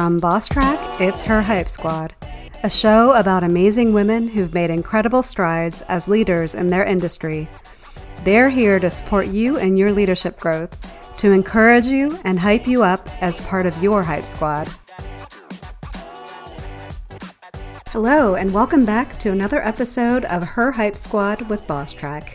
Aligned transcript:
From 0.00 0.18
Bosstrack, 0.18 0.98
it's 0.98 1.20
Her 1.20 1.42
HypeSquad, 1.42 2.12
a 2.62 2.70
show 2.70 3.12
about 3.12 3.44
amazing 3.44 3.92
women 3.92 4.28
who've 4.28 4.54
made 4.54 4.70
incredible 4.70 5.22
strides 5.22 5.82
as 5.88 6.08
leaders 6.08 6.54
in 6.54 6.68
their 6.68 6.84
industry. 6.84 7.48
They're 8.24 8.48
here 8.48 8.80
to 8.80 8.88
support 8.88 9.26
you 9.26 9.58
and 9.58 9.78
your 9.78 9.92
leadership 9.92 10.40
growth, 10.40 10.74
to 11.18 11.32
encourage 11.32 11.84
you 11.84 12.18
and 12.24 12.40
hype 12.40 12.66
you 12.66 12.82
up 12.82 13.10
as 13.22 13.42
part 13.42 13.66
of 13.66 13.82
your 13.82 14.02
Hype 14.02 14.24
Squad. 14.24 14.70
Hello, 17.88 18.36
and 18.36 18.54
welcome 18.54 18.86
back 18.86 19.18
to 19.18 19.30
another 19.30 19.62
episode 19.62 20.24
of 20.24 20.42
Her 20.42 20.72
HypeSquad 20.72 21.46
with 21.50 21.66
Bosstrack. 21.66 22.30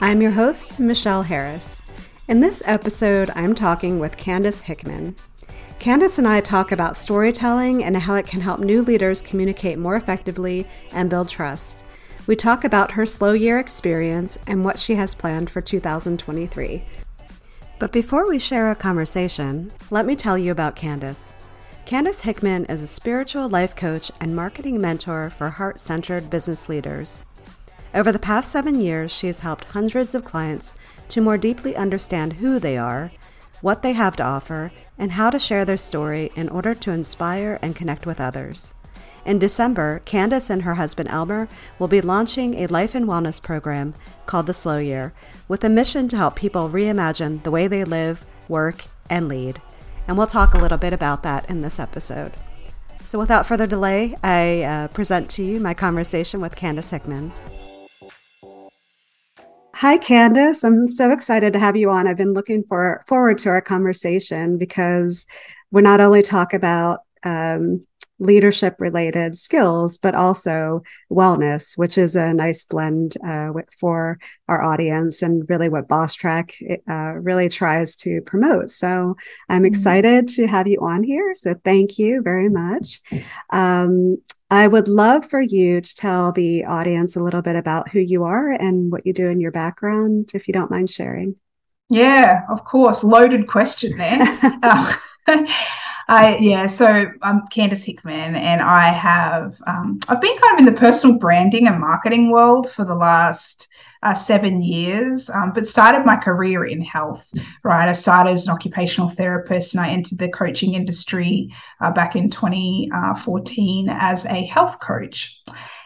I'm 0.00 0.22
your 0.22 0.30
host, 0.30 0.78
Michelle 0.78 1.24
Harris. 1.24 1.82
In 2.28 2.38
this 2.38 2.62
episode, 2.66 3.32
I'm 3.34 3.56
talking 3.56 3.98
with 3.98 4.16
Candis 4.16 4.60
Hickman. 4.60 5.16
Candis 5.80 6.18
and 6.18 6.28
I 6.28 6.42
talk 6.42 6.72
about 6.72 6.98
storytelling 6.98 7.82
and 7.82 7.96
how 7.96 8.14
it 8.14 8.26
can 8.26 8.42
help 8.42 8.60
new 8.60 8.82
leaders 8.82 9.22
communicate 9.22 9.78
more 9.78 9.96
effectively 9.96 10.66
and 10.92 11.08
build 11.08 11.30
trust. 11.30 11.84
We 12.26 12.36
talk 12.36 12.64
about 12.64 12.90
her 12.92 13.06
slow 13.06 13.32
year 13.32 13.58
experience 13.58 14.38
and 14.46 14.62
what 14.62 14.78
she 14.78 14.96
has 14.96 15.14
planned 15.14 15.48
for 15.48 15.62
2023. 15.62 16.84
But 17.78 17.92
before 17.92 18.28
we 18.28 18.38
share 18.38 18.66
our 18.66 18.74
conversation, 18.74 19.72
let 19.90 20.04
me 20.04 20.14
tell 20.16 20.36
you 20.36 20.52
about 20.52 20.76
Candis. 20.76 21.32
Candis 21.86 22.20
Hickman 22.20 22.66
is 22.66 22.82
a 22.82 22.86
spiritual 22.86 23.48
life 23.48 23.74
coach 23.74 24.12
and 24.20 24.36
marketing 24.36 24.82
mentor 24.82 25.30
for 25.30 25.48
heart 25.48 25.80
centered 25.80 26.28
business 26.28 26.68
leaders. 26.68 27.24
Over 27.94 28.12
the 28.12 28.18
past 28.18 28.50
seven 28.50 28.82
years, 28.82 29.10
she 29.10 29.28
has 29.28 29.40
helped 29.40 29.64
hundreds 29.64 30.14
of 30.14 30.26
clients 30.26 30.74
to 31.08 31.22
more 31.22 31.38
deeply 31.38 31.74
understand 31.74 32.34
who 32.34 32.58
they 32.58 32.76
are, 32.76 33.10
what 33.60 33.82
they 33.82 33.92
have 33.92 34.16
to 34.16 34.22
offer, 34.22 34.72
and 34.98 35.12
how 35.12 35.30
to 35.30 35.38
share 35.38 35.64
their 35.64 35.76
story 35.76 36.30
in 36.34 36.48
order 36.48 36.74
to 36.74 36.90
inspire 36.90 37.58
and 37.62 37.76
connect 37.76 38.06
with 38.06 38.20
others. 38.20 38.74
In 39.24 39.38
December, 39.38 40.00
Candis 40.04 40.50
and 40.50 40.62
her 40.62 40.74
husband 40.74 41.08
Elmer 41.10 41.48
will 41.78 41.88
be 41.88 42.00
launching 42.00 42.54
a 42.54 42.66
life 42.66 42.94
and 42.94 43.06
wellness 43.06 43.42
program 43.42 43.94
called 44.26 44.46
The 44.46 44.54
Slow 44.54 44.78
Year, 44.78 45.12
with 45.48 45.62
a 45.64 45.68
mission 45.68 46.08
to 46.08 46.16
help 46.16 46.36
people 46.36 46.68
reimagine 46.70 47.42
the 47.42 47.50
way 47.50 47.66
they 47.66 47.84
live, 47.84 48.24
work, 48.48 48.86
and 49.08 49.28
lead 49.28 49.60
and 50.10 50.18
we'll 50.18 50.26
talk 50.26 50.54
a 50.54 50.58
little 50.58 50.76
bit 50.76 50.92
about 50.92 51.22
that 51.22 51.48
in 51.48 51.62
this 51.62 51.78
episode. 51.78 52.32
So, 53.04 53.16
without 53.16 53.46
further 53.46 53.68
delay, 53.68 54.16
I 54.24 54.62
uh, 54.62 54.88
present 54.88 55.30
to 55.30 55.44
you 55.44 55.60
my 55.60 55.72
conversation 55.72 56.40
with 56.40 56.56
Candis 56.56 56.90
Hickman. 56.90 57.32
Hi, 59.80 59.96
Candis. 59.96 60.62
I'm 60.62 60.86
so 60.86 61.10
excited 61.10 61.54
to 61.54 61.58
have 61.58 61.74
you 61.74 61.90
on. 61.90 62.06
I've 62.06 62.18
been 62.18 62.34
looking 62.34 62.64
for, 62.64 63.02
forward 63.06 63.38
to 63.38 63.48
our 63.48 63.62
conversation 63.62 64.58
because 64.58 65.24
we 65.70 65.80
not 65.80 66.02
only 66.02 66.20
talk 66.20 66.52
about 66.52 66.98
um, 67.24 67.86
leadership 68.18 68.76
related 68.78 69.38
skills, 69.38 69.96
but 69.96 70.14
also 70.14 70.82
wellness, 71.10 71.78
which 71.78 71.96
is 71.96 72.14
a 72.14 72.34
nice 72.34 72.62
blend 72.62 73.16
uh, 73.26 73.52
for 73.78 74.18
our 74.48 74.62
audience 74.62 75.22
and 75.22 75.48
really 75.48 75.70
what 75.70 75.88
Bosstrack 75.88 76.52
uh, 76.86 77.18
really 77.18 77.48
tries 77.48 77.96
to 77.96 78.20
promote. 78.26 78.68
So 78.68 79.16
I'm 79.48 79.60
mm-hmm. 79.60 79.64
excited 79.64 80.28
to 80.28 80.46
have 80.46 80.66
you 80.66 80.80
on 80.82 81.02
here. 81.02 81.32
So 81.36 81.54
thank 81.64 81.98
you 81.98 82.20
very 82.20 82.50
much. 82.50 83.00
Um, 83.48 84.18
I 84.50 84.66
would 84.66 84.88
love 84.88 85.28
for 85.28 85.40
you 85.40 85.80
to 85.80 85.96
tell 85.96 86.32
the 86.32 86.64
audience 86.64 87.14
a 87.14 87.22
little 87.22 87.42
bit 87.42 87.54
about 87.54 87.88
who 87.88 88.00
you 88.00 88.24
are 88.24 88.50
and 88.50 88.90
what 88.90 89.06
you 89.06 89.12
do 89.12 89.28
in 89.28 89.40
your 89.40 89.52
background, 89.52 90.32
if 90.34 90.48
you 90.48 90.54
don't 90.54 90.70
mind 90.70 90.90
sharing. 90.90 91.36
Yeah, 91.88 92.42
of 92.48 92.64
course. 92.64 93.04
Loaded 93.04 93.46
question 93.46 93.96
there. 93.96 94.18
uh, 94.62 94.96
I 96.08 96.36
yeah, 96.36 96.66
so 96.66 97.06
I'm 97.22 97.42
Candis 97.48 97.84
Hickman, 97.84 98.34
and 98.34 98.60
I 98.60 98.88
have 98.88 99.60
um, 99.66 100.00
I've 100.08 100.20
been 100.20 100.36
kind 100.36 100.54
of 100.54 100.58
in 100.60 100.74
the 100.74 100.78
personal 100.80 101.18
branding 101.18 101.66
and 101.66 101.80
marketing 101.80 102.30
world 102.30 102.70
for 102.72 102.84
the 102.84 102.94
last 102.94 103.68
uh, 104.02 104.14
seven 104.14 104.62
years, 104.62 105.30
um, 105.30 105.52
but 105.54 105.68
started 105.68 106.04
my 106.04 106.16
career 106.16 106.64
in 106.64 106.82
health. 106.82 107.30
Right, 107.62 107.88
I 107.88 107.92
started 107.92 108.30
as 108.30 108.46
an 108.46 108.52
occupational 108.52 109.10
therapist, 109.10 109.74
and 109.74 109.80
I 109.80 109.90
entered 109.90 110.18
the 110.18 110.28
coaching 110.28 110.74
industry 110.74 111.48
uh, 111.80 111.92
back 111.92 112.16
in 112.16 112.30
2014 112.30 113.88
as 113.88 114.24
a 114.26 114.46
health 114.46 114.80
coach. 114.80 115.40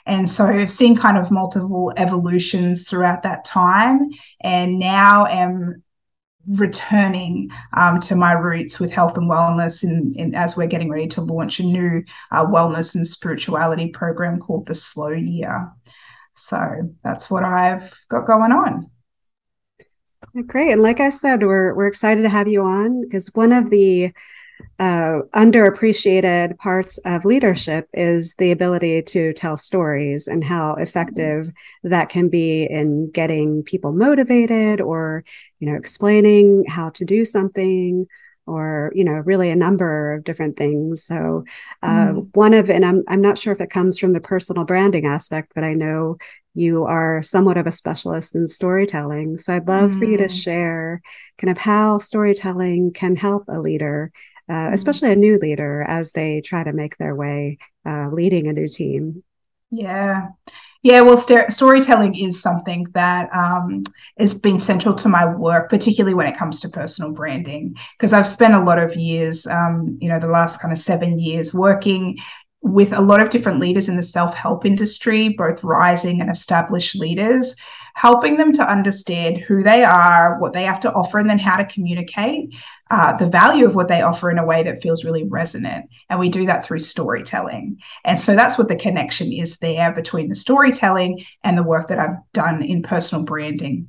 And 0.07 0.29
so 0.29 0.45
I've 0.45 0.71
seen 0.71 0.97
kind 0.97 1.17
of 1.17 1.31
multiple 1.31 1.93
evolutions 1.97 2.89
throughout 2.89 3.23
that 3.23 3.45
time, 3.45 4.11
and 4.43 4.79
now 4.79 5.27
am 5.27 5.84
returning 6.49 7.51
um, 7.75 8.01
to 8.01 8.17
my 8.17 8.33
roots 8.33 8.79
with 8.79 8.93
health 8.93 9.17
and 9.17 9.31
wellness 9.31 9.83
and, 9.83 10.15
and, 10.17 10.35
as 10.35 10.57
we're 10.57 10.67
getting 10.67 10.91
ready 10.91 11.07
to 11.07 11.21
launch 11.21 11.61
a 11.61 11.63
new 11.63 12.03
uh, 12.33 12.45
wellness 12.45 12.95
and 12.95 13.07
spirituality 13.07 13.89
program 13.89 14.39
called 14.39 14.67
the 14.67 14.75
slow 14.75 15.11
year. 15.11 15.71
So 16.35 16.91
that's 17.03 17.31
what 17.31 17.45
i've 17.45 17.93
got 18.09 18.27
going 18.27 18.53
on. 18.53 18.91
Great. 20.47 20.73
And 20.73 20.83
like 20.83 21.01
i 21.01 21.11
said 21.11 21.43
we're, 21.43 21.75
we're 21.75 21.87
excited 21.87 22.23
to 22.23 22.29
have 22.29 22.49
you 22.49 22.63
on 22.63 23.03
because 23.03 23.31
one 23.35 23.53
of 23.53 23.71
the 23.71 24.13
uh, 24.79 25.21
underappreciated 25.35 26.59
parts 26.59 26.99
of 27.05 27.25
leadership 27.25 27.89
is 27.93 28.35
the 28.37 28.51
ability 28.51 29.03
to 29.03 29.33
tell 29.33 29.57
stories 29.57 30.27
and 30.27 30.43
how 30.43 30.75
effective 30.75 31.51
that 31.85 32.09
can 32.09 32.29
be 32.29 32.65
in 32.65 33.11
getting 33.13 33.63
people 33.63 33.93
motivated 33.93 34.81
or 34.81 35.25
you 35.61 35.71
know 35.71 35.77
explaining 35.77 36.65
how 36.69 36.91
to 36.91 37.05
do 37.05 37.25
something 37.25 38.07
or 38.47 38.93
you 38.95 39.05
know 39.05 39.13
really 39.13 39.51
a 39.51 39.57
number 39.57 40.13
of 40.15 40.25
different 40.25 40.57
things 40.57 41.05
so 41.05 41.45
uh, 41.83 42.09
mm. 42.09 42.29
one 42.35 42.53
of 42.53 42.69
and 42.69 42.85
I'm, 42.85 43.05
I'm 43.09 43.21
not 43.21 43.39
sure 43.39 43.53
if 43.53 43.61
it 43.61 43.71
comes 43.71 43.99
from 43.99 44.13
the 44.13 44.21
personal 44.21 44.65
branding 44.65 45.07
aspect 45.07 45.53
but 45.55 45.65
i 45.65 45.73
know 45.73 46.19
you 46.55 46.85
are 46.85 47.23
somewhat 47.23 47.57
of 47.57 47.67
a 47.67 47.73
specialist 47.73 48.35
in 48.35 48.47
storytelling 48.47 49.39
so 49.39 49.55
i'd 49.55 49.69
love 49.69 49.93
mm. 49.93 49.99
for 49.99 50.05
you 50.05 50.17
to 50.19 50.25
mm. 50.25 50.43
share 50.43 51.01
kind 51.39 51.51
of 51.51 51.59
how 51.59 51.99
storytelling 51.99 52.93
can 52.93 53.17
help 53.17 53.45
a 53.49 53.61
leader 53.61 54.13
uh, 54.49 54.53
mm-hmm. 54.53 54.75
especially 54.75 55.13
a 55.13 55.17
new 55.17 55.39
leader 55.39 55.83
as 55.83 56.13
they 56.13 56.41
try 56.41 56.63
to 56.65 56.73
make 56.73 56.97
their 56.97 57.15
way 57.15 57.59
uh, 57.87 58.09
leading 58.11 58.49
a 58.49 58.53
new 58.53 58.69
team. 58.69 59.23
Yeah. 59.71 60.29
Yeah, 60.83 61.01
well, 61.01 61.17
st- 61.17 61.51
storytelling 61.51 62.15
is 62.15 62.43
something 62.43 62.87
that 62.93 63.35
um, 63.35 63.85
has 64.19 64.35
been 64.35 64.61
central 64.61 64.95
to 64.97 65.09
my 65.09 65.25
work, 65.25 65.71
particularly 65.71 66.13
when 66.13 66.27
it 66.27 66.37
comes 66.37 66.61
to 66.61 66.69
personal 66.69 67.11
branding, 67.11 67.75
because 67.97 68.13
I've 68.13 68.29
spent 68.29 68.53
a 68.53 68.63
lot 68.63 68.79
of 68.79 68.95
years, 68.95 69.47
um, 69.47 69.97
you 70.03 70.11
know, 70.11 70.21
the 70.21 70.27
last 70.27 70.61
kind 70.61 70.73
of 70.73 70.79
seven 70.79 71.19
years 71.19 71.55
working 71.55 72.19
with 72.61 72.93
a 72.93 73.01
lot 73.01 73.21
of 73.21 73.31
different 73.31 73.61
leaders 73.61 73.89
in 73.89 73.97
the 73.97 74.03
self 74.03 74.35
help 74.35 74.67
industry, 74.67 75.31
both 75.31 75.65
rising 75.65 76.21
and 76.21 76.31
established 76.31 76.97
leaders, 76.97 77.55
helping 77.95 78.37
them 78.37 78.53
to 78.53 78.69
understand 78.69 79.39
who 79.39 79.63
they 79.63 79.83
are, 79.85 80.39
what 80.41 80.53
they 80.53 80.65
have 80.65 80.81
to 80.81 80.93
offer, 80.93 81.19
and 81.19 81.31
then 81.31 81.39
how 81.39 81.57
to 81.57 81.65
communicate 81.65 82.53
uh, 82.91 83.17
the 83.17 83.27
value 83.27 83.65
of 83.65 83.75
what 83.75 83.89
they 83.89 84.03
offer 84.03 84.31
in 84.31 84.39
a 84.39 84.45
way 84.45 84.63
that 84.63 84.83
feels 84.83 85.05
really 85.05 85.25
resonant. 85.25 85.87
And 86.11 86.19
we 86.19 86.29
do 86.29 86.45
that 86.47 86.65
through 86.65 86.81
storytelling. 86.81 87.79
And 88.05 88.21
so 88.21 88.35
that's 88.35 88.59
what 88.59 88.69
the 88.69 88.77
connection 88.77 89.33
is 89.33 89.57
there 89.57 89.93
between 89.93 90.29
the 90.29 90.35
storytelling 90.35 91.25
and 91.45 91.57
the 91.57 91.63
work 91.63 91.89
that 91.89 92.01
I've 92.01 92.19
done 92.33 92.63
in 92.63 92.83
personal 92.83 93.25
branding. 93.25 93.89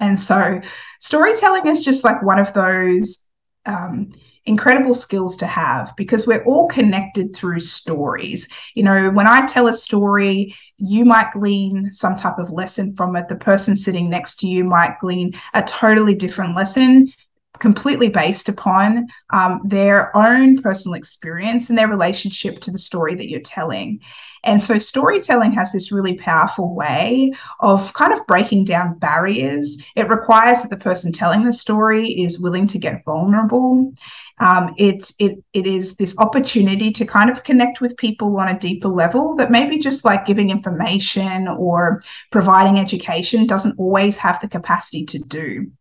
And 0.00 0.18
so 0.18 0.60
storytelling 0.98 1.66
is 1.66 1.84
just 1.84 2.04
like 2.04 2.22
one 2.22 2.38
of 2.38 2.52
those. 2.52 3.22
Um, 3.66 4.12
incredible 4.46 4.94
skills 4.94 5.36
to 5.36 5.46
have 5.46 5.92
because 5.96 6.26
we're 6.26 6.44
all 6.44 6.68
connected 6.68 7.34
through 7.34 7.60
stories. 7.60 8.48
You 8.74 8.84
know, 8.84 9.10
when 9.10 9.26
I 9.26 9.44
tell 9.46 9.66
a 9.68 9.72
story, 9.72 10.54
you 10.78 11.04
might 11.04 11.32
glean 11.32 11.90
some 11.92 12.16
type 12.16 12.38
of 12.38 12.50
lesson 12.50 12.94
from 12.96 13.16
it. 13.16 13.28
The 13.28 13.36
person 13.36 13.76
sitting 13.76 14.08
next 14.08 14.36
to 14.40 14.46
you 14.46 14.64
might 14.64 14.98
glean 15.00 15.32
a 15.54 15.62
totally 15.62 16.14
different 16.14 16.56
lesson 16.56 17.12
completely 17.58 18.08
based 18.08 18.48
upon 18.48 19.06
um, 19.30 19.60
their 19.64 20.14
own 20.16 20.60
personal 20.62 20.94
experience 20.94 21.68
and 21.68 21.78
their 21.78 21.88
relationship 21.88 22.60
to 22.60 22.70
the 22.70 22.78
story 22.78 23.14
that 23.14 23.28
you're 23.28 23.40
telling. 23.40 24.00
And 24.44 24.62
so 24.62 24.78
storytelling 24.78 25.52
has 25.52 25.72
this 25.72 25.90
really 25.90 26.14
powerful 26.14 26.72
way 26.74 27.32
of 27.58 27.92
kind 27.94 28.12
of 28.12 28.24
breaking 28.28 28.64
down 28.64 28.98
barriers. 28.98 29.76
It 29.96 30.08
requires 30.08 30.62
that 30.62 30.70
the 30.70 30.76
person 30.76 31.10
telling 31.10 31.44
the 31.44 31.52
story 31.52 32.08
is 32.10 32.38
willing 32.38 32.68
to 32.68 32.78
get 32.78 33.04
vulnerable. 33.04 33.92
Um, 34.38 34.72
it, 34.76 35.10
it, 35.18 35.42
it 35.52 35.66
is 35.66 35.96
this 35.96 36.16
opportunity 36.18 36.92
to 36.92 37.04
kind 37.04 37.28
of 37.28 37.42
connect 37.42 37.80
with 37.80 37.96
people 37.96 38.36
on 38.38 38.48
a 38.48 38.58
deeper 38.58 38.88
level 38.88 39.34
that 39.36 39.50
maybe 39.50 39.78
just 39.78 40.04
like 40.04 40.26
giving 40.26 40.50
information 40.50 41.48
or 41.48 42.02
providing 42.30 42.78
education 42.78 43.46
doesn't 43.48 43.78
always 43.78 44.16
have 44.16 44.40
the 44.40 44.48
capacity 44.48 45.04
to 45.06 45.18
do. 45.18 45.72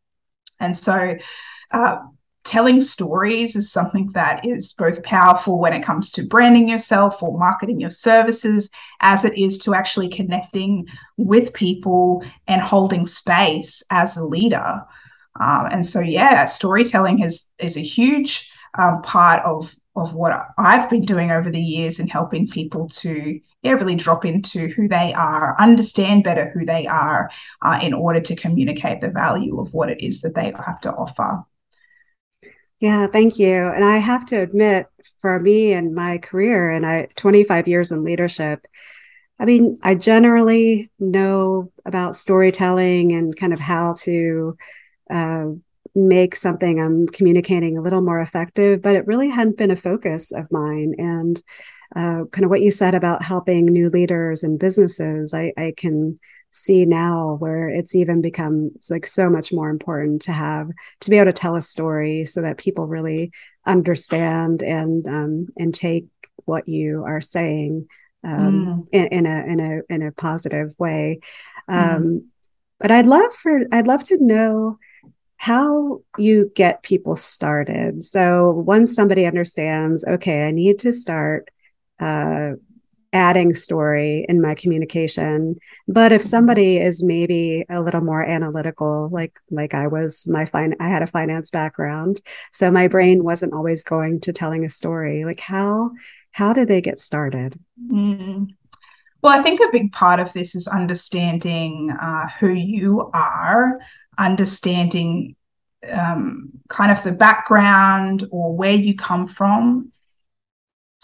And 0.60 0.76
so 0.76 1.16
uh, 1.72 1.98
telling 2.46 2.80
stories 2.80 3.56
is 3.56 3.72
something 3.72 4.10
that 4.14 4.46
is 4.46 4.72
both 4.74 5.02
powerful 5.04 5.60
when 5.60 5.74
it 5.74 5.84
comes 5.84 6.12
to 6.12 6.28
branding 6.28 6.70
yourself 6.70 7.22
or 7.22 7.38
marketing 7.38 7.80
your 7.80 7.90
services, 7.90 8.70
as 9.02 9.26
it 9.26 9.36
is 9.38 9.58
to 9.58 9.74
actually 9.74 10.08
connecting 10.08 10.88
with 11.18 11.54
people 11.54 12.24
and 12.48 12.62
holding 12.62 13.06
space 13.06 13.84
as 13.90 14.16
a 14.16 14.24
leader. 14.24 14.82
Um, 15.40 15.68
and 15.72 15.86
so, 15.86 16.00
yeah, 16.00 16.46
storytelling 16.46 17.24
is 17.24 17.46
is 17.60 17.76
a 17.78 17.82
huge 17.82 18.50
um, 18.78 19.02
part 19.02 19.44
of 19.44 19.76
of 19.96 20.14
what 20.14 20.48
I've 20.58 20.90
been 20.90 21.06
doing 21.06 21.32
over 21.32 21.50
the 21.50 21.62
years 21.62 22.00
in 22.00 22.08
helping 22.08 22.48
people 22.48 22.90
to 22.90 23.40
yeah, 23.62 23.72
really 23.72 23.96
drop 23.96 24.26
into 24.26 24.68
who 24.68 24.88
they 24.88 25.14
are, 25.14 25.56
understand 25.60 26.24
better 26.24 26.52
who 26.52 26.66
they 26.66 26.86
are 26.86 27.32
uh, 27.64 27.80
in 27.82 27.94
order 27.94 28.20
to 28.22 28.36
communicate 28.36 29.02
the 29.02 29.10
value 29.10 29.60
of 29.60 29.74
what 29.74 29.90
it 29.90 30.06
is 30.06 30.22
that 30.22 30.36
they 30.36 30.54
have 30.66 30.80
to 30.82 30.92
offer. 30.92 31.44
Yeah, 32.80 33.08
thank 33.08 33.40
you. 33.40 33.68
And 33.68 33.84
I 33.86 33.98
have 33.98 34.26
to 34.28 34.36
admit, 34.42 34.88
for 35.22 35.40
me 35.40 35.74
and 35.74 35.96
my 35.96 36.18
career, 36.18 36.72
and 36.72 36.86
I 36.86 37.08
25 37.16 37.68
years 37.68 37.92
in 37.92 38.04
leadership, 38.04 38.66
I 39.40 39.46
mean, 39.46 39.80
I 39.84 39.96
generally 39.96 40.92
know 41.00 41.72
about 41.86 42.16
storytelling 42.16 43.14
and 43.14 43.36
kind 43.36 43.54
of 43.54 43.60
how 43.60 43.96
to 44.02 44.58
uh, 45.12 45.46
make 45.96 46.36
something 46.36 46.80
I'm 46.80 47.08
communicating 47.08 47.78
a 47.78 47.82
little 47.82 48.02
more 48.02 48.22
effective, 48.22 48.82
but 48.82 48.96
it 48.96 49.08
really 49.08 49.30
hadn't 49.30 49.58
been 49.58 49.72
a 49.72 49.76
focus 49.76 50.32
of 50.32 50.52
mine. 50.52 50.96
And 50.98 51.42
uh, 51.96 52.26
kind 52.32 52.46
of 52.46 52.50
what 52.50 52.62
you 52.62 52.72
said 52.72 52.96
about 52.96 53.24
helping 53.24 53.66
new 53.66 53.90
leaders 53.90 54.44
and 54.44 54.60
businesses, 54.60 55.34
I, 55.34 55.54
I 55.58 55.74
can 55.78 56.20
see 56.56 56.86
now 56.86 57.36
where 57.40 57.68
it's 57.68 57.94
even 57.96 58.22
become 58.22 58.72
it's 58.76 58.90
like 58.90 59.06
so 59.06 59.30
much 59.30 59.52
more 59.52 59.70
important 59.70 60.22
to 60.22 60.32
have 60.32 60.70
to 61.02 61.10
be 61.10 61.18
able 61.18 61.26
to 61.26 61.34
tell 61.34 61.58
a 61.58 61.62
story 61.62 62.24
so 62.26 62.42
that 62.42 62.58
people 62.58 62.88
really 62.88 63.30
understand 63.66 64.64
and 64.64 65.06
um, 65.08 65.48
and 65.58 65.76
take 65.76 66.06
what 66.46 66.70
you 66.70 67.04
are 67.06 67.20
saying 67.20 67.88
um, 68.24 68.66
mm. 68.66 68.88
in, 68.94 69.08
in, 69.08 69.26
a 69.26 69.46
in 69.46 69.60
a 69.60 69.94
in 69.94 70.02
a 70.02 70.12
positive 70.14 70.74
way. 70.80 71.20
Mm. 71.70 71.96
Um, 71.96 72.04
mm. 72.04 72.26
But 72.80 72.92
I'd 72.92 73.06
love 73.06 73.34
for 73.34 73.66
I'd 73.74 73.88
love 73.88 74.04
to 74.04 74.18
know 74.24 74.80
how 75.38 76.02
you 76.18 76.52
get 76.56 76.84
people 76.84 77.18
started. 77.18 78.04
So 78.04 78.52
once 78.52 78.96
somebody 78.96 79.26
understands, 79.26 80.06
okay, 80.06 80.44
I 80.44 80.52
need 80.52 80.80
to 80.80 80.94
start 80.94 81.50
uh, 82.00 82.52
adding 83.16 83.56
story 83.56 84.26
in 84.28 84.42
my 84.42 84.54
communication. 84.54 85.56
But 85.88 86.12
if 86.12 86.22
somebody 86.22 86.78
is 86.78 87.02
maybe 87.02 87.66
a 87.70 87.82
little 87.82 88.02
more 88.02 88.24
analytical, 88.24 89.10
like 89.12 89.40
like 89.50 89.74
I 89.74 89.88
was, 89.88 90.28
my 90.28 90.44
fine, 90.44 90.76
I 90.82 90.90
had 90.90 91.02
a 91.02 91.08
finance 91.08 91.50
background, 91.50 92.20
so 92.52 92.70
my 92.70 92.90
brain 92.90 93.24
wasn't 93.24 93.54
always 93.54 93.84
going 93.84 94.20
to 94.22 94.34
telling 94.34 94.66
a 94.66 94.70
story. 94.70 95.24
Like 95.24 95.40
how 95.40 95.92
how 96.32 96.52
do 96.52 96.66
they 96.66 96.82
get 96.82 97.00
started? 97.00 97.58
Mm. 97.90 98.50
Well, 99.24 99.40
I 99.40 99.42
think 99.42 99.62
a 99.62 99.72
big 99.72 99.94
part 99.94 100.20
of 100.20 100.34
this 100.34 100.54
is 100.54 100.68
understanding 100.68 101.92
uh, 101.92 102.28
who 102.38 102.50
you 102.50 103.10
are, 103.14 103.80
understanding 104.18 105.36
um, 105.92 106.52
kind 106.68 106.92
of 106.92 107.02
the 107.04 107.14
background 107.14 108.28
or 108.30 108.56
where 108.56 108.74
you 108.74 108.96
come 108.96 109.26
from, 109.26 109.92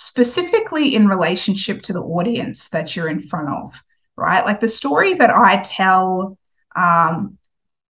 specifically 0.04 0.96
in 0.96 1.08
relationship 1.08 1.84
to 1.84 1.94
the 1.94 2.02
audience 2.02 2.70
that 2.70 2.96
you're 2.96 3.08
in 3.08 3.20
front 3.20 3.48
of, 3.50 3.80
right? 4.16 4.44
Like 4.44 4.60
the 4.60 4.68
story 4.68 5.14
that 5.14 5.30
I 5.30 5.58
tell 5.58 6.40
um, 6.76 7.38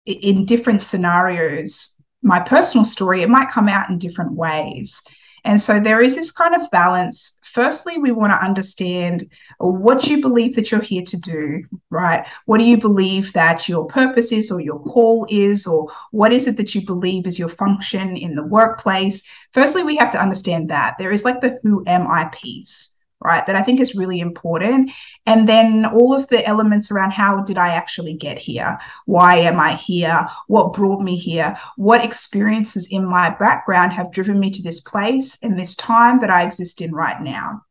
in 0.05 0.43
different 0.43 0.83
scenarios, 0.83 1.95
my 2.21 2.41
personal 2.41 2.83
story, 2.83 3.21
it 3.21 3.29
might 3.29 3.49
come 3.49 3.69
out 3.69 3.89
in 3.89 3.97
different 3.97 4.33
ways. 4.33 5.01
And 5.45 5.59
so 5.61 5.79
there 5.79 6.01
is 6.01 6.17
this 6.17 6.33
kind 6.33 6.53
of 6.53 6.69
balance. 6.69 7.39
Firstly, 7.53 7.97
we 7.97 8.11
want 8.11 8.31
to 8.31 8.43
understand 8.43 9.29
what 9.59 10.07
you 10.07 10.21
believe 10.21 10.55
that 10.55 10.71
you're 10.71 10.79
here 10.79 11.03
to 11.03 11.17
do, 11.17 11.63
right? 11.89 12.25
What 12.45 12.59
do 12.59 12.63
you 12.63 12.77
believe 12.77 13.33
that 13.33 13.67
your 13.67 13.85
purpose 13.85 14.31
is 14.31 14.51
or 14.51 14.61
your 14.61 14.79
call 14.79 15.27
is, 15.29 15.67
or 15.67 15.91
what 16.11 16.31
is 16.31 16.47
it 16.47 16.55
that 16.57 16.73
you 16.73 16.85
believe 16.85 17.27
is 17.27 17.37
your 17.37 17.49
function 17.49 18.15
in 18.15 18.35
the 18.35 18.43
workplace? 18.43 19.21
Firstly, 19.51 19.83
we 19.83 19.97
have 19.97 20.11
to 20.11 20.21
understand 20.21 20.69
that. 20.69 20.95
There 20.97 21.11
is 21.11 21.25
like 21.25 21.41
the 21.41 21.59
who 21.61 21.83
am 21.87 22.07
I 22.07 22.29
piece 22.31 22.91
right? 23.21 23.45
That 23.45 23.55
I 23.55 23.61
think 23.61 23.79
is 23.79 23.95
really 23.95 24.19
important. 24.19 24.91
And 25.25 25.47
then 25.47 25.85
all 25.85 26.13
of 26.13 26.27
the 26.27 26.45
elements 26.45 26.91
around 26.91 27.11
how 27.11 27.43
did 27.43 27.57
I 27.57 27.69
actually 27.69 28.15
get 28.15 28.37
here? 28.37 28.79
Why 29.05 29.37
am 29.37 29.59
I 29.59 29.75
here? 29.75 30.27
What 30.47 30.73
brought 30.73 31.01
me 31.01 31.15
here? 31.15 31.55
What 31.77 32.03
experiences 32.03 32.87
in 32.89 33.05
my 33.05 33.29
background 33.29 33.93
have 33.93 34.11
driven 34.11 34.39
me 34.39 34.49
to 34.51 34.63
this 34.63 34.79
place 34.79 35.35
in 35.37 35.55
this 35.55 35.75
time 35.75 36.19
that 36.19 36.29
I 36.29 36.43
exist 36.43 36.81
in 36.81 36.93
right 36.93 37.21
now? 37.21 37.61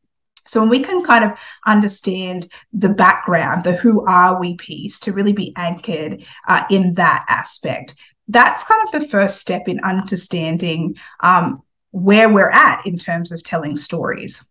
So 0.46 0.60
when 0.60 0.68
we 0.68 0.82
can 0.82 1.04
kind 1.04 1.24
of 1.24 1.38
understand 1.66 2.48
the 2.72 2.88
background, 2.88 3.62
the 3.62 3.76
who 3.76 4.04
are 4.06 4.40
we 4.40 4.54
piece 4.56 4.98
to 5.00 5.12
really 5.12 5.32
be 5.32 5.52
anchored 5.56 6.24
uh, 6.48 6.64
in 6.70 6.94
that 6.94 7.24
aspect, 7.28 7.94
that's 8.26 8.64
kind 8.64 8.80
of 8.86 9.00
the 9.00 9.08
first 9.08 9.38
step 9.38 9.68
in 9.68 9.80
understanding 9.80 10.96
um, 11.20 11.62
where 11.92 12.28
we're 12.28 12.50
at 12.50 12.84
in 12.86 12.96
terms 12.98 13.32
of 13.32 13.42
telling 13.42 13.76
stories. 13.76 14.44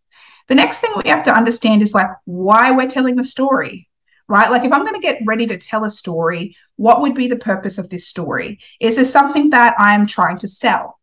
The 0.49 0.55
next 0.55 0.79
thing 0.79 0.91
we 0.95 1.09
have 1.11 1.23
to 1.23 1.31
understand 1.33 1.83
is 1.83 1.93
like 1.93 2.09
why 2.25 2.71
we're 2.71 2.87
telling 2.87 3.15
the 3.15 3.23
story, 3.23 3.87
right? 4.27 4.49
Like 4.49 4.65
if 4.65 4.73
I'm 4.73 4.83
going 4.83 4.95
to 4.95 4.99
get 4.99 5.21
ready 5.25 5.45
to 5.45 5.57
tell 5.57 5.85
a 5.85 5.91
story, 5.91 6.55
what 6.75 7.01
would 7.01 7.13
be 7.13 7.27
the 7.27 7.35
purpose 7.35 7.77
of 7.77 7.89
this 7.89 8.07
story? 8.07 8.59
Is 8.79 8.95
there 8.95 9.05
something 9.05 9.51
that 9.51 9.75
I'm 9.77 10.07
trying 10.07 10.39
to 10.39 10.47
sell? 10.47 10.99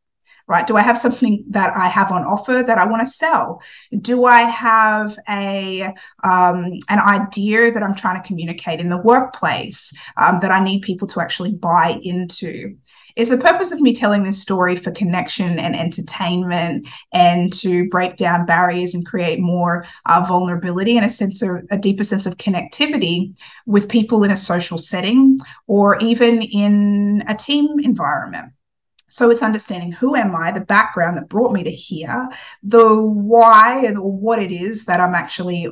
Right? 0.49 0.67
Do 0.67 0.77
I 0.77 0.83
have 0.83 0.99
something 0.99 1.45
that 1.51 1.77
I 1.77 1.89
have 1.89 2.13
on 2.13 2.25
offer 2.25 2.63
that 2.65 2.79
I 2.79 2.87
want 2.87 3.05
to 3.05 3.13
sell? 3.13 3.61
Do 4.01 4.27
I 4.27 4.43
have 4.43 5.19
a 5.29 5.93
um, 6.23 6.79
an 6.89 7.01
idea 7.01 7.73
that 7.73 7.83
I'm 7.83 7.97
trying 7.97 8.23
to 8.23 8.27
communicate 8.27 8.79
in 8.79 8.89
the 8.89 8.99
workplace 8.99 9.93
um, 10.17 10.39
that 10.41 10.53
I 10.53 10.63
need 10.63 10.83
people 10.83 11.09
to 11.09 11.21
actually 11.21 11.53
buy 11.53 11.99
into? 12.03 12.77
Is 13.17 13.31
the 13.31 13.39
purpose 13.39 13.73
of 13.73 13.81
me 13.81 13.95
telling 13.95 14.23
this 14.23 14.41
story 14.41 14.77
for 14.77 14.91
connection 14.91 15.59
and 15.59 15.75
entertainment 15.75 16.87
and 17.13 17.53
to 17.55 17.89
break 17.89 18.17
down 18.17 18.45
barriers 18.45 18.95
and 18.95 19.07
create 19.07 19.41
more 19.41 19.87
uh, 20.05 20.25
vulnerability 20.29 20.97
and 20.97 21.07
a 21.07 21.11
sense 21.11 21.41
of 21.43 21.63
a 21.71 21.79
deeper 21.79 22.05
sense 22.05 22.27
of 22.27 22.37
connectivity 22.37 23.35
with 23.65 23.89
people 23.89 24.23
in 24.23 24.31
a 24.31 24.37
social 24.37 24.79
setting 24.79 25.39
or 25.67 25.99
even 25.99 26.43
in 26.43 27.25
a 27.27 27.35
team 27.35 27.81
environment. 27.81 28.53
So 29.09 29.31
it's 29.31 29.43
understanding 29.43 29.93
who 29.93 30.15
am 30.15 30.37
I, 30.37 30.51
the 30.51 30.61
background 30.61 31.17
that 31.17 31.29
brought 31.29 31.53
me 31.53 31.63
to 31.63 31.71
here, 31.71 32.29
the 32.63 33.01
why 33.01 33.85
and 33.87 33.99
what 33.99 34.43
it 34.43 34.53
is 34.53 34.85
that 34.87 35.01
I'm 35.01 35.15
actually 35.15 35.69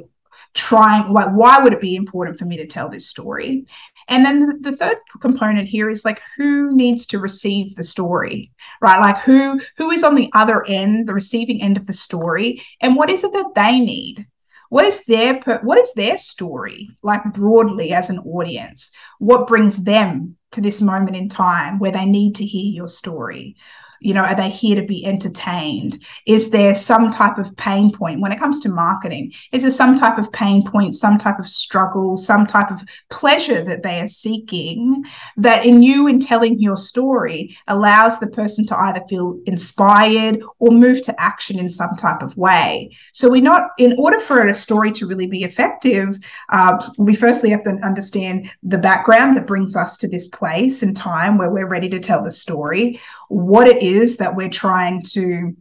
trying 0.54 1.10
like 1.10 1.28
why 1.30 1.58
would 1.58 1.72
it 1.72 1.80
be 1.80 1.96
important 1.96 2.38
for 2.38 2.44
me 2.44 2.56
to 2.56 2.66
tell 2.66 2.88
this 2.88 3.08
story 3.08 3.66
and 4.08 4.24
then 4.24 4.60
the, 4.60 4.72
third 4.72 4.98
component 5.20 5.68
here 5.68 5.88
is 5.88 6.04
like 6.04 6.20
who 6.36 6.74
needs 6.74 7.06
to 7.06 7.18
receive 7.18 7.74
the 7.76 7.82
story, 7.82 8.52
right? 8.80 9.00
Like 9.00 9.18
who 9.18 9.60
who 9.76 9.90
is 9.90 10.04
on 10.04 10.14
the 10.14 10.30
other 10.34 10.64
end, 10.66 11.08
the 11.08 11.14
receiving 11.14 11.62
end 11.62 11.76
of 11.76 11.86
the 11.86 11.92
story, 11.92 12.62
and 12.80 12.96
what 12.96 13.10
is 13.10 13.24
it 13.24 13.32
that 13.32 13.52
they 13.54 13.80
need? 13.80 14.26
What 14.68 14.84
is 14.84 15.04
their 15.04 15.40
what 15.62 15.78
is 15.78 15.92
their 15.94 16.16
story 16.16 16.88
like 17.02 17.22
broadly 17.32 17.92
as 17.92 18.10
an 18.10 18.18
audience? 18.18 18.90
What 19.18 19.46
brings 19.46 19.82
them 19.82 20.36
to 20.52 20.60
this 20.60 20.80
moment 20.80 21.16
in 21.16 21.28
time 21.28 21.78
where 21.78 21.92
they 21.92 22.06
need 22.06 22.34
to 22.36 22.44
hear 22.44 22.72
your 22.72 22.88
story? 22.88 23.56
You 24.04 24.12
know, 24.12 24.22
are 24.22 24.36
they 24.36 24.50
here 24.50 24.76
to 24.76 24.86
be 24.86 25.04
entertained? 25.06 26.04
Is 26.26 26.50
there 26.50 26.74
some 26.74 27.10
type 27.10 27.38
of 27.38 27.56
pain 27.56 27.90
point 27.90 28.20
when 28.20 28.32
it 28.32 28.38
comes 28.38 28.60
to 28.60 28.68
marketing? 28.68 29.32
Is 29.50 29.62
there 29.62 29.70
some 29.70 29.94
type 29.94 30.18
of 30.18 30.30
pain 30.30 30.62
point, 30.62 30.94
some 30.94 31.16
type 31.16 31.38
of 31.38 31.48
struggle, 31.48 32.18
some 32.18 32.46
type 32.46 32.70
of 32.70 32.82
pleasure 33.08 33.62
that 33.64 33.82
they 33.82 34.00
are 34.00 34.08
seeking 34.08 35.04
that 35.38 35.64
in 35.64 35.82
you 35.82 36.06
in 36.06 36.20
telling 36.20 36.60
your 36.60 36.76
story 36.76 37.56
allows 37.66 38.20
the 38.20 38.26
person 38.26 38.66
to 38.66 38.78
either 38.78 39.00
feel 39.08 39.40
inspired 39.46 40.42
or 40.58 40.70
move 40.70 41.00
to 41.02 41.20
action 41.20 41.58
in 41.58 41.70
some 41.70 41.96
type 41.96 42.22
of 42.22 42.36
way? 42.36 42.90
So 43.14 43.30
we're 43.30 43.40
not, 43.40 43.70
in 43.78 43.96
order 43.98 44.20
for 44.20 44.46
a 44.46 44.54
story 44.54 44.92
to 44.92 45.06
really 45.06 45.26
be 45.26 45.44
effective, 45.44 46.18
uh, 46.50 46.90
we 46.98 47.16
firstly 47.16 47.48
have 47.50 47.64
to 47.64 47.70
understand 47.82 48.50
the 48.62 48.76
background 48.76 49.36
that 49.38 49.46
brings 49.46 49.76
us 49.76 49.96
to 49.96 50.08
this 50.08 50.28
place 50.28 50.82
and 50.82 50.94
time 50.94 51.38
where 51.38 51.48
we're 51.48 51.66
ready 51.66 51.88
to 51.88 52.00
tell 52.00 52.22
the 52.22 52.30
story 52.30 53.00
what 53.28 53.66
it 53.66 53.82
is 53.82 54.16
that 54.18 54.34
we're 54.34 54.48
trying 54.48 55.02
to 55.02 55.54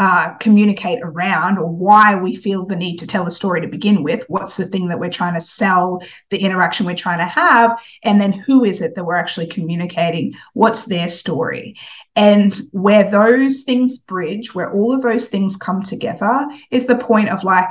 uh, 0.00 0.32
communicate 0.34 0.98
around 1.02 1.58
or 1.58 1.70
why 1.70 2.14
we 2.14 2.34
feel 2.34 2.64
the 2.64 2.74
need 2.74 2.96
to 2.96 3.06
tell 3.06 3.26
a 3.26 3.30
story 3.30 3.60
to 3.60 3.68
begin 3.68 4.02
with. 4.02 4.24
What's 4.28 4.56
the 4.56 4.66
thing 4.66 4.88
that 4.88 4.98
we're 4.98 5.10
trying 5.10 5.34
to 5.34 5.42
sell, 5.42 6.02
the 6.30 6.38
interaction 6.38 6.86
we're 6.86 6.94
trying 6.94 7.18
to 7.18 7.26
have, 7.26 7.78
and 8.02 8.18
then 8.18 8.32
who 8.32 8.64
is 8.64 8.80
it 8.80 8.94
that 8.94 9.04
we're 9.04 9.16
actually 9.16 9.48
communicating? 9.48 10.32
What's 10.54 10.86
their 10.86 11.06
story? 11.06 11.76
And 12.16 12.58
where 12.72 13.10
those 13.10 13.62
things 13.64 13.98
bridge, 13.98 14.54
where 14.54 14.72
all 14.72 14.94
of 14.94 15.02
those 15.02 15.28
things 15.28 15.56
come 15.56 15.82
together, 15.82 16.48
is 16.70 16.86
the 16.86 16.96
point 16.96 17.28
of 17.28 17.44
like 17.44 17.70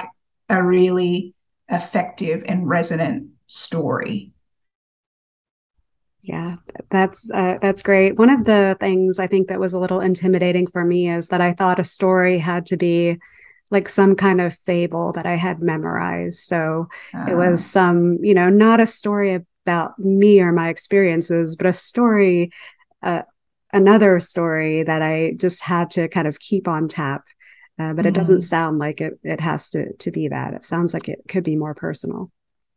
a 0.49 0.63
really 0.63 1.33
effective 1.67 2.43
and 2.45 2.69
resonant 2.69 3.29
story. 3.47 4.31
Yeah, 6.21 6.57
that's 6.91 7.31
uh, 7.31 7.57
that's 7.61 7.81
great. 7.81 8.17
One 8.17 8.29
of 8.29 8.43
the 8.43 8.75
things 8.79 9.19
I 9.19 9.27
think 9.27 9.47
that 9.47 9.59
was 9.59 9.73
a 9.73 9.79
little 9.79 10.01
intimidating 10.01 10.67
for 10.67 10.83
me 10.83 11.09
is 11.09 11.29
that 11.29 11.41
I 11.41 11.53
thought 11.53 11.79
a 11.79 11.83
story 11.83 12.38
had 12.38 12.65
to 12.67 12.77
be 12.77 13.17
like 13.71 13.88
some 13.88 14.15
kind 14.15 14.41
of 14.41 14.55
fable 14.65 15.13
that 15.13 15.25
I 15.25 15.35
had 15.35 15.61
memorized. 15.61 16.39
So 16.39 16.88
uh. 17.13 17.25
it 17.29 17.35
was 17.35 17.61
ah. 17.61 17.71
some, 17.71 18.17
you 18.21 18.33
know, 18.33 18.49
not 18.49 18.79
a 18.79 18.88
story 18.88 19.39
about 19.65 19.97
me 19.97 20.41
or 20.41 20.51
my 20.51 20.69
experiences, 20.69 21.55
but 21.55 21.67
a 21.67 21.73
story, 21.73 22.51
uh, 23.01 23.21
another 23.71 24.19
story 24.19 24.83
that 24.83 25.01
I 25.01 25.35
just 25.38 25.63
had 25.63 25.91
to 25.91 26.07
kind 26.09 26.27
of 26.27 26.39
keep 26.39 26.67
on 26.67 26.88
tap 26.88 27.23
uh, 27.79 27.93
but 27.93 28.05
it 28.05 28.13
doesn't 28.13 28.39
mm. 28.39 28.43
sound 28.43 28.77
like 28.77 28.99
it 28.99 29.17
it 29.23 29.39
has 29.39 29.69
to 29.69 29.93
to 29.93 30.11
be 30.11 30.27
that. 30.27 30.53
It 30.53 30.65
sounds 30.65 30.93
like 30.93 31.07
it 31.07 31.21
could 31.29 31.45
be 31.45 31.55
more 31.55 31.73
personal. 31.73 32.29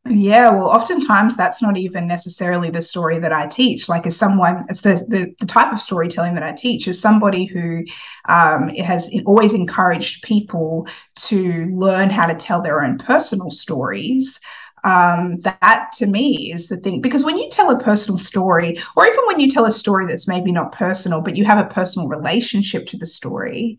Yeah, 0.09 0.51
well, 0.51 0.65
oftentimes 0.69 1.37
that's 1.37 1.63
not 1.63 1.77
even 1.77 2.09
necessarily 2.09 2.71
the 2.71 2.83
story 2.83 3.21
that 3.21 3.33
I 3.33 3.47
teach. 3.47 3.89
Like, 3.89 4.05
as 4.05 4.17
someone, 4.17 4.65
it's 4.69 4.81
the, 4.81 4.95
the, 5.09 5.33
the 5.39 5.47
type 5.47 5.73
of 5.73 5.81
storytelling 5.81 6.35
that 6.35 6.43
I 6.43 6.51
teach 6.53 6.89
is 6.89 7.01
somebody 7.01 7.45
who 7.45 7.85
um, 8.29 8.69
has 8.71 9.09
always 9.27 9.53
encouraged 9.53 10.25
people 10.25 10.89
to 11.29 11.67
learn 11.73 12.11
how 12.11 12.27
to 12.27 12.35
tell 12.35 12.61
their 12.61 12.83
own 12.83 12.99
personal 12.99 13.53
stories. 13.53 14.41
Um, 14.83 15.39
that 15.43 15.91
to 15.99 16.07
me 16.07 16.53
is 16.53 16.67
the 16.67 16.77
thing 16.79 17.01
because 17.01 17.23
when 17.23 17.39
you 17.39 17.49
tell 17.49 17.71
a 17.71 17.79
personal 17.79 18.19
story, 18.19 18.77
or 18.97 19.07
even 19.07 19.25
when 19.29 19.39
you 19.39 19.49
tell 19.49 19.67
a 19.67 19.73
story 19.73 20.07
that's 20.07 20.27
maybe 20.27 20.51
not 20.51 20.73
personal, 20.73 21.21
but 21.23 21.37
you 21.37 21.45
have 21.45 21.65
a 21.65 21.73
personal 21.73 22.09
relationship 22.09 22.89
to 22.89 22.97
the 22.97 23.07
story, 23.07 23.79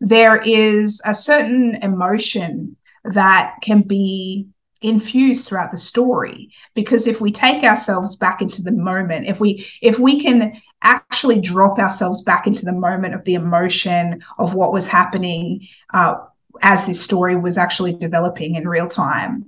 there 0.00 0.36
is 0.36 1.02
a 1.04 1.14
certain 1.14 1.74
emotion 1.82 2.76
that 3.04 3.56
can 3.62 3.82
be 3.82 4.46
infused 4.84 5.48
throughout 5.48 5.72
the 5.72 5.78
story. 5.78 6.50
Because 6.74 7.06
if 7.06 7.20
we 7.20 7.32
take 7.32 7.64
ourselves 7.64 8.16
back 8.16 8.42
into 8.42 8.62
the 8.62 8.72
moment 8.72 9.26
if 9.26 9.40
we 9.40 9.66
if 9.82 9.98
we 9.98 10.20
can 10.20 10.60
actually 10.82 11.40
drop 11.40 11.78
ourselves 11.78 12.22
back 12.22 12.46
into 12.46 12.64
the 12.64 12.72
moment 12.72 13.14
of 13.14 13.24
the 13.24 13.34
emotion 13.34 14.22
of 14.38 14.54
what 14.54 14.72
was 14.72 14.86
happening 14.86 15.66
uh, 15.94 16.14
as 16.62 16.84
this 16.84 17.00
story 17.02 17.36
was 17.36 17.56
actually 17.58 17.94
developing 17.94 18.54
in 18.54 18.68
real 18.68 18.86
time 18.86 19.46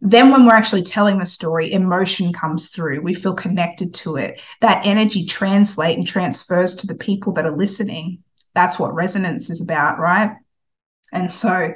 then 0.00 0.30
when 0.30 0.46
we're 0.46 0.54
actually 0.54 0.82
telling 0.82 1.18
the 1.18 1.26
story 1.26 1.72
emotion 1.72 2.32
comes 2.32 2.68
through. 2.68 3.02
We 3.02 3.12
feel 3.12 3.34
connected 3.34 3.92
to 3.94 4.16
it. 4.16 4.40
That 4.60 4.86
energy 4.86 5.26
translate 5.26 5.98
and 5.98 6.06
transfers 6.06 6.74
to 6.76 6.86
the 6.86 6.94
people 6.94 7.34
that 7.34 7.44
are 7.44 7.56
listening. 7.56 8.22
That's 8.54 8.78
what 8.78 8.94
resonance 8.94 9.50
is 9.50 9.60
about 9.60 9.98
right? 9.98 10.36
And 11.12 11.30
so 11.30 11.74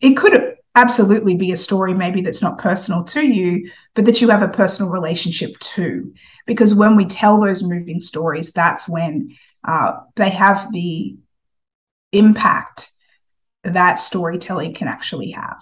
it 0.00 0.16
could 0.16 0.54
absolutely 0.76 1.34
be 1.34 1.52
a 1.52 1.56
story 1.56 1.92
maybe 1.92 2.20
that's 2.20 2.42
not 2.42 2.58
personal 2.58 3.02
to 3.02 3.26
you 3.26 3.68
but 3.94 4.04
that 4.04 4.20
you 4.20 4.28
have 4.28 4.42
a 4.42 4.48
personal 4.48 4.90
relationship 4.90 5.58
to. 5.58 6.12
Because 6.46 6.74
when 6.74 6.94
we 6.96 7.04
tell 7.06 7.40
those 7.40 7.62
moving 7.62 8.00
stories 8.00 8.52
that's 8.52 8.88
when 8.88 9.36
uh, 9.66 9.92
they 10.16 10.30
have 10.30 10.72
the 10.72 11.16
impact 12.12 12.90
that 13.62 13.96
storytelling 13.96 14.74
can 14.74 14.88
actually 14.88 15.32
have. 15.32 15.60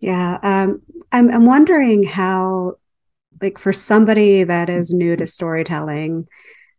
Yeah 0.00 0.38
um, 0.42 0.82
I'm, 1.12 1.30
I'm 1.30 1.44
wondering 1.46 2.02
how 2.02 2.76
like 3.42 3.58
for 3.58 3.72
somebody 3.72 4.44
that 4.44 4.70
is 4.70 4.92
new 4.92 5.16
to 5.16 5.26
storytelling 5.26 6.26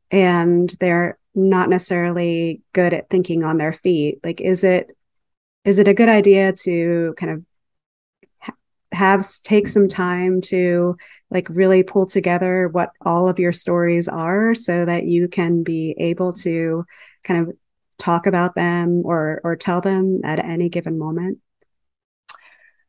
and 0.09 0.69
they're 0.79 1.17
not 1.33 1.69
necessarily 1.69 2.61
good 2.73 2.93
at 2.93 3.09
thinking 3.09 3.43
on 3.43 3.57
their 3.57 3.71
feet 3.71 4.19
like 4.23 4.41
is 4.41 4.63
it 4.63 4.95
is 5.63 5.79
it 5.79 5.87
a 5.87 5.93
good 5.93 6.09
idea 6.09 6.53
to 6.53 7.13
kind 7.17 7.31
of 7.33 7.45
have 8.91 9.25
take 9.43 9.67
some 9.67 9.87
time 9.87 10.41
to 10.41 10.97
like 11.29 11.47
really 11.49 11.81
pull 11.81 12.05
together 12.05 12.67
what 12.67 12.91
all 13.01 13.29
of 13.29 13.39
your 13.39 13.53
stories 13.53 14.07
are 14.07 14.53
so 14.53 14.85
that 14.85 15.05
you 15.05 15.27
can 15.27 15.63
be 15.63 15.95
able 15.97 16.33
to 16.33 16.85
kind 17.23 17.47
of 17.47 17.55
talk 17.97 18.25
about 18.25 18.55
them 18.55 19.03
or 19.05 19.39
or 19.43 19.55
tell 19.55 19.81
them 19.81 20.21
at 20.23 20.39
any 20.39 20.67
given 20.67 20.97
moment? 20.97 21.39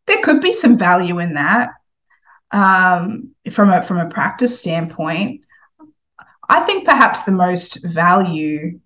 There 0.06 0.22
could 0.22 0.40
be 0.40 0.52
some 0.52 0.76
value 0.76 1.20
in 1.20 1.34
that 1.34 1.70
um, 2.50 3.30
from 3.50 3.70
a 3.70 3.82
from 3.82 3.98
a 3.98 4.08
practice 4.08 4.58
standpoint. 4.58 5.42
I 6.48 6.60
think 6.60 6.84
perhaps 6.84 7.22
the 7.22 7.32
most 7.32 7.84
value 7.84 8.80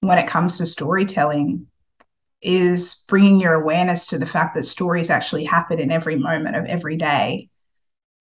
when 0.00 0.18
it 0.18 0.26
comes 0.26 0.58
to 0.58 0.66
storytelling 0.66 1.68
is 2.42 3.04
bringing 3.08 3.40
your 3.40 3.54
awareness 3.54 4.06
to 4.06 4.18
the 4.18 4.26
fact 4.26 4.54
that 4.54 4.66
stories 4.66 5.10
actually 5.10 5.44
happen 5.44 5.78
in 5.78 5.90
every 5.90 6.16
moment 6.16 6.56
of 6.56 6.64
every 6.66 6.96
day. 6.96 7.48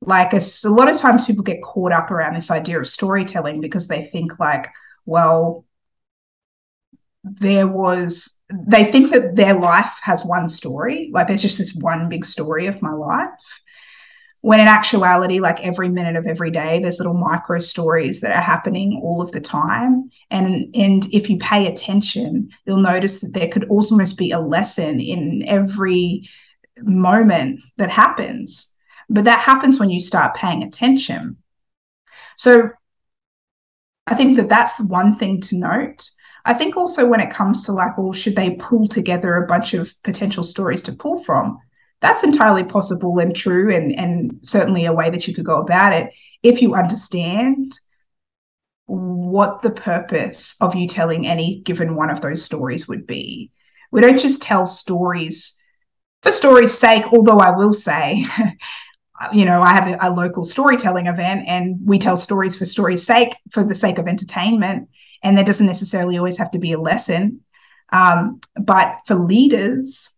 Like 0.02 0.34
a, 0.34 0.42
a 0.66 0.70
lot 0.70 0.90
of 0.90 0.98
times 0.98 1.26
people 1.26 1.44
get 1.44 1.62
caught 1.64 1.92
up 1.92 2.12
around 2.12 2.36
this 2.36 2.52
idea 2.52 2.80
of 2.80 2.88
storytelling 2.88 3.62
because 3.62 3.88
they 3.88 4.06
think 4.06 4.40
like, 4.40 4.68
well, 5.06 5.66
there 7.24 7.68
was 7.68 8.40
they 8.68 8.84
think 8.84 9.12
that 9.12 9.36
their 9.36 9.54
life 9.54 9.94
has 10.02 10.26
one 10.26 10.50
story 10.50 11.10
like 11.14 11.28
there's 11.28 11.42
just 11.42 11.58
this 11.60 11.76
one 11.76 12.10
big 12.10 12.26
story 12.26 12.66
of 12.66 12.82
my 12.82 12.92
life 12.92 13.30
when 14.42 14.60
in 14.60 14.68
actuality 14.68 15.40
like 15.40 15.60
every 15.62 15.88
minute 15.88 16.16
of 16.16 16.26
every 16.26 16.50
day 16.50 16.80
there's 16.82 16.98
little 16.98 17.14
micro 17.14 17.60
stories 17.60 18.20
that 18.22 18.36
are 18.36 18.42
happening 18.42 19.00
all 19.04 19.22
of 19.22 19.32
the 19.32 19.40
time. 19.40 20.10
And 20.30 20.76
and 20.76 21.08
if 21.14 21.30
you 21.30 21.38
pay 21.38 21.68
attention 21.68 22.50
you'll 22.66 22.78
notice 22.78 23.20
that 23.20 23.34
there 23.34 23.48
could 23.48 23.66
almost 23.70 24.18
be 24.18 24.32
a 24.32 24.40
lesson 24.40 25.00
in 25.00 25.44
every 25.48 26.28
moment 26.82 27.60
that 27.78 27.90
happens. 27.90 28.74
But 29.10 29.26
that 29.26 29.42
happens 29.42 29.80
when 29.80 29.90
you 29.90 30.00
start 30.02 30.36
paying 30.36 30.64
attention. 30.64 31.38
So 32.36 32.72
i 34.08 34.16
think 34.16 34.36
that 34.36 34.50
that's 34.50 34.80
one 34.80 35.16
thing 35.16 35.40
to 35.40 35.56
note. 35.56 36.10
I 36.44 36.56
think 36.56 36.76
also 36.76 37.08
when 37.08 37.20
it 37.20 37.32
comes 37.32 37.66
to 37.66 37.72
like 37.72 37.98
well 37.98 38.14
should 38.14 38.36
they 38.36 38.56
pull 38.56 38.88
together 38.88 39.36
a 39.36 39.48
bunch 39.48 39.76
of 39.76 39.94
potential 40.02 40.44
stories 40.44 40.82
to 40.84 40.94
pull 40.94 41.24
from 41.24 41.60
that's 42.02 42.24
entirely 42.24 42.64
possible 42.64 43.20
and 43.20 43.36
true 43.36 43.74
and 43.74 43.98
and 43.98 44.40
certainly 44.42 44.86
a 44.86 44.94
way 44.94 45.10
that 45.10 45.28
you 45.28 45.34
could 45.34 45.46
go 45.46 45.62
about 45.62 45.94
it 45.94 46.12
if 46.44 46.62
you 46.62 46.76
understand 46.76 47.80
what 48.86 49.62
the 49.62 49.70
purpose 49.70 50.56
of 50.60 50.76
you 50.76 50.88
telling 50.88 51.26
any 51.26 51.62
given 51.62 51.96
one 51.96 52.10
of 52.10 52.20
those 52.20 52.44
stories 52.44 52.88
would 52.88 53.08
be. 53.08 53.52
We 53.92 54.02
don't 54.02 54.20
just 54.20 54.42
tell 54.42 54.66
stories 54.66 55.56
for 56.24 56.32
story's 56.32 56.78
sake 56.78 57.04
although 57.12 57.40
i 57.40 57.50
will 57.50 57.74
say 57.74 58.24
you 59.34 59.44
know 59.44 59.60
i 59.62 59.74
have 59.74 59.88
a, 59.88 59.98
a 60.08 60.14
local 60.14 60.46
storytelling 60.46 61.08
event 61.08 61.44
and 61.48 61.80
we 61.84 61.98
tell 61.98 62.16
stories 62.16 62.56
for 62.56 62.66
story's 62.66 63.04
sake 63.04 63.36
for 63.52 63.64
the 63.64 63.74
sake 63.74 63.98
of 63.98 64.08
entertainment 64.08 64.88
and 65.24 65.38
there 65.38 65.46
doesn't 65.46 65.66
necessarily 65.66 66.18
always 66.18 66.38
have 66.38 66.52
to 66.52 66.60
be 66.60 66.74
a 66.74 66.80
lesson. 66.80 67.42
Um, 67.92 68.40
but 68.56 69.00
for 69.06 69.16
leaders 69.16 70.10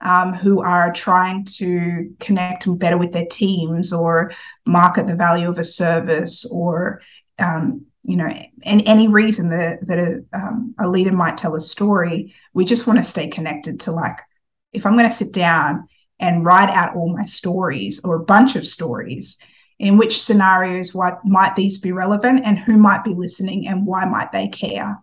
um, 0.00 0.32
who 0.32 0.60
are 0.60 0.92
trying 0.92 1.44
to 1.44 2.14
connect 2.20 2.66
better 2.78 2.96
with 2.96 3.12
their 3.12 3.26
teams 3.26 3.92
or 3.92 4.32
market 4.66 5.06
the 5.06 5.16
value 5.16 5.48
of 5.48 5.58
a 5.58 5.64
service 5.64 6.44
or 6.46 7.02
um, 7.38 7.84
you 8.04 8.16
know 8.16 8.28
and 8.62 8.82
any 8.86 9.08
reason 9.08 9.50
that, 9.50 9.86
that 9.86 9.98
a, 9.98 10.24
um, 10.32 10.74
a 10.78 10.88
leader 10.88 11.12
might 11.12 11.36
tell 11.36 11.54
a 11.54 11.60
story 11.60 12.34
we 12.54 12.64
just 12.64 12.86
want 12.86 12.98
to 12.98 13.02
stay 13.02 13.28
connected 13.28 13.80
to 13.80 13.92
like 13.92 14.18
if 14.72 14.86
i'm 14.86 14.96
going 14.96 15.08
to 15.08 15.14
sit 15.14 15.32
down 15.32 15.86
and 16.20 16.44
write 16.44 16.70
out 16.70 16.96
all 16.96 17.14
my 17.14 17.24
stories 17.24 18.00
or 18.04 18.16
a 18.16 18.24
bunch 18.24 18.56
of 18.56 18.66
stories 18.66 19.36
in 19.78 19.96
which 19.96 20.22
scenarios 20.22 20.94
what 20.94 21.24
might 21.24 21.54
these 21.54 21.78
be 21.78 21.92
relevant 21.92 22.40
and 22.44 22.58
who 22.58 22.76
might 22.76 23.04
be 23.04 23.14
listening 23.14 23.66
and 23.68 23.86
why 23.86 24.04
might 24.04 24.32
they 24.32 24.48
care 24.48 24.98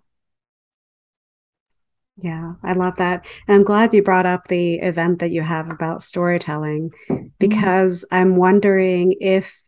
yeah, 2.17 2.53
I 2.63 2.74
love 2.74 2.95
that. 2.98 3.25
And 3.48 3.55
I'm 3.55 3.63
glad 3.63 3.93
you 3.93 4.01
brought 4.01 4.25
up 4.25 4.48
the 4.48 4.75
event 4.75 5.19
that 5.19 5.31
you 5.31 5.41
have 5.41 5.69
about 5.69 6.03
storytelling 6.03 6.91
mm-hmm. 7.10 7.27
because 7.39 8.05
mm-hmm. 8.05 8.15
I'm 8.15 8.36
wondering 8.38 9.15
if 9.19 9.60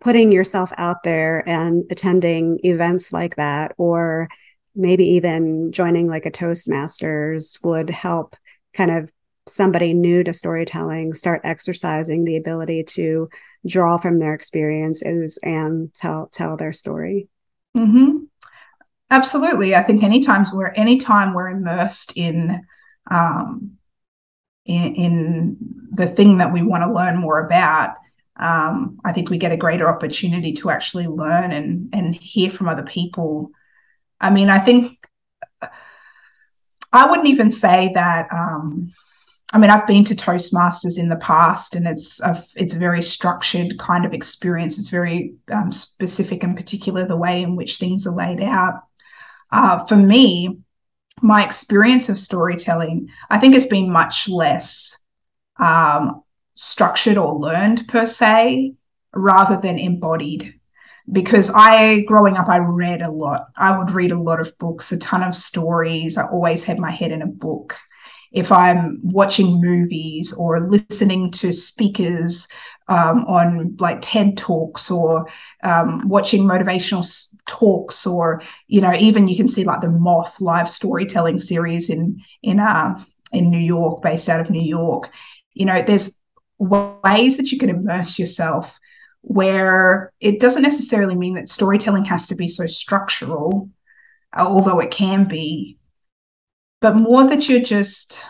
putting 0.00 0.32
yourself 0.32 0.72
out 0.76 1.02
there 1.04 1.46
and 1.48 1.84
attending 1.90 2.60
events 2.62 3.12
like 3.12 3.36
that, 3.36 3.72
or 3.76 4.28
maybe 4.74 5.04
even 5.04 5.72
joining 5.72 6.06
like 6.08 6.26
a 6.26 6.30
Toastmasters, 6.30 7.62
would 7.64 7.90
help 7.90 8.36
kind 8.72 8.90
of 8.90 9.10
somebody 9.48 9.94
new 9.94 10.24
to 10.24 10.32
storytelling 10.32 11.14
start 11.14 11.40
exercising 11.44 12.24
the 12.24 12.36
ability 12.36 12.82
to 12.82 13.28
draw 13.66 13.96
from 13.96 14.18
their 14.18 14.34
experiences 14.34 15.38
and 15.42 15.92
tell 15.94 16.28
tell 16.32 16.56
their 16.56 16.72
story. 16.72 17.28
Mm-hmm. 17.76 18.24
Absolutely. 19.10 19.74
I 19.74 19.82
think 19.82 20.02
anytime 20.02 20.44
we're 20.52 20.68
anytime 20.68 21.32
we're 21.32 21.48
immersed 21.48 22.12
in 22.16 22.62
um, 23.10 23.72
in, 24.64 24.94
in 24.96 25.56
the 25.92 26.06
thing 26.06 26.38
that 26.38 26.52
we 26.52 26.62
want 26.62 26.82
to 26.82 26.92
learn 26.92 27.16
more 27.18 27.46
about, 27.46 27.94
um, 28.36 28.98
I 29.04 29.12
think 29.12 29.30
we 29.30 29.38
get 29.38 29.52
a 29.52 29.56
greater 29.56 29.88
opportunity 29.88 30.52
to 30.54 30.70
actually 30.70 31.06
learn 31.06 31.52
and 31.52 31.88
and 31.94 32.14
hear 32.16 32.50
from 32.50 32.68
other 32.68 32.82
people. 32.82 33.50
I 34.20 34.30
mean, 34.30 34.50
I 34.50 34.58
think 34.58 34.98
I 36.92 37.08
wouldn't 37.08 37.28
even 37.28 37.50
say 37.50 37.90
that. 37.94 38.28
Um, 38.32 38.92
I 39.52 39.58
mean, 39.58 39.70
I've 39.70 39.86
been 39.86 40.04
to 40.04 40.14
Toastmasters 40.14 40.98
in 40.98 41.08
the 41.08 41.16
past, 41.16 41.76
and 41.76 41.86
it's 41.86 42.20
a, 42.20 42.44
it's 42.56 42.74
a 42.74 42.78
very 42.78 43.02
structured 43.02 43.78
kind 43.78 44.04
of 44.04 44.12
experience. 44.12 44.78
It's 44.78 44.88
very 44.88 45.36
um, 45.52 45.70
specific 45.70 46.42
and 46.42 46.56
particular 46.56 47.06
the 47.06 47.16
way 47.16 47.42
in 47.42 47.54
which 47.56 47.76
things 47.76 48.06
are 48.06 48.14
laid 48.14 48.42
out 48.42 48.82
uh, 49.50 49.84
for 49.86 49.96
me, 49.96 50.58
my 51.22 51.44
experience 51.44 52.08
of 52.08 52.18
storytelling, 52.18 53.08
I 53.30 53.38
think, 53.38 53.54
has 53.54 53.66
been 53.66 53.90
much 53.90 54.28
less 54.28 54.96
um, 55.58 56.22
structured 56.54 57.16
or 57.16 57.38
learned 57.38 57.88
per 57.88 58.06
se, 58.06 58.74
rather 59.14 59.60
than 59.60 59.78
embodied. 59.78 60.54
because 61.12 61.50
I, 61.54 62.00
growing 62.00 62.36
up, 62.36 62.48
I 62.48 62.58
read 62.58 63.02
a 63.02 63.10
lot. 63.10 63.48
I 63.56 63.78
would 63.78 63.90
read 63.92 64.10
a 64.12 64.20
lot 64.20 64.40
of 64.40 64.56
books, 64.58 64.92
a 64.92 64.98
ton 64.98 65.22
of 65.22 65.36
stories. 65.36 66.16
I 66.16 66.26
always 66.26 66.64
had 66.64 66.78
my 66.78 66.90
head 66.90 67.12
in 67.12 67.22
a 67.22 67.26
book. 67.26 67.74
If 68.36 68.52
I'm 68.52 69.00
watching 69.02 69.60
movies 69.60 70.32
or 70.34 70.68
listening 70.68 71.30
to 71.32 71.52
speakers 71.52 72.46
um, 72.88 73.24
on 73.24 73.76
like 73.80 73.98
TED 74.02 74.36
Talks 74.36 74.90
or 74.90 75.26
um, 75.62 76.06
watching 76.06 76.44
motivational 76.44 77.04
talks, 77.46 78.06
or 78.06 78.42
you 78.68 78.80
know, 78.80 78.94
even 78.94 79.26
you 79.26 79.36
can 79.36 79.48
see 79.48 79.64
like 79.64 79.80
the 79.80 79.88
Moth 79.88 80.38
live 80.40 80.68
storytelling 80.70 81.38
series 81.38 81.88
in 81.88 82.20
in 82.42 82.60
uh, 82.60 83.02
in 83.32 83.50
New 83.50 83.58
York, 83.58 84.02
based 84.02 84.28
out 84.28 84.40
of 84.40 84.50
New 84.50 84.62
York. 84.62 85.10
You 85.54 85.64
know, 85.64 85.80
there's 85.80 86.18
ways 86.58 87.38
that 87.38 87.50
you 87.50 87.58
can 87.58 87.70
immerse 87.70 88.18
yourself 88.18 88.78
where 89.22 90.12
it 90.20 90.40
doesn't 90.40 90.62
necessarily 90.62 91.16
mean 91.16 91.34
that 91.34 91.48
storytelling 91.48 92.04
has 92.04 92.28
to 92.28 92.36
be 92.36 92.46
so 92.46 92.66
structural, 92.66 93.68
although 94.36 94.78
it 94.78 94.90
can 94.90 95.24
be, 95.24 95.75
but 96.86 96.94
more 96.94 97.26
that 97.26 97.48
you're 97.48 97.58
just 97.58 98.24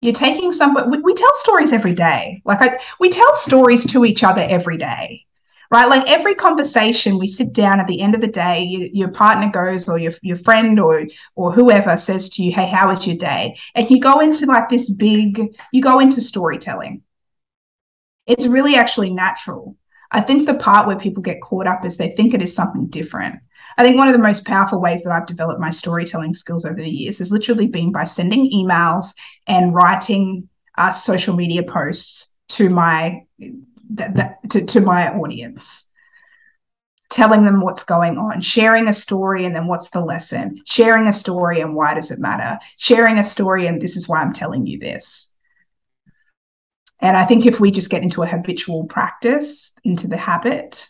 you're 0.00 0.12
taking 0.12 0.52
some 0.52 0.74
we, 0.90 0.98
we 0.98 1.14
tell 1.14 1.32
stories 1.34 1.72
every 1.72 1.92
day 1.94 2.42
like 2.44 2.60
I, 2.60 2.80
we 2.98 3.10
tell 3.10 3.32
stories 3.36 3.86
to 3.92 4.04
each 4.04 4.24
other 4.24 4.44
every 4.50 4.76
day 4.76 5.24
right 5.70 5.88
like 5.88 6.10
every 6.10 6.34
conversation 6.34 7.16
we 7.16 7.28
sit 7.28 7.52
down 7.52 7.78
at 7.78 7.86
the 7.86 8.00
end 8.00 8.16
of 8.16 8.20
the 8.20 8.26
day 8.26 8.64
you, 8.64 8.90
your 8.92 9.12
partner 9.12 9.52
goes 9.52 9.88
or 9.88 9.96
your, 10.00 10.12
your 10.20 10.34
friend 10.34 10.80
or 10.80 11.06
or 11.36 11.52
whoever 11.52 11.96
says 11.96 12.28
to 12.30 12.42
you 12.42 12.50
hey 12.50 12.66
how 12.66 12.88
was 12.88 13.06
your 13.06 13.16
day 13.16 13.56
and 13.76 13.88
you 13.88 14.00
go 14.00 14.18
into 14.18 14.46
like 14.46 14.68
this 14.68 14.90
big 14.90 15.56
you 15.70 15.80
go 15.80 16.00
into 16.00 16.20
storytelling 16.20 17.04
it's 18.26 18.48
really 18.48 18.74
actually 18.74 19.12
natural. 19.12 19.76
I 20.10 20.22
think 20.22 20.46
the 20.46 20.54
part 20.54 20.86
where 20.86 20.96
people 20.96 21.22
get 21.22 21.42
caught 21.42 21.66
up 21.66 21.84
is 21.84 21.96
they 21.96 22.16
think 22.16 22.34
it 22.34 22.42
is 22.42 22.54
something 22.54 22.86
different. 22.86 23.43
I 23.76 23.82
think 23.82 23.96
one 23.96 24.08
of 24.08 24.12
the 24.12 24.22
most 24.22 24.44
powerful 24.44 24.80
ways 24.80 25.02
that 25.02 25.12
I've 25.12 25.26
developed 25.26 25.60
my 25.60 25.70
storytelling 25.70 26.34
skills 26.34 26.64
over 26.64 26.76
the 26.76 26.88
years 26.88 27.18
has 27.18 27.32
literally 27.32 27.66
been 27.66 27.92
by 27.92 28.04
sending 28.04 28.50
emails 28.50 29.14
and 29.46 29.74
writing 29.74 30.48
uh, 30.78 30.92
social 30.92 31.34
media 31.34 31.62
posts 31.62 32.32
to 32.50 32.68
my 32.68 33.22
to, 34.50 34.64
to 34.64 34.80
my 34.80 35.12
audience 35.14 35.86
telling 37.10 37.44
them 37.44 37.60
what's 37.60 37.84
going 37.84 38.18
on, 38.18 38.40
sharing 38.40 38.88
a 38.88 38.92
story 38.92 39.44
and 39.44 39.54
then 39.54 39.68
what's 39.68 39.88
the 39.90 40.00
lesson, 40.00 40.58
sharing 40.66 41.06
a 41.06 41.12
story 41.12 41.60
and 41.60 41.74
why 41.76 41.94
does 41.94 42.10
it 42.10 42.18
matter, 42.18 42.58
sharing 42.76 43.18
a 43.18 43.22
story 43.24 43.68
and 43.68 43.80
this 43.80 43.96
is 43.96 44.08
why 44.08 44.20
I'm 44.20 44.32
telling 44.32 44.66
you 44.66 44.80
this. 44.80 45.32
And 47.00 47.16
I 47.16 47.24
think 47.24 47.46
if 47.46 47.60
we 47.60 47.70
just 47.70 47.90
get 47.90 48.02
into 48.02 48.22
a 48.22 48.26
habitual 48.26 48.86
practice, 48.86 49.72
into 49.84 50.08
the 50.08 50.16
habit. 50.16 50.88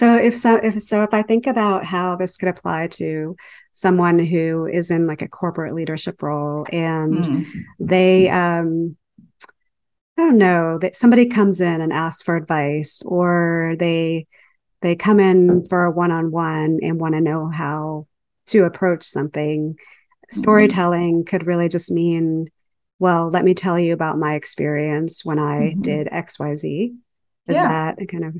So 0.00 0.16
if 0.16 0.34
so 0.34 0.56
if 0.56 0.82
so 0.82 1.02
if 1.02 1.12
I 1.12 1.20
think 1.20 1.46
about 1.46 1.84
how 1.84 2.16
this 2.16 2.38
could 2.38 2.48
apply 2.48 2.86
to 2.92 3.36
someone 3.72 4.18
who 4.18 4.64
is 4.64 4.90
in 4.90 5.06
like 5.06 5.20
a 5.20 5.28
corporate 5.28 5.74
leadership 5.74 6.22
role 6.22 6.64
and 6.72 7.22
mm. 7.22 7.44
they 7.78 8.30
um 8.30 8.96
I 10.16 10.22
don't 10.22 10.38
know 10.38 10.78
that 10.78 10.96
somebody 10.96 11.26
comes 11.26 11.60
in 11.60 11.82
and 11.82 11.92
asks 11.92 12.22
for 12.22 12.34
advice 12.34 13.02
or 13.04 13.76
they 13.78 14.26
they 14.80 14.96
come 14.96 15.20
in 15.20 15.66
for 15.68 15.84
a 15.84 15.90
one-on-one 15.90 16.78
and 16.82 16.98
want 16.98 17.14
to 17.14 17.20
know 17.20 17.50
how 17.50 18.06
to 18.46 18.64
approach 18.64 19.04
something 19.04 19.74
mm-hmm. 19.74 20.38
storytelling 20.38 21.26
could 21.26 21.46
really 21.46 21.68
just 21.68 21.90
mean 21.90 22.48
well, 22.98 23.28
let 23.28 23.44
me 23.44 23.52
tell 23.52 23.78
you 23.78 23.92
about 23.92 24.16
my 24.16 24.34
experience 24.34 25.26
when 25.26 25.38
I 25.38 25.72
mm-hmm. 25.72 25.82
did 25.82 26.06
XYZ. 26.06 26.94
Is 27.48 27.56
yeah. 27.56 27.94
that 27.96 28.08
kind 28.08 28.24
of 28.24 28.36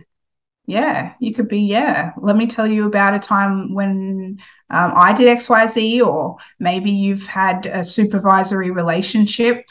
yeah, 0.66 1.14
you 1.18 1.34
could 1.34 1.48
be, 1.48 1.60
yeah. 1.60 2.12
Let 2.16 2.36
me 2.36 2.46
tell 2.46 2.66
you 2.66 2.86
about 2.86 3.14
a 3.14 3.18
time 3.18 3.74
when 3.74 4.38
um, 4.70 4.92
I 4.94 5.12
did 5.12 5.26
XYZ, 5.28 6.00
or 6.00 6.36
maybe 6.60 6.90
you've 6.90 7.26
had 7.26 7.66
a 7.66 7.82
supervisory 7.82 8.70
relationship 8.70 9.66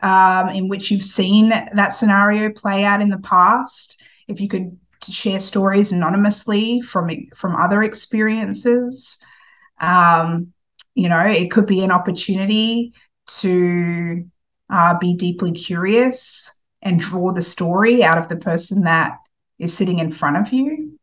um, 0.00 0.50
in 0.50 0.68
which 0.68 0.90
you've 0.90 1.04
seen 1.04 1.48
that 1.48 1.94
scenario 1.94 2.50
play 2.52 2.84
out 2.84 3.00
in 3.00 3.08
the 3.08 3.18
past. 3.18 4.00
If 4.28 4.40
you 4.40 4.48
could 4.48 4.78
share 5.02 5.40
stories 5.40 5.92
anonymously 5.92 6.80
from 6.82 7.10
from 7.34 7.56
other 7.56 7.82
experiences, 7.82 9.16
um, 9.80 10.52
you 10.94 11.08
know, 11.08 11.20
it 11.26 11.50
could 11.50 11.66
be 11.66 11.82
an 11.82 11.90
opportunity 11.90 12.92
to 13.26 14.24
uh, 14.70 14.98
be 14.98 15.16
deeply 15.16 15.52
curious 15.52 16.50
and 16.82 17.00
draw 17.00 17.32
the 17.32 17.42
story 17.42 18.04
out 18.04 18.18
of 18.18 18.28
the 18.28 18.36
person 18.36 18.82
that 18.82 19.18
is 19.58 19.76
sitting 19.76 19.98
in 19.98 20.10
front 20.10 20.36
of 20.36 20.52
you. 20.52 20.98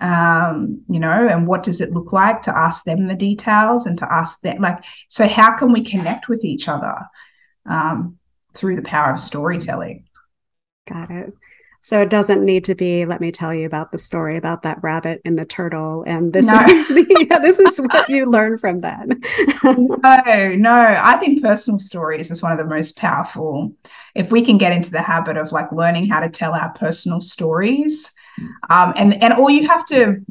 Um, 0.00 0.82
you 0.88 0.98
know, 0.98 1.10
and 1.10 1.46
what 1.46 1.62
does 1.62 1.82
it 1.82 1.92
look 1.92 2.12
like 2.12 2.42
to 2.42 2.56
ask 2.56 2.84
them 2.84 3.06
the 3.06 3.14
details 3.14 3.84
and 3.84 3.98
to 3.98 4.10
ask 4.10 4.40
them, 4.40 4.62
like, 4.62 4.82
so 5.10 5.28
how 5.28 5.56
can 5.56 5.72
we 5.72 5.84
connect 5.84 6.28
with 6.28 6.42
each 6.42 6.68
other 6.68 6.94
um, 7.66 8.18
through 8.54 8.76
the 8.76 8.82
power 8.82 9.12
of 9.12 9.20
storytelling? 9.20 10.06
Got 10.88 11.10
it. 11.10 11.34
So 11.82 12.02
it 12.02 12.10
doesn't 12.10 12.44
need 12.44 12.64
to 12.64 12.74
be, 12.74 13.06
let 13.06 13.20
me 13.20 13.32
tell 13.32 13.54
you 13.54 13.66
about 13.66 13.90
the 13.90 13.98
story 13.98 14.36
about 14.36 14.62
that 14.62 14.82
rabbit 14.82 15.22
and 15.24 15.38
the 15.38 15.46
turtle. 15.46 16.04
And 16.06 16.32
this 16.32 16.46
no. 16.46 16.60
is 16.66 16.88
the, 16.88 17.26
yeah, 17.30 17.38
this 17.38 17.58
is 17.58 17.78
what 17.78 18.08
you 18.08 18.30
learn 18.30 18.58
from 18.58 18.80
that. 18.80 19.06
no, 19.64 20.54
no. 20.56 21.00
I 21.02 21.16
think 21.18 21.42
personal 21.42 21.78
stories 21.78 22.30
is 22.30 22.42
one 22.42 22.52
of 22.52 22.58
the 22.58 22.64
most 22.64 22.96
powerful. 22.96 23.72
If 24.14 24.30
we 24.30 24.44
can 24.44 24.58
get 24.58 24.72
into 24.72 24.90
the 24.90 25.02
habit 25.02 25.36
of 25.36 25.52
like 25.52 25.72
learning 25.72 26.08
how 26.08 26.20
to 26.20 26.28
tell 26.28 26.52
our 26.52 26.70
personal 26.70 27.20
stories. 27.20 28.10
Um, 28.70 28.94
and 28.96 29.22
and 29.22 29.34
all 29.34 29.50
you 29.50 29.68
have 29.68 29.84
to 29.86 30.24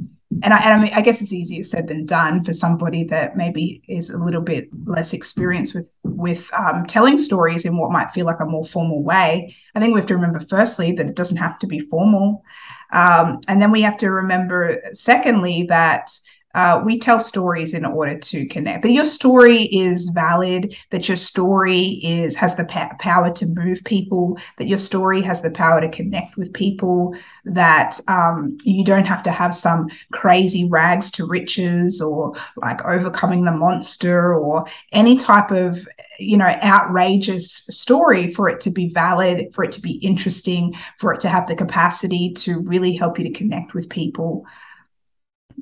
and 0.43 0.53
I, 0.53 0.59
and 0.59 0.73
I 0.73 0.77
mean, 0.77 0.93
I 0.93 1.01
guess 1.01 1.21
it's 1.21 1.33
easier 1.33 1.63
said 1.63 1.87
than 1.87 2.05
done 2.05 2.43
for 2.43 2.53
somebody 2.53 3.03
that 3.05 3.35
maybe 3.35 3.81
is 3.87 4.11
a 4.11 4.17
little 4.17 4.41
bit 4.41 4.69
less 4.85 5.13
experienced 5.13 5.73
with 5.73 5.89
with 6.03 6.49
um, 6.53 6.85
telling 6.85 7.17
stories 7.17 7.65
in 7.65 7.77
what 7.77 7.91
might 7.91 8.11
feel 8.11 8.25
like 8.25 8.39
a 8.39 8.45
more 8.45 8.63
formal 8.63 9.03
way. 9.03 9.55
I 9.73 9.79
think 9.79 9.93
we 9.93 9.99
have 9.99 10.07
to 10.07 10.15
remember, 10.15 10.39
firstly, 10.39 10.91
that 10.93 11.07
it 11.07 11.15
doesn't 11.15 11.37
have 11.37 11.57
to 11.59 11.67
be 11.67 11.79
formal, 11.79 12.43
um, 12.91 13.39
and 13.47 13.61
then 13.61 13.71
we 13.71 13.81
have 13.81 13.97
to 13.97 14.11
remember, 14.11 14.81
secondly, 14.93 15.65
that 15.69 16.11
uh, 16.59 16.81
we 16.83 16.99
tell 16.99 17.21
stories 17.21 17.73
in 17.73 17.85
order 17.85 18.17
to 18.17 18.45
connect 18.47 18.83
that 18.83 18.91
your 18.91 19.05
story 19.05 19.63
is 19.67 20.09
valid 20.09 20.75
that 20.89 21.07
your 21.07 21.15
story 21.15 22.01
is 22.03 22.35
has 22.35 22.53
the 22.55 22.65
pa- 22.65 22.91
power 22.99 23.31
to 23.31 23.45
move 23.55 23.81
people 23.85 24.37
that 24.57 24.67
your 24.67 24.77
story 24.77 25.21
has 25.21 25.41
the 25.41 25.51
power 25.51 25.79
to 25.79 25.87
connect 25.87 26.35
with 26.35 26.51
people 26.51 27.15
that 27.45 27.97
um, 28.09 28.57
you 28.63 28.83
don't 28.83 29.05
have 29.05 29.23
to 29.23 29.31
have 29.31 29.55
some 29.55 29.87
crazy 30.11 30.65
rags 30.65 31.09
to 31.09 31.25
riches 31.25 32.01
or 32.01 32.35
like 32.57 32.83
overcoming 32.83 33.45
the 33.45 33.53
monster 33.53 34.35
or 34.35 34.65
any 34.91 35.17
type 35.17 35.51
of 35.51 35.87
you 36.19 36.35
know 36.35 36.53
outrageous 36.61 37.53
story 37.69 38.33
for 38.33 38.49
it 38.49 38.59
to 38.59 38.69
be 38.69 38.89
valid 38.89 39.47
for 39.53 39.63
it 39.63 39.71
to 39.71 39.79
be 39.79 39.93
interesting 39.99 40.75
for 40.97 41.13
it 41.13 41.21
to 41.21 41.29
have 41.29 41.47
the 41.47 41.55
capacity 41.55 42.33
to 42.33 42.59
really 42.59 42.93
help 42.97 43.17
you 43.17 43.23
to 43.23 43.31
connect 43.31 43.73
with 43.73 43.89
people. 43.89 44.45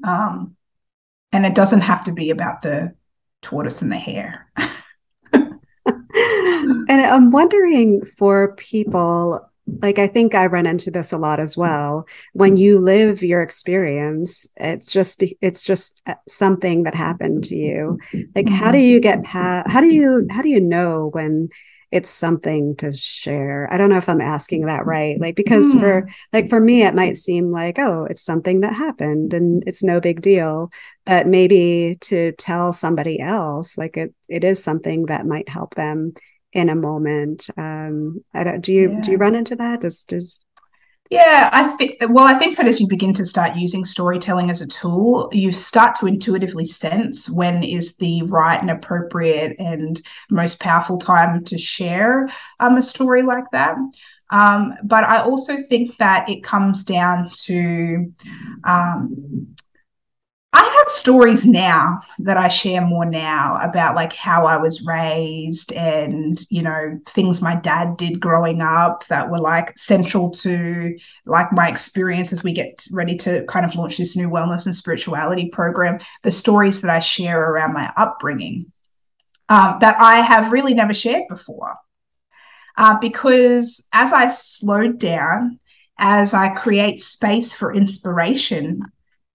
Um, 0.03 0.56
and 1.37 1.45
it 1.45 1.53
doesn't 1.53 1.81
have 1.81 2.03
to 2.03 2.11
be 2.11 2.31
about 2.31 2.63
the 2.63 2.91
tortoise 3.43 3.83
and 3.83 3.91
the 3.91 3.97
hare. 3.97 4.51
and 5.31 5.61
I'm 6.89 7.29
wondering 7.29 8.03
for 8.03 8.55
people, 8.55 9.47
like 9.83 9.99
I 9.99 10.07
think 10.07 10.33
I 10.33 10.47
run 10.47 10.65
into 10.65 10.89
this 10.89 11.13
a 11.13 11.17
lot 11.19 11.39
as 11.39 11.55
well. 11.55 12.07
When 12.33 12.57
you 12.57 12.79
live 12.79 13.21
your 13.21 13.43
experience, 13.43 14.47
it's 14.55 14.91
just 14.91 15.23
it's 15.39 15.63
just 15.63 16.01
uh, 16.07 16.15
something 16.27 16.81
that 16.83 16.95
happened 16.95 17.43
to 17.43 17.55
you. 17.55 17.99
Like, 18.33 18.49
how 18.49 18.71
do 18.71 18.79
you 18.79 18.99
get 18.99 19.23
past? 19.23 19.69
How 19.69 19.79
do 19.79 19.93
you 19.93 20.25
how 20.31 20.41
do 20.41 20.49
you 20.49 20.59
know 20.59 21.11
when 21.13 21.49
it's 21.91 22.09
something 22.09 22.75
to 22.77 22.91
share. 22.91 23.71
I 23.71 23.77
don't 23.77 23.89
know 23.89 23.97
if 23.97 24.09
I'm 24.09 24.21
asking 24.21 24.65
that 24.65 24.85
right. 24.85 25.19
Like 25.19 25.35
because 25.35 25.73
mm. 25.73 25.79
for 25.79 26.09
like 26.33 26.49
for 26.49 26.59
me 26.59 26.83
it 26.83 26.95
might 26.95 27.17
seem 27.17 27.49
like 27.49 27.79
oh, 27.79 28.05
it's 28.09 28.23
something 28.23 28.61
that 28.61 28.73
happened 28.73 29.33
and 29.33 29.63
it's 29.65 29.83
no 29.83 29.99
big 29.99 30.21
deal, 30.21 30.71
but 31.05 31.27
maybe 31.27 31.97
to 32.01 32.33
tell 32.33 32.73
somebody 32.73 33.19
else 33.19 33.77
like 33.77 33.97
it 33.97 34.13
it 34.27 34.43
is 34.43 34.63
something 34.63 35.05
that 35.05 35.25
might 35.25 35.47
help 35.47 35.75
them 35.75 36.13
in 36.51 36.69
a 36.69 36.75
moment. 36.75 37.49
Um 37.57 38.23
I 38.33 38.43
don't 38.43 38.61
do 38.61 38.73
you 38.73 38.91
yeah. 38.91 39.01
do 39.01 39.11
you 39.11 39.17
run 39.17 39.35
into 39.35 39.55
that? 39.55 39.81
Does 39.81 40.03
does 40.03 40.41
yeah, 41.09 41.49
I 41.53 41.75
think. 41.77 41.97
Well, 42.09 42.25
I 42.25 42.37
think 42.37 42.57
that 42.57 42.67
as 42.67 42.79
you 42.79 42.87
begin 42.87 43.13
to 43.13 43.25
start 43.25 43.55
using 43.55 43.85
storytelling 43.85 44.49
as 44.49 44.61
a 44.61 44.67
tool, 44.67 45.29
you 45.31 45.51
start 45.51 45.95
to 45.95 46.07
intuitively 46.07 46.65
sense 46.65 47.29
when 47.29 47.63
is 47.63 47.95
the 47.95 48.23
right 48.23 48.59
and 48.59 48.69
appropriate 48.69 49.55
and 49.59 50.01
most 50.29 50.59
powerful 50.59 50.97
time 50.97 51.43
to 51.45 51.57
share 51.57 52.29
um, 52.59 52.77
a 52.77 52.81
story 52.81 53.23
like 53.23 53.49
that. 53.51 53.75
Um, 54.29 54.73
but 54.83 55.03
I 55.05 55.21
also 55.21 55.63
think 55.63 55.97
that 55.97 56.29
it 56.29 56.43
comes 56.43 56.83
down 56.83 57.29
to 57.45 58.13
um, 58.65 59.47
I 60.57 60.63
have 60.79 60.89
stories 60.89 61.45
now 61.45 61.99
that 62.17 62.35
I 62.35 62.47
share 62.47 62.81
more 62.81 63.05
now 63.05 63.59
about 63.61 63.93
like 63.93 64.11
how 64.11 64.47
I 64.47 64.57
was 64.57 64.81
raised 64.81 65.71
and, 65.71 66.43
you 66.49 66.63
know, 66.63 66.99
things 67.09 67.43
my 67.43 67.57
dad 67.57 67.95
did 67.95 68.19
growing 68.19 68.59
up 68.59 69.05
that 69.05 69.29
were 69.29 69.37
like 69.37 69.77
central 69.77 70.31
to 70.31 70.97
like 71.27 71.53
my 71.53 71.67
experience 71.67 72.33
as 72.33 72.43
we 72.43 72.53
get 72.53 72.87
ready 72.91 73.15
to 73.17 73.45
kind 73.45 73.67
of 73.67 73.75
launch 73.75 73.97
this 73.97 74.15
new 74.15 74.31
wellness 74.31 74.65
and 74.65 74.75
spirituality 74.75 75.49
program. 75.49 75.99
The 76.23 76.31
stories 76.31 76.81
that 76.81 76.89
I 76.89 77.01
share 77.01 77.39
around 77.39 77.73
my 77.73 77.93
upbringing 77.95 78.71
um, 79.49 79.77
that 79.81 79.99
I 79.99 80.21
have 80.21 80.51
really 80.51 80.73
never 80.73 80.93
shared 80.95 81.27
before. 81.29 81.75
Uh, 82.75 82.97
because 82.99 83.87
as 83.93 84.11
I 84.11 84.27
slowed 84.29 84.97
down, 84.97 85.59
as 85.99 86.33
I 86.33 86.49
create 86.49 86.99
space 86.99 87.53
for 87.53 87.75
inspiration 87.75 88.81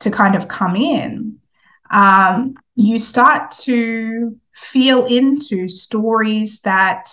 to 0.03 0.11
kind 0.11 0.35
of 0.35 0.49
come 0.49 0.77
in, 0.77 1.39
um, 1.91 2.55
you 2.75 2.99
start 2.99 3.51
to 3.63 4.37
feel 4.55 5.07
into 5.07 5.69
stories 5.69 6.61
that 6.61 7.11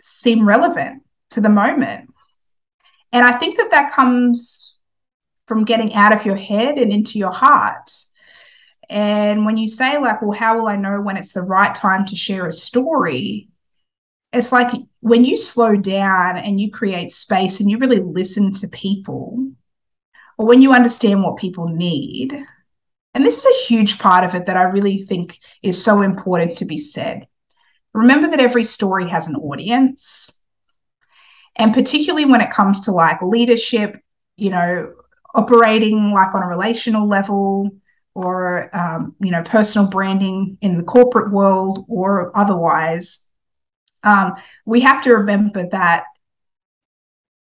seem 0.00 0.46
relevant 0.46 1.02
to 1.30 1.40
the 1.40 1.48
moment. 1.48 2.08
And 3.12 3.24
I 3.24 3.38
think 3.38 3.56
that 3.56 3.70
that 3.70 3.92
comes 3.92 4.78
from 5.46 5.64
getting 5.64 5.94
out 5.94 6.14
of 6.14 6.26
your 6.26 6.36
head 6.36 6.78
and 6.78 6.92
into 6.92 7.18
your 7.18 7.32
heart. 7.32 7.90
And 8.90 9.44
when 9.44 9.56
you 9.56 9.68
say, 9.68 9.98
like, 9.98 10.22
well, 10.22 10.38
how 10.38 10.58
will 10.58 10.66
I 10.66 10.76
know 10.76 11.00
when 11.00 11.16
it's 11.16 11.32
the 11.32 11.42
right 11.42 11.74
time 11.74 12.06
to 12.06 12.16
share 12.16 12.46
a 12.46 12.52
story? 12.52 13.48
It's 14.32 14.52
like 14.52 14.70
when 15.00 15.24
you 15.24 15.36
slow 15.36 15.76
down 15.76 16.36
and 16.36 16.60
you 16.60 16.70
create 16.70 17.12
space 17.12 17.60
and 17.60 17.70
you 17.70 17.78
really 17.78 18.00
listen 18.00 18.54
to 18.54 18.68
people, 18.68 19.50
or 20.38 20.46
when 20.46 20.62
you 20.62 20.72
understand 20.72 21.22
what 21.22 21.36
people 21.36 21.68
need. 21.68 22.32
And 23.14 23.26
this 23.26 23.38
is 23.38 23.46
a 23.46 23.66
huge 23.66 23.98
part 23.98 24.24
of 24.24 24.34
it 24.34 24.46
that 24.46 24.56
I 24.56 24.62
really 24.62 25.04
think 25.04 25.38
is 25.62 25.82
so 25.82 26.02
important 26.02 26.58
to 26.58 26.64
be 26.64 26.78
said. 26.78 27.26
Remember 27.92 28.30
that 28.30 28.40
every 28.40 28.64
story 28.64 29.08
has 29.08 29.26
an 29.26 29.34
audience. 29.34 30.30
And 31.56 31.74
particularly 31.74 32.24
when 32.24 32.40
it 32.40 32.52
comes 32.52 32.82
to 32.82 32.92
like 32.92 33.20
leadership, 33.20 33.96
you 34.36 34.50
know, 34.50 34.94
operating 35.34 36.12
like 36.12 36.34
on 36.34 36.44
a 36.44 36.48
relational 36.48 37.08
level 37.08 37.70
or, 38.14 38.74
um, 38.76 39.16
you 39.20 39.32
know, 39.32 39.42
personal 39.42 39.88
branding 39.88 40.56
in 40.60 40.76
the 40.76 40.84
corporate 40.84 41.32
world 41.32 41.84
or 41.88 42.30
otherwise, 42.38 43.24
um, 44.04 44.34
we 44.64 44.80
have 44.82 45.02
to 45.02 45.14
remember 45.14 45.66
that 45.70 46.04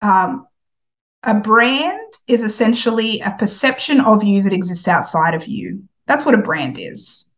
um, 0.03 0.47
a 1.25 1.35
brand 1.35 2.13
is 2.27 2.43
essentially 2.43 3.21
a 3.21 3.33
perception 3.39 4.01
of 4.01 4.25
you 4.25 4.43
that 4.43 4.53
exists 4.53 4.89
outside 4.89 5.35
of 5.35 5.47
you. 5.47 5.85
That's 6.07 6.25
what 6.25 6.35
a 6.35 6.39
brand 6.39 6.79
is. 6.79 7.31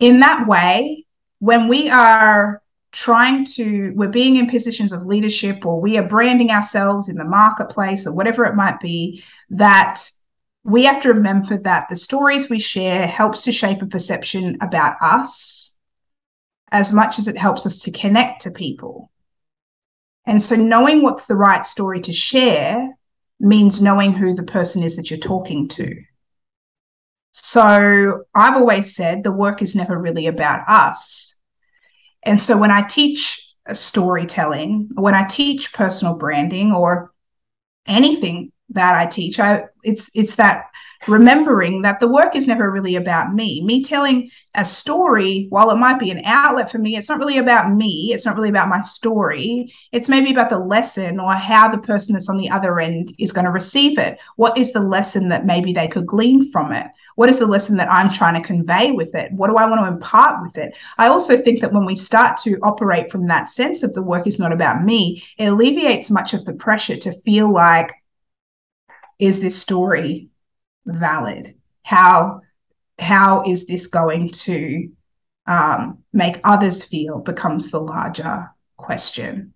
In 0.00 0.20
that 0.20 0.46
way, 0.46 1.06
when 1.38 1.68
we 1.68 1.88
are 1.90 2.62
trying 2.92 3.44
to, 3.44 3.92
we're 3.94 4.08
being 4.08 4.36
in 4.36 4.46
positions 4.46 4.92
of 4.92 5.06
leadership 5.06 5.64
or 5.64 5.80
we 5.80 5.96
are 5.96 6.08
branding 6.08 6.50
ourselves 6.50 7.08
in 7.08 7.16
the 7.16 7.24
marketplace 7.24 8.06
or 8.06 8.12
whatever 8.12 8.44
it 8.44 8.56
might 8.56 8.80
be, 8.80 9.22
that 9.50 10.00
we 10.64 10.84
have 10.84 11.00
to 11.02 11.12
remember 11.14 11.56
that 11.58 11.88
the 11.88 11.96
stories 11.96 12.50
we 12.50 12.58
share 12.58 13.06
helps 13.06 13.44
to 13.44 13.52
shape 13.52 13.80
a 13.82 13.86
perception 13.86 14.58
about 14.60 14.96
us 15.00 15.76
as 16.72 16.92
much 16.92 17.18
as 17.18 17.28
it 17.28 17.38
helps 17.38 17.64
us 17.66 17.78
to 17.78 17.90
connect 17.90 18.42
to 18.42 18.50
people. 18.50 19.09
And 20.26 20.42
so 20.42 20.54
knowing 20.54 21.02
what's 21.02 21.26
the 21.26 21.36
right 21.36 21.64
story 21.64 22.00
to 22.02 22.12
share 22.12 22.88
means 23.40 23.80
knowing 23.80 24.12
who 24.12 24.34
the 24.34 24.42
person 24.42 24.82
is 24.82 24.96
that 24.96 25.10
you're 25.10 25.18
talking 25.18 25.66
to. 25.68 25.94
So 27.32 28.24
I've 28.34 28.56
always 28.56 28.94
said 28.94 29.22
the 29.22 29.32
work 29.32 29.62
is 29.62 29.74
never 29.74 29.98
really 29.98 30.26
about 30.26 30.68
us. 30.68 31.36
And 32.22 32.42
so 32.42 32.56
when 32.58 32.70
I 32.70 32.82
teach 32.82 33.54
storytelling, 33.72 34.90
when 34.94 35.14
I 35.14 35.26
teach 35.26 35.72
personal 35.72 36.16
branding 36.16 36.72
or 36.72 37.12
anything 37.86 38.52
that 38.70 38.94
I 38.94 39.06
teach, 39.06 39.38
I 39.40 39.64
it's 39.82 40.10
it's 40.14 40.36
that 40.36 40.69
remembering 41.08 41.82
that 41.82 41.98
the 41.98 42.08
work 42.08 42.36
is 42.36 42.46
never 42.46 42.70
really 42.70 42.96
about 42.96 43.34
me. 43.34 43.62
Me 43.62 43.82
telling 43.82 44.30
a 44.54 44.64
story, 44.64 45.46
while 45.48 45.70
it 45.70 45.76
might 45.76 45.98
be 45.98 46.10
an 46.10 46.22
outlet 46.24 46.70
for 46.70 46.78
me, 46.78 46.96
it's 46.96 47.08
not 47.08 47.18
really 47.18 47.38
about 47.38 47.72
me. 47.72 48.10
It's 48.12 48.26
not 48.26 48.36
really 48.36 48.50
about 48.50 48.68
my 48.68 48.80
story. 48.82 49.72
It's 49.92 50.08
maybe 50.08 50.30
about 50.30 50.50
the 50.50 50.58
lesson 50.58 51.18
or 51.18 51.34
how 51.34 51.70
the 51.70 51.78
person 51.78 52.12
that's 52.12 52.28
on 52.28 52.36
the 52.36 52.50
other 52.50 52.80
end 52.80 53.14
is 53.18 53.32
going 53.32 53.46
to 53.46 53.50
receive 53.50 53.98
it. 53.98 54.18
What 54.36 54.58
is 54.58 54.72
the 54.72 54.80
lesson 54.80 55.28
that 55.30 55.46
maybe 55.46 55.72
they 55.72 55.88
could 55.88 56.06
glean 56.06 56.52
from 56.52 56.72
it? 56.72 56.86
What 57.16 57.30
is 57.30 57.38
the 57.38 57.46
lesson 57.46 57.76
that 57.78 57.90
I'm 57.90 58.12
trying 58.12 58.40
to 58.40 58.46
convey 58.46 58.92
with 58.92 59.14
it? 59.14 59.32
What 59.32 59.48
do 59.48 59.56
I 59.56 59.66
want 59.66 59.80
to 59.82 59.92
impart 59.92 60.42
with 60.42 60.58
it? 60.58 60.76
I 60.98 61.08
also 61.08 61.36
think 61.36 61.60
that 61.60 61.72
when 61.72 61.84
we 61.86 61.94
start 61.94 62.36
to 62.38 62.58
operate 62.62 63.10
from 63.10 63.26
that 63.28 63.48
sense 63.48 63.82
of 63.82 63.94
the 63.94 64.02
work 64.02 64.26
is 64.26 64.38
not 64.38 64.52
about 64.52 64.84
me, 64.84 65.22
it 65.38 65.46
alleviates 65.46 66.10
much 66.10 66.34
of 66.34 66.44
the 66.44 66.54
pressure 66.54 66.96
to 66.96 67.20
feel 67.22 67.50
like, 67.50 67.90
is 69.18 69.40
this 69.40 69.60
story 69.60 70.29
valid? 70.94 71.54
How 71.82 72.40
how 72.98 73.42
is 73.46 73.66
this 73.66 73.86
going 73.86 74.28
to 74.30 74.90
um, 75.46 75.98
make 76.12 76.40
others 76.44 76.84
feel 76.84 77.18
becomes 77.18 77.70
the 77.70 77.80
larger 77.80 78.50
question. 78.76 79.52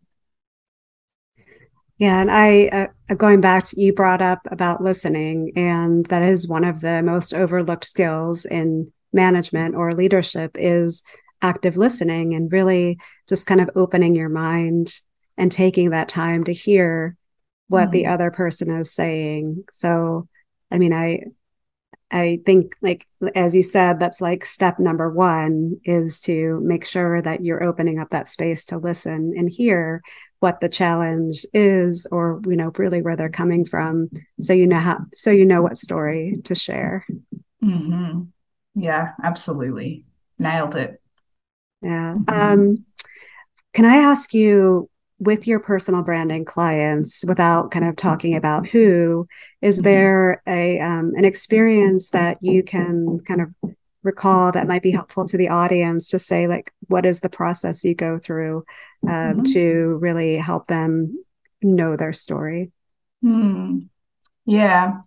Yeah, 1.98 2.20
and 2.20 2.30
I 2.30 2.88
uh, 3.08 3.14
going 3.14 3.40
back 3.40 3.64
to 3.66 3.80
you 3.80 3.92
brought 3.92 4.20
up 4.20 4.40
about 4.50 4.82
listening, 4.82 5.52
and 5.54 6.04
that 6.06 6.22
is 6.22 6.48
one 6.48 6.64
of 6.64 6.80
the 6.80 7.02
most 7.02 7.32
overlooked 7.32 7.86
skills 7.86 8.44
in 8.44 8.92
management 9.12 9.76
or 9.76 9.94
leadership 9.94 10.56
is 10.56 11.02
active 11.40 11.76
listening 11.76 12.34
and 12.34 12.52
really 12.52 12.98
just 13.28 13.46
kind 13.46 13.60
of 13.60 13.70
opening 13.76 14.16
your 14.16 14.28
mind 14.28 14.92
and 15.36 15.52
taking 15.52 15.90
that 15.90 16.08
time 16.08 16.42
to 16.44 16.52
hear 16.52 17.16
what 17.68 17.84
mm-hmm. 17.84 17.92
the 17.92 18.06
other 18.06 18.32
person 18.32 18.76
is 18.76 18.92
saying. 18.92 19.62
So 19.72 20.28
I 20.74 20.78
mean, 20.78 20.92
I 20.92 21.20
I 22.10 22.40
think 22.44 22.76
like 22.82 23.06
as 23.34 23.54
you 23.54 23.62
said, 23.62 23.98
that's 23.98 24.20
like 24.20 24.44
step 24.44 24.78
number 24.78 25.08
one 25.10 25.76
is 25.84 26.20
to 26.22 26.60
make 26.62 26.84
sure 26.84 27.22
that 27.22 27.44
you're 27.44 27.62
opening 27.62 27.98
up 27.98 28.10
that 28.10 28.28
space 28.28 28.64
to 28.66 28.78
listen 28.78 29.34
and 29.36 29.48
hear 29.48 30.02
what 30.40 30.60
the 30.60 30.68
challenge 30.68 31.46
is 31.54 32.06
or 32.12 32.42
you 32.46 32.56
know 32.56 32.70
really 32.76 33.00
where 33.00 33.16
they're 33.16 33.30
coming 33.30 33.64
from 33.64 34.10
so 34.38 34.52
you 34.52 34.66
know 34.66 34.78
how 34.78 34.98
so 35.14 35.30
you 35.30 35.46
know 35.46 35.62
what 35.62 35.78
story 35.78 36.38
to 36.44 36.54
share 36.54 37.06
mm-hmm. 37.64 38.20
yeah 38.74 39.12
absolutely 39.22 40.04
nailed 40.38 40.76
it 40.76 41.00
yeah 41.80 42.14
mm-hmm. 42.18 42.60
um 42.60 42.84
can 43.72 43.86
i 43.86 43.96
ask 43.96 44.34
you 44.34 44.90
with 45.18 45.46
your 45.46 45.60
personal 45.60 46.02
branding 46.02 46.44
clients 46.44 47.24
without 47.26 47.70
kind 47.70 47.84
of 47.84 47.96
talking 47.96 48.34
about 48.36 48.66
who 48.66 49.26
is 49.62 49.76
mm-hmm. 49.76 49.84
there 49.84 50.42
a 50.46 50.80
um, 50.80 51.12
an 51.16 51.24
experience 51.24 52.10
that 52.10 52.38
you 52.40 52.62
can 52.62 53.20
kind 53.20 53.40
of 53.40 53.74
recall 54.02 54.52
that 54.52 54.66
might 54.66 54.82
be 54.82 54.90
helpful 54.90 55.26
to 55.26 55.38
the 55.38 55.48
audience 55.48 56.10
to 56.10 56.18
say 56.18 56.46
like 56.46 56.72
what 56.88 57.06
is 57.06 57.20
the 57.20 57.28
process 57.28 57.84
you 57.84 57.94
go 57.94 58.18
through 58.18 58.64
um, 59.08 59.12
mm-hmm. 59.12 59.42
to 59.44 59.98
really 60.00 60.36
help 60.36 60.66
them 60.66 61.24
know 61.62 61.96
their 61.96 62.12
story 62.12 62.70
mm. 63.24 63.88
yeah 64.44 65.00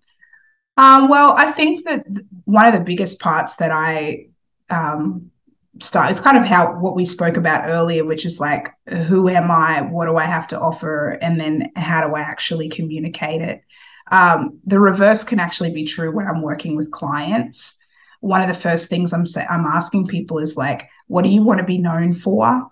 um, 0.78 1.10
well 1.10 1.34
i 1.38 1.52
think 1.52 1.86
that 1.86 2.06
one 2.46 2.66
of 2.66 2.74
the 2.74 2.80
biggest 2.80 3.20
parts 3.20 3.56
that 3.56 3.72
i 3.72 4.26
um, 4.70 5.32
start 5.80 6.12
it's 6.12 6.22
kind 6.22 6.38
of 6.38 6.44
how 6.44 6.74
what 6.80 6.96
we 6.96 7.06
spoke 7.06 7.38
about 7.38 7.70
earlier 7.70 8.06
which 8.06 8.26
is 8.26 8.40
like 8.40 8.70
who 9.08 9.30
am 9.30 9.52
i? 9.52 9.82
What 9.82 10.06
do 10.06 10.18
i 10.18 10.26
have 10.26 10.48
to 10.48 10.60
offer? 10.60 11.12
And 11.22 11.40
then 11.40 11.72
how 11.76 12.08
do 12.08 12.16
i 12.16 12.22
actually 12.22 12.70
communicate 12.70 13.42
it? 13.42 13.62
Um, 14.10 14.60
the 14.66 14.80
reverse 14.80 15.24
can 15.24 15.40
actually 15.40 15.74
be 15.74 15.86
true 15.86 16.12
when 16.12 16.28
i'm 16.28 16.42
working 16.42 16.76
with 16.76 16.92
clients. 16.92 17.76
One 18.22 18.42
of 18.42 18.48
the 18.48 18.62
first 18.62 18.90
things 18.90 19.14
i'm 19.14 19.26
say, 19.26 19.46
i'm 19.50 19.66
asking 19.66 20.08
people 20.08 20.40
is 20.40 20.58
like 20.58 20.90
what 21.08 21.24
do 21.24 21.30
you 21.30 21.44
want 21.44 21.60
to 21.60 21.66
be 21.66 21.78
known 21.78 22.14
for? 22.14 22.68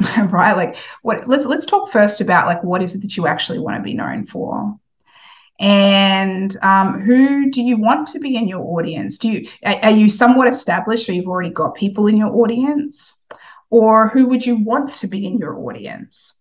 Right? 0.18 0.56
Like 0.56 0.76
what 1.02 1.28
let's 1.28 1.46
let's 1.46 1.66
talk 1.66 1.90
first 1.90 2.20
about 2.20 2.46
like 2.46 2.62
what 2.62 2.82
is 2.82 2.94
it 2.94 3.02
that 3.02 3.16
you 3.16 3.26
actually 3.26 3.58
want 3.58 3.76
to 3.76 3.82
be 3.82 3.94
known 3.94 4.26
for 4.26 4.78
and 5.60 6.56
um, 6.62 7.00
who 7.00 7.50
do 7.50 7.62
you 7.62 7.76
want 7.76 8.08
to 8.08 8.18
be 8.18 8.36
in 8.36 8.48
your 8.48 8.62
audience 8.62 9.18
do 9.18 9.28
you 9.28 9.48
are, 9.64 9.90
you 9.90 10.10
somewhat 10.10 10.48
established 10.48 11.08
or 11.08 11.12
you've 11.12 11.28
already 11.28 11.50
got 11.50 11.74
people 11.74 12.06
in 12.06 12.16
your 12.16 12.34
audience 12.34 13.22
or 13.70 14.08
who 14.08 14.26
would 14.26 14.44
you 14.44 14.56
want 14.56 14.94
to 14.94 15.06
be 15.06 15.26
in 15.26 15.38
your 15.38 15.56
audience 15.58 16.34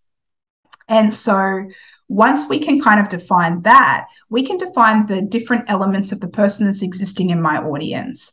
and 0.87 1.13
so 1.13 1.67
once 2.09 2.49
we 2.49 2.59
can 2.59 2.81
kind 2.81 2.99
of 2.99 3.07
define 3.07 3.61
that 3.61 4.07
we 4.29 4.43
can 4.43 4.57
define 4.57 5.05
the 5.05 5.21
different 5.21 5.65
elements 5.67 6.11
of 6.11 6.19
the 6.19 6.27
person 6.27 6.65
that's 6.65 6.81
existing 6.81 7.29
in 7.29 7.41
my 7.41 7.57
audience 7.57 8.31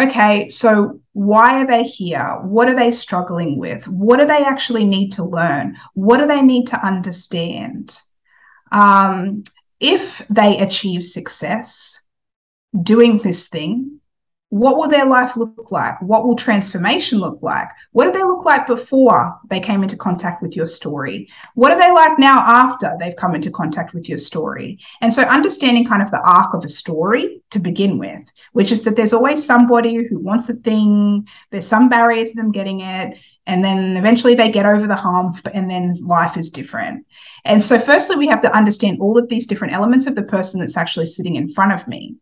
okay, 0.00 0.48
so 0.48 1.00
why 1.12 1.62
are 1.62 1.66
they 1.66 1.82
here? 1.82 2.38
What 2.42 2.68
are 2.68 2.76
they 2.76 2.90
struggling 2.90 3.58
with? 3.58 3.86
What 3.86 4.18
do 4.18 4.26
they 4.26 4.44
actually 4.44 4.84
need 4.84 5.10
to 5.12 5.24
learn? 5.24 5.76
What 5.94 6.18
do 6.18 6.26
they 6.26 6.42
need 6.42 6.66
to 6.68 6.84
understand? 6.84 7.96
Um, 8.70 9.44
if 9.82 10.24
they 10.30 10.58
achieve 10.58 11.04
success, 11.04 12.02
doing 12.82 13.18
this 13.18 13.48
thing 13.48 14.00
what 14.52 14.76
will 14.76 14.88
their 14.90 15.06
life 15.06 15.34
look 15.34 15.72
like? 15.72 15.98
What 16.02 16.26
will 16.26 16.36
transformation 16.36 17.18
look 17.18 17.38
like? 17.40 17.68
What 17.92 18.04
did 18.04 18.12
they 18.12 18.22
look 18.22 18.44
like 18.44 18.66
before 18.66 19.40
they 19.48 19.60
came 19.60 19.82
into 19.82 19.96
contact 19.96 20.42
with 20.42 20.54
your 20.54 20.66
story? 20.66 21.26
What 21.54 21.72
are 21.72 21.80
they 21.80 21.90
like 21.90 22.18
now 22.18 22.36
after 22.36 22.94
they've 23.00 23.16
come 23.16 23.34
into 23.34 23.50
contact 23.50 23.94
with 23.94 24.10
your 24.10 24.18
story? 24.18 24.78
And 25.00 25.12
so, 25.12 25.22
understanding 25.22 25.86
kind 25.86 26.02
of 26.02 26.10
the 26.10 26.20
arc 26.20 26.52
of 26.52 26.64
a 26.64 26.68
story 26.68 27.40
to 27.48 27.60
begin 27.60 27.96
with, 27.96 28.30
which 28.52 28.72
is 28.72 28.82
that 28.82 28.94
there's 28.94 29.14
always 29.14 29.42
somebody 29.42 30.06
who 30.06 30.18
wants 30.18 30.50
a 30.50 30.54
thing, 30.54 31.26
there's 31.50 31.66
some 31.66 31.88
barrier 31.88 32.26
to 32.26 32.34
them 32.34 32.52
getting 32.52 32.80
it, 32.80 33.16
and 33.46 33.64
then 33.64 33.96
eventually 33.96 34.34
they 34.34 34.50
get 34.50 34.66
over 34.66 34.86
the 34.86 34.94
hump, 34.94 35.46
and 35.52 35.70
then 35.70 35.96
life 36.02 36.36
is 36.36 36.50
different. 36.50 37.06
And 37.44 37.64
so, 37.64 37.78
firstly, 37.78 38.16
we 38.16 38.28
have 38.28 38.42
to 38.42 38.56
understand 38.56 39.00
all 39.00 39.18
of 39.18 39.28
these 39.28 39.46
different 39.46 39.74
elements 39.74 40.06
of 40.06 40.14
the 40.14 40.22
person 40.22 40.60
that's 40.60 40.76
actually 40.76 41.06
sitting 41.06 41.36
in 41.36 41.52
front 41.52 41.72
of 41.72 41.88
me. 41.88 42.16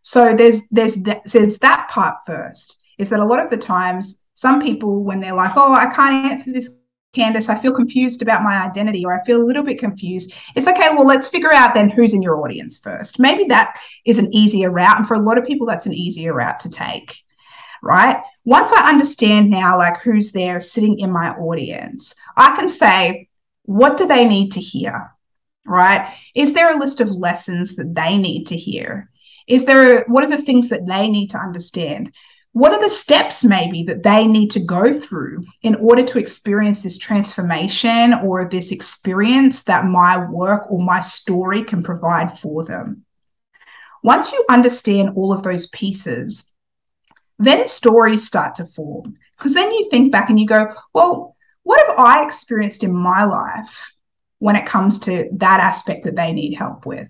So 0.00 0.34
there's 0.34 0.62
there's 0.70 0.94
that, 1.02 1.24
there's 1.24 1.58
that 1.58 1.88
part 1.90 2.16
first. 2.26 2.78
Is 2.98 3.08
that 3.08 3.20
a 3.20 3.24
lot 3.24 3.44
of 3.44 3.50
the 3.50 3.56
times 3.56 4.22
some 4.34 4.60
people 4.60 5.02
when 5.02 5.20
they're 5.20 5.34
like, 5.34 5.56
oh, 5.56 5.74
I 5.74 5.86
can't 5.86 6.32
answer 6.32 6.52
this 6.52 6.70
Candis, 7.16 7.48
I 7.48 7.58
feel 7.58 7.72
confused 7.72 8.22
about 8.22 8.42
my 8.42 8.62
identity 8.62 9.04
or 9.04 9.18
I 9.18 9.24
feel 9.24 9.42
a 9.42 9.44
little 9.44 9.62
bit 9.62 9.78
confused. 9.78 10.32
It's 10.54 10.66
okay, 10.66 10.90
well, 10.90 11.06
let's 11.06 11.28
figure 11.28 11.52
out 11.54 11.72
then 11.72 11.88
who's 11.88 12.12
in 12.12 12.22
your 12.22 12.40
audience 12.42 12.78
first. 12.78 13.18
Maybe 13.18 13.44
that 13.44 13.78
is 14.04 14.18
an 14.18 14.32
easier 14.34 14.70
route. 14.70 14.98
And 14.98 15.08
for 15.08 15.14
a 15.14 15.20
lot 15.20 15.38
of 15.38 15.44
people, 15.44 15.66
that's 15.66 15.86
an 15.86 15.94
easier 15.94 16.34
route 16.34 16.60
to 16.60 16.70
take, 16.70 17.16
right? 17.82 18.22
Once 18.44 18.70
I 18.72 18.88
understand 18.88 19.50
now, 19.50 19.78
like 19.78 20.00
who's 20.00 20.32
there 20.32 20.60
sitting 20.60 20.98
in 21.00 21.10
my 21.10 21.30
audience, 21.30 22.14
I 22.36 22.54
can 22.56 22.68
say, 22.68 23.28
what 23.64 23.96
do 23.96 24.06
they 24.06 24.24
need 24.24 24.52
to 24.52 24.60
hear, 24.60 25.12
right? 25.66 26.14
Is 26.34 26.52
there 26.52 26.74
a 26.74 26.78
list 26.78 27.00
of 27.00 27.10
lessons 27.10 27.76
that 27.76 27.94
they 27.94 28.16
need 28.16 28.44
to 28.48 28.56
hear? 28.56 29.10
Is 29.46 29.64
there, 29.64 30.04
what 30.04 30.24
are 30.24 30.30
the 30.30 30.42
things 30.42 30.68
that 30.68 30.86
they 30.86 31.08
need 31.08 31.28
to 31.30 31.38
understand? 31.38 32.12
What 32.52 32.72
are 32.72 32.80
the 32.80 32.88
steps 32.88 33.44
maybe 33.44 33.82
that 33.82 34.02
they 34.02 34.26
need 34.26 34.50
to 34.52 34.60
go 34.60 34.90
through 34.90 35.44
in 35.62 35.74
order 35.74 36.02
to 36.04 36.18
experience 36.18 36.82
this 36.82 36.96
transformation 36.96 38.14
or 38.14 38.48
this 38.48 38.72
experience 38.72 39.62
that 39.64 39.84
my 39.84 40.26
work 40.26 40.70
or 40.70 40.82
my 40.82 41.02
story 41.02 41.64
can 41.64 41.82
provide 41.82 42.38
for 42.38 42.64
them? 42.64 43.04
Once 44.02 44.32
you 44.32 44.42
understand 44.48 45.10
all 45.16 45.32
of 45.32 45.42
those 45.42 45.66
pieces, 45.66 46.50
then 47.38 47.68
stories 47.68 48.26
start 48.26 48.54
to 48.56 48.66
form. 48.66 49.16
Because 49.36 49.54
then 49.54 49.70
you 49.70 49.88
think 49.90 50.12
back 50.12 50.30
and 50.30 50.40
you 50.40 50.46
go, 50.46 50.72
well, 50.94 51.36
what 51.62 51.84
have 51.86 51.98
I 51.98 52.24
experienced 52.24 52.84
in 52.84 52.94
my 52.94 53.24
life 53.24 53.92
when 54.38 54.56
it 54.56 54.66
comes 54.66 54.98
to 55.00 55.28
that 55.32 55.60
aspect 55.60 56.04
that 56.04 56.16
they 56.16 56.32
need 56.32 56.54
help 56.54 56.86
with? 56.86 57.08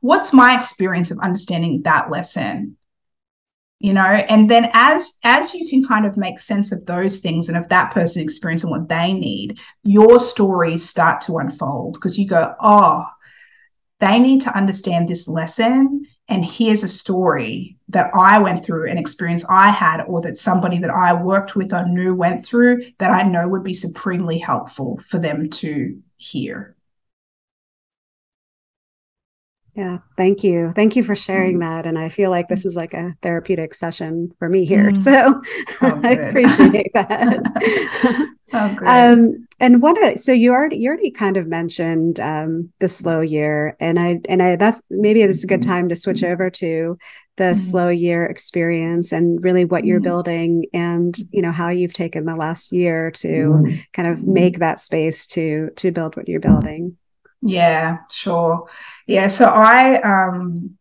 what's 0.00 0.32
my 0.32 0.56
experience 0.56 1.10
of 1.10 1.18
understanding 1.18 1.82
that 1.82 2.10
lesson 2.10 2.76
you 3.80 3.92
know 3.92 4.02
and 4.02 4.50
then 4.50 4.70
as 4.72 5.14
as 5.24 5.54
you 5.54 5.68
can 5.68 5.84
kind 5.84 6.06
of 6.06 6.16
make 6.16 6.38
sense 6.38 6.72
of 6.72 6.84
those 6.86 7.18
things 7.18 7.48
and 7.48 7.56
of 7.56 7.68
that 7.68 7.92
person's 7.92 8.24
experience 8.24 8.62
and 8.62 8.70
what 8.70 8.88
they 8.88 9.12
need 9.12 9.58
your 9.82 10.18
stories 10.18 10.88
start 10.88 11.20
to 11.20 11.38
unfold 11.38 11.94
because 11.94 12.18
you 12.18 12.26
go 12.26 12.54
oh 12.60 13.04
they 14.00 14.18
need 14.18 14.40
to 14.40 14.56
understand 14.56 15.08
this 15.08 15.26
lesson 15.26 16.06
and 16.28 16.44
here's 16.44 16.82
a 16.82 16.88
story 16.88 17.76
that 17.88 18.10
i 18.14 18.38
went 18.38 18.64
through 18.64 18.88
an 18.88 18.98
experience 18.98 19.44
i 19.48 19.70
had 19.70 20.02
or 20.04 20.20
that 20.20 20.36
somebody 20.36 20.78
that 20.78 20.90
i 20.90 21.12
worked 21.12 21.56
with 21.56 21.72
or 21.72 21.86
knew 21.88 22.14
went 22.14 22.44
through 22.44 22.82
that 22.98 23.10
i 23.10 23.22
know 23.22 23.48
would 23.48 23.64
be 23.64 23.74
supremely 23.74 24.38
helpful 24.38 25.00
for 25.08 25.18
them 25.18 25.48
to 25.50 26.00
hear 26.16 26.76
yeah, 29.78 29.98
thank 30.16 30.42
you. 30.42 30.72
Thank 30.74 30.96
you 30.96 31.04
for 31.04 31.14
sharing 31.14 31.58
mm. 31.58 31.60
that. 31.60 31.86
And 31.86 31.96
I 31.96 32.08
feel 32.08 32.30
like 32.30 32.48
this 32.48 32.66
is 32.66 32.74
like 32.74 32.94
a 32.94 33.14
therapeutic 33.22 33.74
session 33.74 34.32
for 34.40 34.48
me 34.48 34.64
here. 34.64 34.90
Mm. 34.90 34.98
So 35.08 35.40
oh, 35.82 36.00
I 36.02 36.10
appreciate 36.10 36.90
that. 36.94 37.38
oh, 38.52 38.74
great. 38.74 38.88
Um, 38.88 39.46
and 39.60 39.80
what 39.80 40.18
so 40.18 40.32
you 40.32 40.52
already 40.52 40.78
you 40.78 40.88
already 40.88 41.12
kind 41.12 41.36
of 41.36 41.46
mentioned 41.46 42.18
um, 42.18 42.72
the 42.80 42.88
slow 42.88 43.20
year, 43.20 43.76
and 43.78 43.98
I 44.00 44.18
and 44.28 44.42
I 44.42 44.56
that's 44.56 44.82
maybe 44.90 45.24
this 45.24 45.38
is 45.38 45.44
a 45.44 45.46
good 45.46 45.60
mm-hmm. 45.60 45.70
time 45.70 45.88
to 45.90 45.96
switch 45.96 46.24
over 46.24 46.50
to 46.50 46.98
the 47.36 47.44
mm. 47.44 47.56
slow 47.56 47.88
year 47.88 48.26
experience 48.26 49.12
and 49.12 49.42
really 49.42 49.64
what 49.64 49.84
you're 49.84 50.00
building 50.00 50.66
and 50.74 51.16
you 51.30 51.40
know 51.40 51.52
how 51.52 51.68
you've 51.68 51.94
taken 51.94 52.24
the 52.24 52.36
last 52.36 52.72
year 52.72 53.12
to 53.12 53.78
kind 53.92 54.08
of 54.08 54.24
make 54.24 54.58
that 54.58 54.80
space 54.80 55.28
to 55.28 55.70
to 55.76 55.92
build 55.92 56.16
what 56.16 56.28
you're 56.28 56.40
building. 56.40 56.96
Yeah, 57.42 57.98
sure. 58.10 58.68
Yeah, 59.06 59.28
so 59.28 59.46
I 59.46 60.00
um 60.02 60.76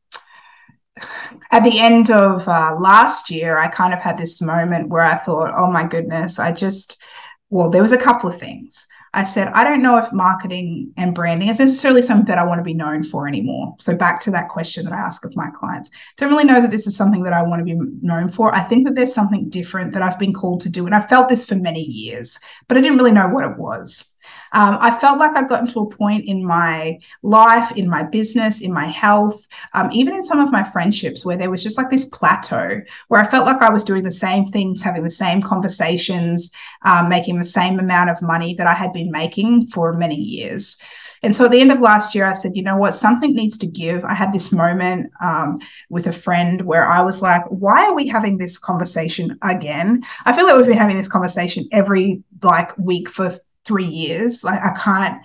at 1.52 1.64
the 1.64 1.80
end 1.80 2.12
of 2.12 2.48
uh, 2.48 2.76
last 2.80 3.30
year, 3.30 3.58
I 3.58 3.68
kind 3.68 3.94
of 3.94 4.02
had 4.02 4.18
this 4.18 4.42
moment 4.42 4.90
where 4.90 5.04
I 5.04 5.18
thought, 5.18 5.54
oh 5.56 5.72
my 5.72 5.86
goodness, 5.86 6.40
I 6.40 6.52
just, 6.52 7.02
well, 7.50 7.70
there 7.70 7.82
was 7.82 7.92
a 7.94 7.98
couple 7.98 8.30
of 8.30 8.40
things. 8.40 8.86
I 9.14 9.24
said, 9.24 9.48
I 9.48 9.64
don't 9.64 9.82
know 9.82 9.98
if 9.98 10.12
marketing 10.12 10.92
and 10.98 11.16
branding 11.16 11.48
is 11.48 11.60
necessarily 11.60 12.02
something 12.02 12.26
that 12.28 12.38
I 12.38 12.46
want 12.46 12.60
to 12.60 12.64
be 12.64 12.74
known 12.74 13.04
for 13.04 13.28
anymore. 13.28 13.74
So, 13.80 13.96
back 13.96 14.20
to 14.22 14.32
that 14.32 14.50
question 14.50 14.84
that 14.84 14.94
I 14.94 14.98
ask 14.98 15.24
of 15.26 15.36
my 15.36 15.50
clients, 15.58 15.90
don't 16.18 16.30
really 16.30 16.44
know 16.44 16.62
that 16.62 16.70
this 16.72 16.86
is 16.88 16.96
something 16.98 17.24
that 17.24 17.34
I 17.34 17.42
want 17.42 17.62
to 17.62 17.64
be 17.66 17.80
known 18.02 18.28
for. 18.30 18.54
I 18.54 18.62
think 18.64 18.86
that 18.86 18.96
there's 18.96 19.14
something 19.14 19.50
different 19.50 19.94
that 19.94 20.04
I've 20.04 20.20
been 20.20 20.34
called 20.34 20.60
to 20.62 20.70
do. 20.70 20.86
And 20.86 20.94
I 20.94 21.02
felt 21.08 21.30
this 21.30 21.46
for 21.46 21.56
many 21.56 21.82
years, 21.82 22.38
but 22.68 22.78
I 22.78 22.82
didn't 22.82 22.98
really 22.98 23.14
know 23.14 23.30
what 23.30 23.46
it 23.46 23.58
was. 23.58 24.06
Um, 24.54 24.78
I 24.80 24.98
felt 25.00 25.20
like 25.20 25.36
I'd 25.36 25.50
gotten 25.50 25.68
to 25.68 25.82
a 25.82 25.90
point 25.90 26.26
in 26.26 26.46
my 26.46 27.00
life, 27.24 27.72
in 27.76 27.90
my 27.90 28.04
business, 28.04 28.62
in 28.62 28.72
my 28.74 28.88
health, 28.88 29.48
um, 29.74 29.90
even 29.92 30.14
in 30.14 30.24
some 30.24 30.40
of 30.40 30.52
my 30.52 30.64
friendships 30.64 31.26
where 31.26 31.38
there 31.38 31.52
was 31.52 31.64
just 31.64 31.78
like 31.78 31.90
this 31.90 32.06
plateau 32.06 32.82
where 33.08 33.22
I 33.22 33.30
felt 33.30 33.46
like 33.46 33.62
I 33.62 33.72
was 33.72 33.84
doing 33.84 34.04
the 34.04 34.12
same 34.12 34.52
things, 34.52 34.82
having 34.82 35.04
the 35.04 35.10
same 35.10 35.42
conversations, 35.42 36.52
um, 36.84 37.10
making 37.10 37.38
the 37.38 37.46
same 37.46 37.80
amount 37.80 38.10
of 38.10 38.22
money 38.22 38.54
that 38.56 38.68
I 38.68 38.74
had 38.74 38.94
been 38.94 39.12
making 39.12 39.68
for 39.68 39.94
many 39.94 40.16
years. 40.16 40.78
And 41.24 41.36
so 41.36 41.46
at 41.46 41.52
the 41.52 41.60
end 41.60 41.72
of 41.72 41.80
last 41.80 42.14
year, 42.14 42.28
I 42.28 42.34
said, 42.34 42.56
you 42.56 42.62
know 42.62 42.78
what, 42.78 42.94
something 42.94 43.34
needs 43.34 43.58
to 43.60 43.68
give. 43.68 44.06
I 44.06 44.14
had 44.14 44.32
this 44.32 44.52
moment 44.52 45.12
um, 45.22 45.60
with 45.90 46.08
a 46.08 46.14
friend 46.14 46.62
where 46.62 46.90
I 46.90 47.02
was 47.02 47.22
like, 47.22 47.44
why 47.50 47.86
are 47.86 47.96
we 47.96 48.08
having 48.08 48.38
this 48.38 48.58
conversation 48.58 49.38
again? 49.42 50.04
I 50.26 50.34
feel 50.34 50.46
like 50.46 50.58
we've 50.58 50.68
been 50.68 50.78
having 50.78 50.98
this 50.98 51.08
conversation 51.08 51.68
every 51.72 52.22
like 52.44 52.78
week 52.78 53.10
for 53.10 53.40
three 53.68 53.86
years. 53.86 54.44
Like 54.44 54.62
I 54.62 54.72
can't 54.78 55.22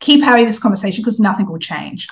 keep 0.00 0.22
having 0.22 0.46
this 0.46 0.58
conversation 0.58 1.02
because 1.02 1.20
nothing 1.20 1.46
will 1.46 1.58
change. 1.58 2.08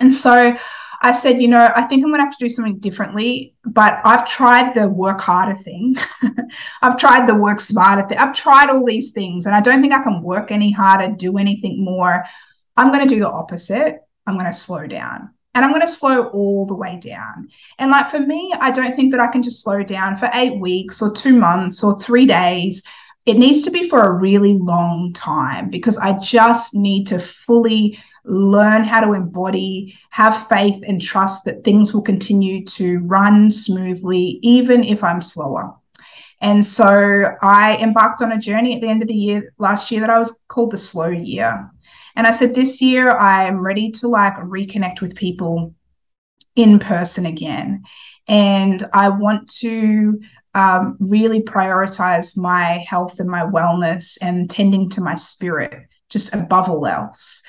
And 0.00 0.12
so 0.12 0.56
I 1.00 1.12
said, 1.12 1.40
you 1.40 1.48
know, 1.48 1.70
I 1.74 1.82
think 1.82 2.04
I'm 2.04 2.10
going 2.10 2.20
to 2.20 2.24
have 2.24 2.36
to 2.36 2.44
do 2.44 2.48
something 2.48 2.78
differently. 2.78 3.54
But 3.64 4.00
I've 4.04 4.28
tried 4.28 4.74
the 4.74 4.88
work 4.88 5.20
harder 5.20 5.56
thing. 5.56 5.96
I've 6.82 6.98
tried 6.98 7.26
the 7.26 7.34
work 7.34 7.60
smarter 7.60 8.06
thing. 8.08 8.18
I've 8.18 8.34
tried 8.34 8.70
all 8.70 8.84
these 8.84 9.12
things, 9.12 9.46
and 9.46 9.54
I 9.54 9.60
don't 9.60 9.80
think 9.80 9.92
I 9.92 10.02
can 10.02 10.22
work 10.22 10.50
any 10.50 10.72
harder, 10.72 11.14
do 11.14 11.38
anything 11.38 11.84
more. 11.84 12.24
I'm 12.76 12.92
going 12.92 13.06
to 13.06 13.14
do 13.14 13.20
the 13.20 13.30
opposite. 13.30 13.98
I'm 14.26 14.34
going 14.34 14.46
to 14.46 14.52
slow 14.52 14.86
down. 14.86 15.30
And 15.54 15.64
I'm 15.64 15.72
going 15.72 15.86
to 15.86 15.92
slow 15.92 16.28
all 16.28 16.66
the 16.66 16.74
way 16.74 17.00
down. 17.00 17.48
And 17.78 17.90
like 17.90 18.10
for 18.10 18.20
me, 18.20 18.52
I 18.60 18.70
don't 18.70 18.94
think 18.94 19.10
that 19.12 19.20
I 19.20 19.26
can 19.28 19.42
just 19.42 19.62
slow 19.62 19.82
down 19.82 20.16
for 20.16 20.30
eight 20.34 20.60
weeks 20.60 21.02
or 21.02 21.12
two 21.12 21.32
months 21.32 21.82
or 21.82 21.98
three 22.00 22.26
days 22.26 22.82
it 23.28 23.36
needs 23.36 23.62
to 23.62 23.70
be 23.70 23.88
for 23.88 24.00
a 24.00 24.12
really 24.12 24.54
long 24.54 25.12
time 25.12 25.68
because 25.68 25.98
I 25.98 26.18
just 26.18 26.74
need 26.74 27.06
to 27.08 27.18
fully 27.18 27.98
learn 28.24 28.84
how 28.84 29.00
to 29.04 29.12
embody, 29.12 29.94
have 30.08 30.48
faith 30.48 30.82
and 30.86 31.00
trust 31.00 31.44
that 31.44 31.62
things 31.62 31.92
will 31.92 32.02
continue 32.02 32.64
to 32.64 33.00
run 33.00 33.50
smoothly, 33.50 34.38
even 34.42 34.82
if 34.82 35.04
I'm 35.04 35.20
slower. 35.20 35.74
And 36.40 36.64
so 36.64 37.24
I 37.42 37.76
embarked 37.80 38.22
on 38.22 38.32
a 38.32 38.38
journey 38.38 38.74
at 38.74 38.80
the 38.80 38.88
end 38.88 39.02
of 39.02 39.08
the 39.08 39.14
year 39.14 39.52
last 39.58 39.90
year 39.90 40.00
that 40.00 40.10
I 40.10 40.18
was 40.18 40.34
called 40.48 40.70
the 40.70 40.78
slow 40.78 41.08
year. 41.08 41.70
And 42.16 42.26
I 42.26 42.30
said, 42.30 42.54
this 42.54 42.80
year 42.80 43.10
I'm 43.10 43.60
ready 43.60 43.90
to 43.92 44.08
like 44.08 44.36
reconnect 44.36 45.02
with 45.02 45.14
people 45.14 45.74
in 46.56 46.78
person 46.78 47.26
again. 47.26 47.82
And 48.26 48.84
I 48.92 49.10
want 49.10 49.48
to 49.60 50.20
um, 50.58 50.96
really 50.98 51.40
prioritize 51.40 52.36
my 52.36 52.84
health 52.88 53.20
and 53.20 53.30
my 53.30 53.42
wellness 53.42 54.18
and 54.20 54.50
tending 54.50 54.90
to 54.90 55.00
my 55.00 55.14
spirit 55.14 55.86
just 56.08 56.34
above 56.34 56.68
all 56.68 56.84
else. 56.84 57.42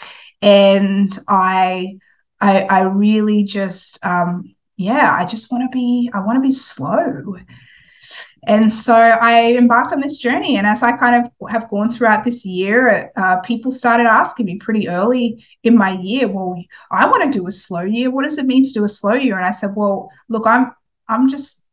And 0.43 1.17
I, 1.27 1.97
I, 2.39 2.61
I 2.61 2.81
really 2.81 3.45
just, 3.45 4.05
um, 4.05 4.55
yeah, 4.77 5.15
I 5.19 5.25
just 5.25 5.51
want 5.51 5.63
to 5.63 5.75
be, 5.75 6.11
I 6.13 6.19
want 6.19 6.35
to 6.37 6.47
be 6.47 6.51
slow. 6.51 7.35
And 8.43 8.71
so 8.71 8.93
I 8.93 9.53
embarked 9.53 9.91
on 9.91 10.01
this 10.01 10.19
journey. 10.19 10.57
And 10.57 10.67
as 10.67 10.83
I 10.83 10.91
kind 10.91 11.25
of 11.25 11.49
have 11.49 11.69
gone 11.71 11.91
throughout 11.91 12.23
this 12.23 12.45
year, 12.45 13.11
uh, 13.17 13.37
people 13.41 13.71
started 13.71 14.05
asking 14.05 14.45
me 14.45 14.57
pretty 14.57 14.87
early 14.87 15.43
in 15.63 15.75
my 15.75 15.97
year, 15.99 16.27
well, 16.27 16.63
I 16.91 17.07
want 17.07 17.23
to 17.23 17.39
do 17.39 17.47
a 17.47 17.51
slow 17.51 17.81
year. 17.81 18.11
What 18.11 18.23
does 18.23 18.37
it 18.37 18.45
mean 18.45 18.65
to 18.65 18.71
do 18.71 18.83
a 18.83 18.87
slow 18.87 19.15
year? 19.15 19.35
And 19.35 19.47
I 19.47 19.51
said, 19.51 19.75
well, 19.75 20.11
look, 20.29 20.43
I'm, 20.45 20.73
I'm 21.07 21.27
just 21.27 21.63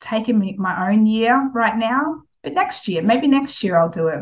taking 0.00 0.38
me 0.38 0.56
my 0.58 0.90
own 0.90 1.06
year 1.06 1.50
right 1.54 1.76
now, 1.76 2.22
but 2.42 2.52
next 2.52 2.88
year, 2.88 3.02
maybe 3.02 3.26
next 3.26 3.62
year 3.62 3.78
I'll 3.78 3.88
do 3.88 4.08
it. 4.08 4.20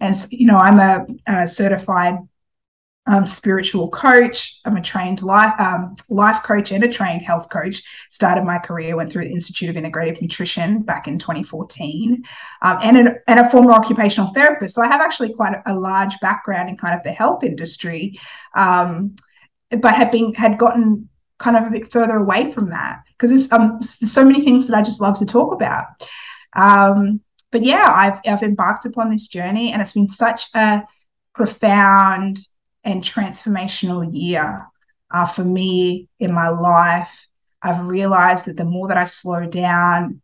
And 0.00 0.16
you 0.30 0.46
know, 0.46 0.56
I'm 0.56 0.80
a, 0.80 1.06
a 1.26 1.48
certified 1.48 2.16
um, 3.06 3.26
spiritual 3.26 3.88
coach. 3.90 4.60
I'm 4.64 4.76
a 4.76 4.82
trained 4.82 5.22
life 5.22 5.58
um, 5.58 5.96
life 6.08 6.42
coach 6.42 6.70
and 6.70 6.84
a 6.84 6.88
trained 6.88 7.22
health 7.22 7.48
coach. 7.50 7.82
Started 8.10 8.44
my 8.44 8.58
career, 8.58 8.96
went 8.96 9.10
through 9.10 9.24
the 9.24 9.32
Institute 9.32 9.68
of 9.68 9.82
Integrative 9.82 10.20
Nutrition 10.20 10.82
back 10.82 11.08
in 11.08 11.18
2014, 11.18 12.22
um, 12.62 12.78
and, 12.82 12.96
an, 12.96 13.16
and 13.26 13.40
a 13.40 13.50
former 13.50 13.72
occupational 13.72 14.32
therapist. 14.32 14.74
So 14.74 14.82
I 14.82 14.86
have 14.86 15.00
actually 15.00 15.34
quite 15.34 15.54
a, 15.54 15.72
a 15.72 15.74
large 15.74 16.18
background 16.20 16.68
in 16.68 16.76
kind 16.76 16.94
of 16.96 17.02
the 17.02 17.12
health 17.12 17.42
industry, 17.42 18.18
um, 18.54 19.16
but 19.70 19.94
had 19.94 20.10
been 20.10 20.34
had 20.34 20.58
gotten 20.58 21.08
kind 21.40 21.56
of 21.56 21.64
a 21.64 21.70
bit 21.70 21.90
further 21.90 22.16
away 22.16 22.52
from 22.52 22.70
that 22.70 23.00
because 23.12 23.30
there's, 23.30 23.50
um, 23.50 23.78
there's 23.80 24.12
so 24.12 24.24
many 24.24 24.44
things 24.44 24.66
that 24.66 24.76
I 24.76 24.82
just 24.82 25.00
love 25.00 25.18
to 25.18 25.26
talk 25.26 25.52
about. 25.52 25.86
Um, 26.54 27.20
but 27.50 27.64
yeah, 27.64 27.84
I've 27.86 28.20
I've 28.26 28.44
embarked 28.44 28.86
upon 28.86 29.10
this 29.10 29.26
journey, 29.26 29.72
and 29.72 29.82
it's 29.82 29.92
been 29.94 30.08
such 30.08 30.46
a 30.54 30.82
profound 31.34 32.38
and 32.84 33.02
transformational 33.02 34.08
year 34.12 34.66
uh, 35.10 35.26
for 35.26 35.44
me 35.44 36.08
in 36.20 36.32
my 36.32 36.48
life. 36.48 37.10
I've 37.62 37.84
realized 37.86 38.46
that 38.46 38.56
the 38.56 38.64
more 38.64 38.88
that 38.88 38.96
I 38.96 39.04
slow 39.04 39.46
down, 39.46 40.22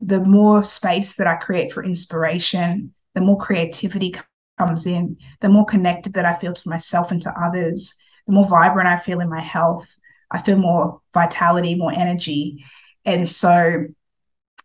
the 0.00 0.20
more 0.20 0.64
space 0.64 1.14
that 1.16 1.26
I 1.26 1.36
create 1.36 1.72
for 1.72 1.84
inspiration, 1.84 2.92
the 3.14 3.20
more 3.20 3.38
creativity 3.38 4.14
comes 4.58 4.86
in, 4.86 5.16
the 5.40 5.48
more 5.48 5.64
connected 5.64 6.14
that 6.14 6.26
I 6.26 6.34
feel 6.34 6.52
to 6.52 6.68
myself 6.68 7.10
and 7.10 7.22
to 7.22 7.32
others, 7.40 7.94
the 8.26 8.32
more 8.32 8.46
vibrant 8.46 8.88
I 8.88 8.98
feel 8.98 9.20
in 9.20 9.30
my 9.30 9.40
health. 9.40 9.88
I 10.34 10.42
feel 10.42 10.56
more 10.56 11.00
vitality, 11.14 11.76
more 11.76 11.92
energy. 11.92 12.64
And 13.04 13.30
so 13.30 13.84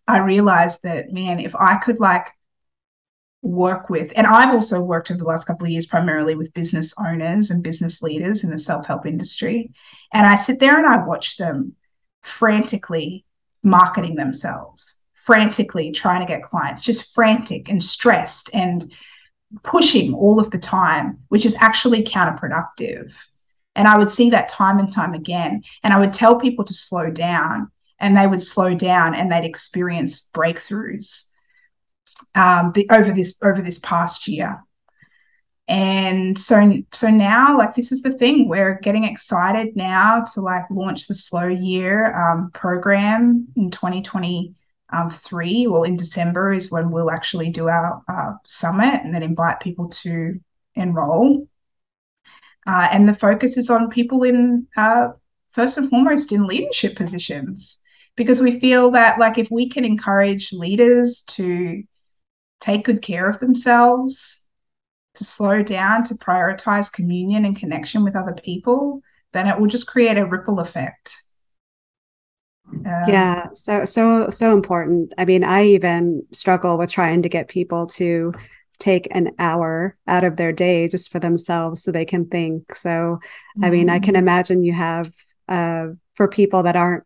I 0.07 0.17
realized 0.17 0.81
that, 0.83 1.13
man, 1.13 1.39
if 1.39 1.55
I 1.55 1.77
could 1.77 1.99
like 1.99 2.25
work 3.43 3.89
with, 3.89 4.11
and 4.15 4.25
I've 4.25 4.53
also 4.53 4.81
worked 4.81 5.11
over 5.11 5.19
the 5.19 5.25
last 5.25 5.45
couple 5.45 5.65
of 5.65 5.71
years 5.71 5.85
primarily 5.85 6.33
with 6.33 6.53
business 6.55 6.93
owners 6.99 7.51
and 7.51 7.63
business 7.63 8.01
leaders 8.01 8.43
in 8.43 8.49
the 8.49 8.57
self 8.57 8.87
help 8.87 9.05
industry. 9.05 9.71
And 10.11 10.25
I 10.25 10.33
sit 10.35 10.59
there 10.59 10.77
and 10.77 10.87
I 10.87 11.05
watch 11.05 11.37
them 11.37 11.75
frantically 12.23 13.25
marketing 13.61 14.15
themselves, 14.15 14.95
frantically 15.25 15.91
trying 15.91 16.21
to 16.21 16.27
get 16.27 16.41
clients, 16.41 16.81
just 16.81 17.13
frantic 17.13 17.69
and 17.69 17.83
stressed 17.83 18.49
and 18.55 18.91
pushing 19.63 20.15
all 20.15 20.39
of 20.39 20.49
the 20.49 20.57
time, 20.57 21.19
which 21.27 21.45
is 21.45 21.55
actually 21.59 22.03
counterproductive. 22.03 23.11
And 23.75 23.87
I 23.87 23.97
would 23.97 24.11
see 24.11 24.29
that 24.31 24.49
time 24.49 24.79
and 24.79 24.91
time 24.91 25.13
again. 25.13 25.61
And 25.83 25.93
I 25.93 25.99
would 25.99 26.13
tell 26.13 26.37
people 26.37 26.65
to 26.65 26.73
slow 26.73 27.09
down, 27.09 27.71
and 27.99 28.15
they 28.15 28.27
would 28.27 28.41
slow 28.41 28.73
down 28.73 29.15
and 29.15 29.31
they'd 29.31 29.45
experience 29.45 30.29
breakthroughs 30.33 31.25
um, 32.35 32.71
the, 32.73 32.87
over 32.91 33.11
this 33.11 33.37
over 33.43 33.61
this 33.61 33.79
past 33.79 34.27
year. 34.27 34.63
And 35.67 36.37
so 36.37 36.81
so 36.93 37.09
now 37.09 37.55
like 37.55 37.75
this 37.75 37.91
is 37.91 38.01
the 38.01 38.11
thing 38.11 38.47
we're 38.47 38.79
getting 38.81 39.03
excited 39.03 39.75
now 39.75 40.25
to 40.33 40.41
like 40.41 40.63
launch 40.71 41.07
the 41.07 41.13
slow 41.13 41.47
year 41.47 42.15
um, 42.17 42.49
program 42.51 43.47
in 43.55 43.69
2023 43.69 45.67
well 45.67 45.83
in 45.83 45.95
december 45.95 46.53
is 46.53 46.71
when 46.71 46.89
we'll 46.89 47.11
actually 47.11 47.51
do 47.51 47.67
our 47.67 48.01
uh, 48.07 48.31
summit 48.47 49.01
and 49.03 49.13
then 49.13 49.21
invite 49.21 49.59
people 49.59 49.89
to 49.89 50.39
enroll 50.73 51.47
uh, 52.67 52.87
and 52.91 53.07
the 53.07 53.13
focus 53.13 53.57
is 53.57 53.69
on 53.69 53.89
people 53.89 54.23
in 54.23 54.67
uh, 54.77 55.09
first 55.51 55.77
and 55.77 55.89
foremost 55.89 56.31
in 56.31 56.45
leadership 56.45 56.95
positions 56.95 57.79
because 58.15 58.41
we 58.41 58.59
feel 58.59 58.91
that 58.91 59.19
like 59.19 59.37
if 59.37 59.49
we 59.49 59.69
can 59.69 59.85
encourage 59.85 60.51
leaders 60.51 61.21
to 61.21 61.83
take 62.59 62.85
good 62.85 63.01
care 63.01 63.29
of 63.29 63.39
themselves, 63.39 64.41
to 65.15 65.23
slow 65.23 65.63
down, 65.63 66.03
to 66.05 66.15
prioritize 66.15 66.91
communion 66.91 67.45
and 67.45 67.57
connection 67.57 68.03
with 68.03 68.15
other 68.15 68.33
people, 68.33 69.01
then 69.31 69.47
it 69.47 69.59
will 69.59 69.67
just 69.67 69.87
create 69.87 70.17
a 70.17 70.25
ripple 70.25 70.59
effect. 70.59 71.15
Um, 72.71 73.03
yeah, 73.07 73.47
so 73.53 73.83
so 73.85 74.29
so 74.29 74.53
important. 74.53 75.13
I 75.17 75.25
mean, 75.25 75.43
I 75.43 75.63
even 75.63 76.25
struggle 76.31 76.77
with 76.77 76.91
trying 76.91 77.23
to 77.23 77.29
get 77.29 77.47
people 77.47 77.87
to 77.87 78.33
take 78.79 79.07
an 79.11 79.31
hour 79.37 79.97
out 80.07 80.23
of 80.23 80.37
their 80.37 80.51
day 80.51 80.87
just 80.87 81.11
for 81.11 81.19
themselves 81.19 81.83
so 81.83 81.91
they 81.91 82.05
can 82.05 82.25
think. 82.25 82.75
So, 82.75 82.89
mm-hmm. 82.89 83.65
I 83.65 83.69
mean, 83.69 83.89
I 83.89 83.99
can 83.99 84.13
mm-hmm. 84.13 84.23
imagine 84.23 84.63
you 84.63 84.73
have 84.73 85.13
uh, 85.47 85.87
for 86.15 86.27
people 86.27 86.63
that 86.63 86.75
aren't 86.75 87.03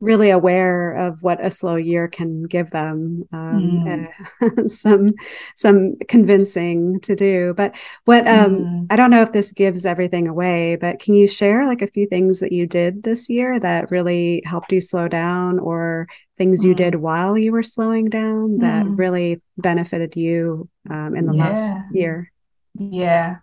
really 0.00 0.28
aware 0.28 0.92
of 0.92 1.22
what 1.22 1.44
a 1.44 1.50
slow 1.50 1.76
year 1.76 2.06
can 2.06 2.42
give 2.42 2.70
them 2.70 3.24
um, 3.32 3.82
mm. 3.86 4.08
uh, 4.42 4.68
some 4.68 5.08
some 5.54 5.96
convincing 6.06 7.00
to 7.00 7.16
do 7.16 7.54
but 7.56 7.74
what 8.04 8.26
um 8.28 8.56
mm. 8.56 8.86
i 8.90 8.96
don't 8.96 9.10
know 9.10 9.22
if 9.22 9.32
this 9.32 9.52
gives 9.52 9.86
everything 9.86 10.28
away 10.28 10.76
but 10.76 11.00
can 11.00 11.14
you 11.14 11.26
share 11.26 11.66
like 11.66 11.80
a 11.80 11.86
few 11.86 12.06
things 12.06 12.40
that 12.40 12.52
you 12.52 12.66
did 12.66 13.02
this 13.04 13.30
year 13.30 13.58
that 13.58 13.90
really 13.90 14.42
helped 14.44 14.70
you 14.70 14.82
slow 14.82 15.08
down 15.08 15.58
or 15.58 16.06
things 16.36 16.62
mm. 16.62 16.68
you 16.68 16.74
did 16.74 16.96
while 16.96 17.38
you 17.38 17.50
were 17.50 17.62
slowing 17.62 18.10
down 18.10 18.58
that 18.58 18.84
mm. 18.84 18.98
really 18.98 19.40
benefited 19.56 20.14
you 20.14 20.68
um, 20.90 21.16
in 21.16 21.24
the 21.24 21.34
yeah. 21.34 21.48
last 21.48 21.74
year 21.92 22.30
yeah 22.74 23.36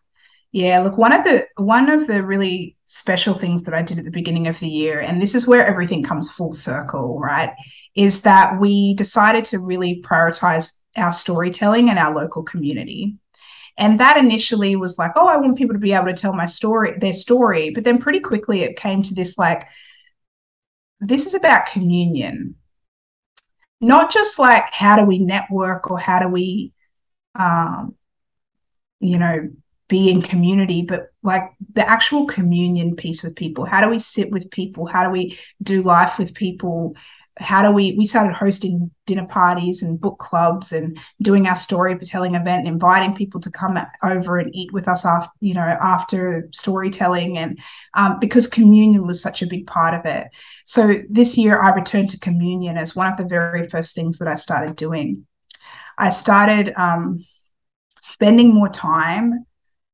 yeah, 0.53 0.81
look, 0.81 0.99
one 0.99 1.13
of 1.13 1.23
the 1.23 1.47
one 1.57 1.89
of 1.89 2.05
the 2.05 2.21
really 2.21 2.77
special 2.85 3.33
things 3.33 3.63
that 3.63 3.73
I 3.73 3.81
did 3.81 3.99
at 3.99 4.05
the 4.05 4.11
beginning 4.11 4.47
of 4.47 4.59
the 4.59 4.67
year, 4.67 4.99
and 4.99 5.21
this 5.21 5.35
is 5.35 5.47
where 5.47 5.65
everything 5.65 6.03
comes 6.03 6.29
full 6.31 6.53
circle, 6.53 7.19
right? 7.19 7.51
Is 7.95 8.21
that 8.23 8.59
we 8.59 8.93
decided 8.95 9.45
to 9.45 9.59
really 9.59 10.01
prioritize 10.01 10.71
our 10.95 11.13
storytelling 11.13 11.89
and 11.89 11.97
our 11.97 12.13
local 12.13 12.43
community. 12.43 13.17
And 13.77 13.99
that 13.99 14.17
initially 14.17 14.75
was 14.75 14.99
like, 14.99 15.11
oh, 15.15 15.27
I 15.27 15.37
want 15.37 15.57
people 15.57 15.73
to 15.73 15.79
be 15.79 15.93
able 15.93 16.05
to 16.05 16.13
tell 16.13 16.33
my 16.33 16.45
story, 16.45 16.97
their 16.99 17.13
story. 17.13 17.71
But 17.71 17.83
then 17.83 17.97
pretty 17.97 18.19
quickly 18.19 18.61
it 18.61 18.77
came 18.77 19.01
to 19.03 19.15
this 19.15 19.37
like, 19.37 19.67
this 20.99 21.25
is 21.25 21.33
about 21.33 21.65
communion. 21.65 22.55
Not 23.81 24.11
just 24.11 24.37
like 24.37 24.71
how 24.71 24.95
do 24.95 25.05
we 25.05 25.17
network 25.17 25.89
or 25.89 25.97
how 25.97 26.19
do 26.19 26.27
we 26.27 26.73
um, 27.35 27.95
you 28.99 29.17
know, 29.17 29.49
be 29.87 30.09
in 30.09 30.21
community, 30.21 30.83
but 30.83 31.12
like 31.23 31.43
the 31.73 31.89
actual 31.89 32.25
communion 32.25 32.95
piece 32.95 33.23
with 33.23 33.35
people. 33.35 33.65
How 33.65 33.81
do 33.81 33.89
we 33.89 33.99
sit 33.99 34.29
with 34.29 34.51
people? 34.51 34.85
How 34.85 35.05
do 35.05 35.09
we 35.09 35.39
do 35.61 35.81
life 35.81 36.19
with 36.19 36.33
people? 36.33 36.95
How 37.39 37.63
do 37.63 37.71
we? 37.71 37.95
We 37.97 38.05
started 38.05 38.33
hosting 38.33 38.91
dinner 39.07 39.25
parties 39.25 39.81
and 39.81 39.99
book 39.99 40.19
clubs 40.19 40.71
and 40.71 40.99
doing 41.21 41.47
our 41.47 41.55
storytelling 41.55 42.35
event, 42.35 42.67
inviting 42.67 43.15
people 43.15 43.39
to 43.41 43.49
come 43.49 43.79
over 44.03 44.37
and 44.37 44.53
eat 44.53 44.71
with 44.71 44.87
us 44.87 45.03
after, 45.03 45.31
you 45.39 45.55
know, 45.55 45.61
after 45.61 46.49
storytelling, 46.51 47.39
and 47.39 47.57
um, 47.95 48.19
because 48.19 48.45
communion 48.45 49.07
was 49.07 49.21
such 49.21 49.41
a 49.41 49.47
big 49.47 49.65
part 49.65 49.95
of 49.95 50.05
it. 50.05 50.27
So 50.65 51.01
this 51.09 51.35
year, 51.35 51.59
I 51.59 51.73
returned 51.73 52.11
to 52.11 52.19
communion 52.19 52.77
as 52.77 52.95
one 52.95 53.11
of 53.11 53.17
the 53.17 53.25
very 53.25 53.67
first 53.67 53.95
things 53.95 54.19
that 54.19 54.27
I 54.27 54.35
started 54.35 54.75
doing. 54.75 55.25
I 55.97 56.11
started 56.11 56.73
um, 56.75 57.25
spending 58.01 58.53
more 58.53 58.69
time 58.69 59.45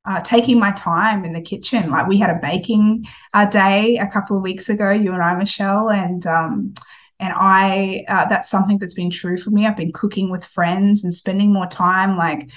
uh, 0.06 0.22
taking 0.22 0.60
my 0.60 0.72
time 0.72 1.26
in 1.26 1.34
the 1.34 1.42
kitchen. 1.42 1.90
Like 1.92 2.08
we 2.08 2.18
had 2.18 2.30
a 2.30 2.40
baking 2.42 3.06
uh, 3.34 3.46
day 3.46 3.98
a 3.98 4.08
couple 4.08 4.38
of 4.38 4.44
weeks 4.44 4.70
ago, 4.70 4.92
you 4.92 5.14
and 5.14 5.22
I, 5.22 5.36
Michelle, 5.36 5.90
and 5.90 6.26
um, 6.26 6.74
and 7.20 7.34
I 7.36 8.06
uh, 8.08 8.26
that's 8.26 8.50
something 8.50 8.78
that's 8.78 8.94
been 8.94 9.10
true 9.12 9.38
for 9.38 9.50
me. 9.52 9.66
I've 9.66 9.78
been 9.78 9.92
cooking 9.94 10.30
with 10.30 10.46
friends 10.46 11.04
and 11.04 11.14
spending 11.14 11.52
more 11.52 11.68
time 11.68 12.18
like 12.18 12.50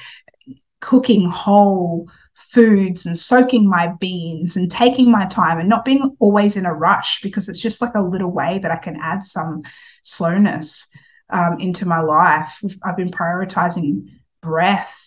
cooking 0.81 1.29
whole 1.29 2.09
foods 2.35 3.07
and 3.07 3.19
soaking 3.19 3.69
my 3.69 3.93
beans 4.01 4.57
and 4.57 4.71
taking 4.71 5.11
my 5.11 5.27
time 5.27 5.59
and 5.59 5.69
not 5.69 5.85
being 5.85 6.17
always 6.19 6.57
in 6.57 6.67
a 6.67 6.73
rush 6.73 7.21
because 7.23 7.49
it's 7.49 7.61
just 7.61 7.81
like 7.81 7.95
a 7.95 8.03
little 8.03 8.31
way 8.31 8.59
that 8.59 8.71
I 8.71 8.77
can 8.77 8.97
add 9.01 9.23
some 9.23 9.63
slowness 10.03 10.89
um, 11.31 11.59
into 11.61 11.87
my 11.87 12.01
life. 12.01 12.59
I've 12.85 12.97
been 12.97 13.11
prioritizing 13.11 14.07
breath 14.43 15.02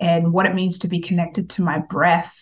and 0.00 0.32
what 0.32 0.46
it 0.46 0.54
means 0.54 0.78
to 0.78 0.88
be 0.88 1.00
connected 1.00 1.50
to 1.50 1.62
my 1.62 1.78
breath 1.78 2.34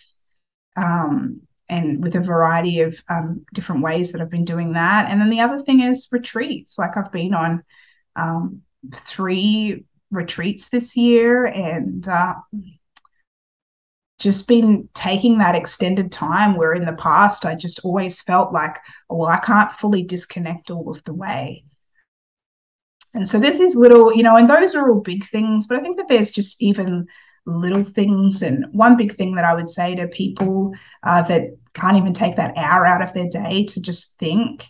um, 0.75 1.41
and 1.69 2.03
with 2.03 2.15
a 2.15 2.19
variety 2.19 2.81
of 2.81 2.95
um, 3.09 3.45
different 3.53 3.81
ways 3.81 4.11
that 4.11 4.21
I've 4.21 4.29
been 4.29 4.45
doing 4.45 4.73
that. 4.73 5.09
And 5.09 5.19
then 5.19 5.29
the 5.29 5.39
other 5.39 5.59
thing 5.59 5.81
is 5.81 6.07
retreats. 6.11 6.77
Like 6.77 6.97
I've 6.97 7.11
been 7.11 7.33
on 7.33 7.63
um, 8.15 8.61
three 8.93 9.85
retreats 10.11 10.69
this 10.69 10.95
year 10.95 11.45
and 11.45 12.07
uh, 12.07 12.35
just 14.19 14.47
been 14.47 14.87
taking 14.93 15.37
that 15.37 15.55
extended 15.55 16.11
time 16.11 16.55
where 16.55 16.73
in 16.73 16.85
the 16.85 16.93
past 16.93 17.45
I 17.45 17.55
just 17.55 17.81
always 17.83 18.21
felt 18.21 18.53
like, 18.53 18.77
well, 19.09 19.27
I 19.27 19.37
can't 19.37 19.71
fully 19.71 20.03
disconnect 20.03 20.71
all 20.71 20.91
of 20.91 21.03
the 21.03 21.13
way. 21.13 21.65
And 23.13 23.27
so 23.27 23.39
there's 23.39 23.59
these 23.59 23.75
little, 23.75 24.13
you 24.13 24.23
know, 24.23 24.37
and 24.37 24.49
those 24.49 24.75
are 24.75 24.89
all 24.89 25.01
big 25.01 25.25
things, 25.25 25.67
but 25.67 25.77
I 25.77 25.81
think 25.81 25.97
that 25.97 26.07
there's 26.07 26.31
just 26.31 26.61
even 26.61 27.07
little 27.45 27.83
things. 27.83 28.41
And 28.41 28.65
one 28.71 28.97
big 28.97 29.15
thing 29.15 29.35
that 29.35 29.45
I 29.45 29.53
would 29.53 29.69
say 29.69 29.95
to 29.95 30.07
people 30.07 30.73
uh, 31.03 31.21
that 31.23 31.57
can't 31.73 31.97
even 31.97 32.13
take 32.13 32.35
that 32.37 32.57
hour 32.57 32.85
out 32.85 33.01
of 33.01 33.13
their 33.13 33.27
day 33.27 33.65
to 33.65 33.81
just 33.81 34.17
think 34.19 34.65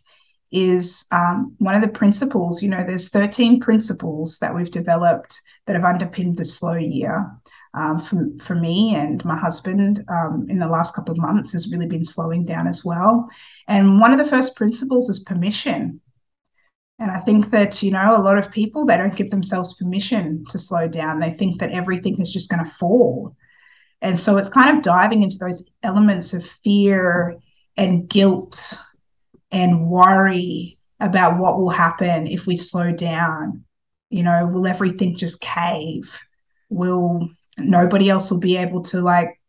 is 0.51 1.05
um, 1.11 1.55
one 1.57 1.76
of 1.76 1.82
the 1.82 1.88
principles. 1.88 2.61
You 2.61 2.69
know, 2.69 2.84
there's 2.86 3.09
13 3.09 3.59
principles 3.59 4.38
that 4.39 4.55
we've 4.55 4.71
developed 4.71 5.39
that 5.65 5.76
have 5.76 5.86
underpinned 5.86 6.38
the 6.38 6.45
slow 6.45 6.76
year. 6.76 7.32
um, 7.74 7.97
for, 7.97 8.28
for 8.41 8.55
me 8.55 8.95
and 8.95 9.24
my 9.26 9.38
husband 9.38 10.03
um, 10.09 10.45
in 10.49 10.59
the 10.59 10.67
last 10.67 10.93
couple 10.95 11.11
of 11.11 11.17
months 11.17 11.51
has 11.53 11.71
really 11.71 11.88
been 11.88 12.05
slowing 12.05 12.45
down 12.45 12.67
as 12.67 12.86
well. 12.86 13.28
And 13.67 13.99
one 13.99 14.11
of 14.11 14.19
the 14.19 14.30
first 14.30 14.55
principles 14.55 15.09
is 15.09 15.19
permission. 15.19 15.99
And 16.99 17.09
I 17.11 17.19
think 17.19 17.49
that, 17.51 17.81
you 17.81 17.91
know, 17.91 18.15
a 18.15 18.21
lot 18.21 18.37
of 18.37 18.51
people, 18.51 18.85
they 18.85 18.97
don't 18.97 19.15
give 19.15 19.29
themselves 19.29 19.73
permission 19.73 20.45
to 20.49 20.59
slow 20.59 20.87
down. 20.87 21.19
They 21.19 21.31
think 21.31 21.59
that 21.59 21.71
everything 21.71 22.19
is 22.21 22.31
just 22.31 22.49
going 22.49 22.63
to 22.63 22.71
fall. 22.71 23.35
And 24.01 24.19
so 24.19 24.37
it's 24.37 24.49
kind 24.49 24.75
of 24.75 24.83
diving 24.83 25.23
into 25.23 25.37
those 25.37 25.63
elements 25.81 26.33
of 26.33 26.45
fear 26.45 27.37
and 27.77 28.07
guilt 28.07 28.77
and 29.51 29.87
worry 29.87 30.77
about 30.99 31.37
what 31.37 31.57
will 31.57 31.69
happen 31.69 32.27
if 32.27 32.45
we 32.45 32.55
slow 32.55 32.91
down. 32.91 33.63
You 34.09 34.23
know, 34.23 34.45
will 34.45 34.67
everything 34.67 35.15
just 35.15 35.41
cave? 35.41 36.11
Will 36.69 37.29
nobody 37.57 38.09
else 38.09 38.29
will 38.29 38.39
be 38.39 38.57
able 38.57 38.83
to 38.83 39.01
like 39.01 39.39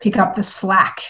pick 0.00 0.16
up 0.16 0.34
the 0.34 0.42
slack 0.42 1.02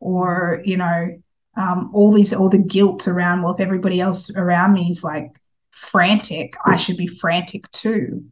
or, 0.00 0.62
you 0.64 0.76
know, 0.76 1.22
um, 1.60 1.90
all 1.92 2.12
these 2.12 2.32
all 2.32 2.48
the 2.48 2.58
guilt 2.58 3.06
around 3.06 3.42
well 3.42 3.54
if 3.54 3.60
everybody 3.60 4.00
else 4.00 4.34
around 4.34 4.72
me 4.72 4.88
is 4.90 5.04
like 5.04 5.30
frantic 5.72 6.54
i 6.64 6.76
should 6.76 6.96
be 6.96 7.06
frantic 7.06 7.70
too. 7.70 8.24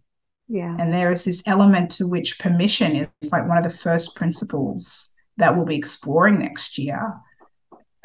Yeah. 0.50 0.74
And 0.78 0.92
there 0.94 1.12
is 1.12 1.24
this 1.24 1.42
element 1.44 1.90
to 1.92 2.06
which 2.06 2.38
permission 2.38 2.96
is 3.20 3.32
like 3.32 3.46
one 3.46 3.58
of 3.58 3.64
the 3.64 3.78
first 3.78 4.16
principles 4.16 5.12
that 5.36 5.54
we'll 5.54 5.66
be 5.66 5.76
exploring 5.76 6.38
next 6.38 6.78
year 6.78 7.12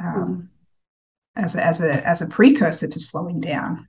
um, 0.03 0.49
as 1.37 1.55
a, 1.55 1.63
as 1.63 1.79
a 1.79 2.05
as 2.05 2.21
a 2.21 2.27
precursor 2.27 2.89
to 2.89 2.99
slowing 2.99 3.39
down. 3.39 3.87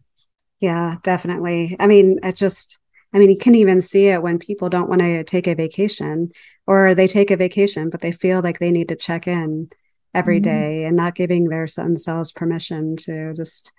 Yeah 0.61 0.97
definitely. 1.03 1.76
I 1.80 1.89
mean 1.89 2.20
it's 2.22 2.39
just 2.39 2.78
I 3.12 3.18
mean, 3.18 3.30
you 3.30 3.39
can 3.39 3.55
even 3.55 3.80
see 3.80 4.09
it 4.09 4.22
when 4.22 4.41
people 4.41 4.68
don't 4.68 4.89
want 4.89 5.01
to 5.01 5.22
take 5.22 5.47
a 5.47 5.55
vacation 5.55 6.32
or 6.66 6.97
they 6.97 7.07
take 7.07 7.30
a 7.30 7.37
vacation, 7.37 7.89
but 7.89 8.01
they 8.01 8.11
feel 8.11 8.43
like 8.43 8.59
they 8.59 8.72
need 8.72 8.89
to 8.89 8.97
check 8.97 9.28
in 9.28 9.70
every 10.15 10.41
mm-hmm. 10.41 10.51
day 10.51 10.85
and 10.85 10.97
not 10.97 11.15
giving 11.15 11.49
their 11.49 11.67
themselves 11.67 12.33
permission 12.33 12.97
to 12.97 13.35
just 13.35 13.73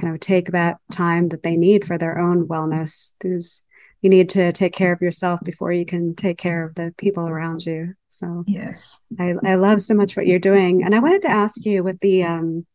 kind 0.00 0.14
of 0.14 0.20
take 0.20 0.52
that 0.52 0.78
time 0.90 1.28
that 1.28 1.42
they 1.42 1.56
need 1.56 1.84
for 1.84 1.98
their 1.98 2.18
own 2.18 2.48
wellness. 2.48 3.12
There's, 3.20 3.62
you 4.00 4.10
need 4.10 4.30
to 4.30 4.52
take 4.52 4.72
care 4.72 4.92
of 4.92 5.02
yourself 5.02 5.40
before 5.44 5.72
you 5.72 5.84
can 5.84 6.14
take 6.14 6.38
care 6.38 6.64
of 6.64 6.74
the 6.74 6.94
people 6.96 7.28
around 7.28 7.64
you. 7.64 7.94
So 8.08 8.44
yes, 8.46 8.98
I, 9.18 9.34
I 9.44 9.54
love 9.54 9.80
so 9.80 9.94
much 9.94 10.16
what 10.16 10.26
you're 10.26 10.38
doing. 10.38 10.82
And 10.82 10.94
I 10.94 10.98
wanted 10.98 11.22
to 11.22 11.30
ask 11.30 11.64
you 11.64 11.82
with 11.82 12.00
the 12.00 12.24
um 12.24 12.66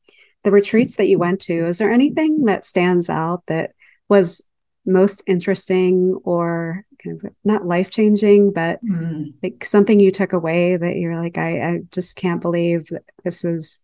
the 0.43 0.51
retreats 0.51 0.95
that 0.95 1.07
you 1.07 1.17
went 1.19 1.41
to, 1.41 1.67
is 1.67 1.79
there 1.79 1.91
anything 1.91 2.45
that 2.45 2.65
stands 2.65 3.09
out 3.09 3.43
that 3.47 3.71
was 4.07 4.41
most 4.87 5.21
interesting 5.27 6.17
or 6.23 6.85
kind 7.03 7.19
of 7.23 7.31
not 7.43 7.65
life 7.67 7.89
changing, 7.89 8.51
but 8.53 8.83
mm. 8.83 9.33
like 9.43 9.63
something 9.63 9.99
you 9.99 10.11
took 10.11 10.33
away 10.33 10.77
that 10.77 10.95
you're 10.95 11.21
like, 11.21 11.37
I, 11.37 11.61
I 11.61 11.79
just 11.91 12.15
can't 12.15 12.41
believe 12.41 12.89
this 13.23 13.45
is 13.45 13.81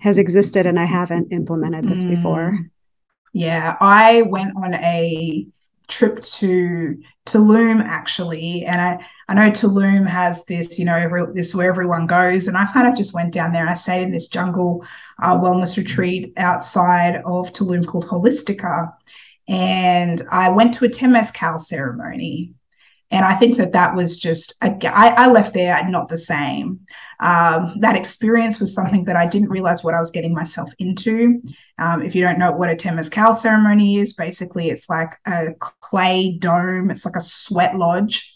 has 0.00 0.18
existed 0.18 0.64
and 0.64 0.78
I 0.80 0.86
haven't 0.86 1.32
implemented 1.32 1.84
this 1.84 2.04
mm. 2.04 2.10
before. 2.10 2.58
Yeah, 3.32 3.76
I 3.80 4.22
went 4.22 4.56
on 4.56 4.72
a 4.74 5.46
trip 5.88 6.20
to 6.22 7.00
Tulum 7.26 7.84
actually, 7.84 8.64
and 8.64 8.80
I 8.80 9.06
I 9.28 9.34
know 9.34 9.50
Tulum 9.50 10.06
has 10.08 10.44
this, 10.44 10.78
you 10.78 10.84
know, 10.84 10.96
every, 10.96 11.22
this 11.34 11.54
where 11.54 11.68
everyone 11.68 12.06
goes, 12.06 12.46
and 12.48 12.56
I 12.56 12.64
kind 12.72 12.88
of 12.88 12.96
just 12.96 13.12
went 13.12 13.34
down 13.34 13.52
there. 13.52 13.68
I 13.68 13.74
stayed 13.74 14.04
in 14.04 14.12
this 14.12 14.28
jungle 14.28 14.86
uh, 15.20 15.36
wellness 15.36 15.76
retreat 15.76 16.32
outside 16.36 17.16
of 17.16 17.52
Tulum 17.52 17.86
called 17.86 18.06
Holistika, 18.06 18.92
and 19.48 20.22
I 20.30 20.48
went 20.48 20.74
to 20.74 20.84
a 20.84 20.88
Temazcal 20.88 21.60
ceremony. 21.60 22.54
And 23.12 23.24
I 23.24 23.36
think 23.36 23.56
that 23.58 23.72
that 23.72 23.94
was 23.94 24.18
just, 24.18 24.54
I, 24.60 25.30
left 25.30 25.54
there 25.54 25.80
not 25.88 26.08
the 26.08 26.18
same. 26.18 26.80
Um, 27.20 27.76
that 27.78 27.94
experience 27.94 28.58
was 28.58 28.74
something 28.74 29.04
that 29.04 29.14
I 29.14 29.28
didn't 29.28 29.50
realize 29.50 29.84
what 29.84 29.94
I 29.94 30.00
was 30.00 30.10
getting 30.10 30.34
myself 30.34 30.72
into. 30.80 31.40
Um, 31.78 32.02
if 32.02 32.16
you 32.16 32.22
don't 32.22 32.40
know 32.40 32.50
what 32.50 32.70
a 32.70 32.74
Temazcal 32.74 33.36
ceremony 33.36 33.98
is, 33.98 34.14
basically 34.14 34.70
it's 34.70 34.88
like 34.88 35.12
a 35.24 35.54
clay 35.58 36.36
dome, 36.36 36.90
it's 36.90 37.04
like 37.04 37.14
a 37.14 37.20
sweat 37.20 37.76
lodge. 37.76 38.32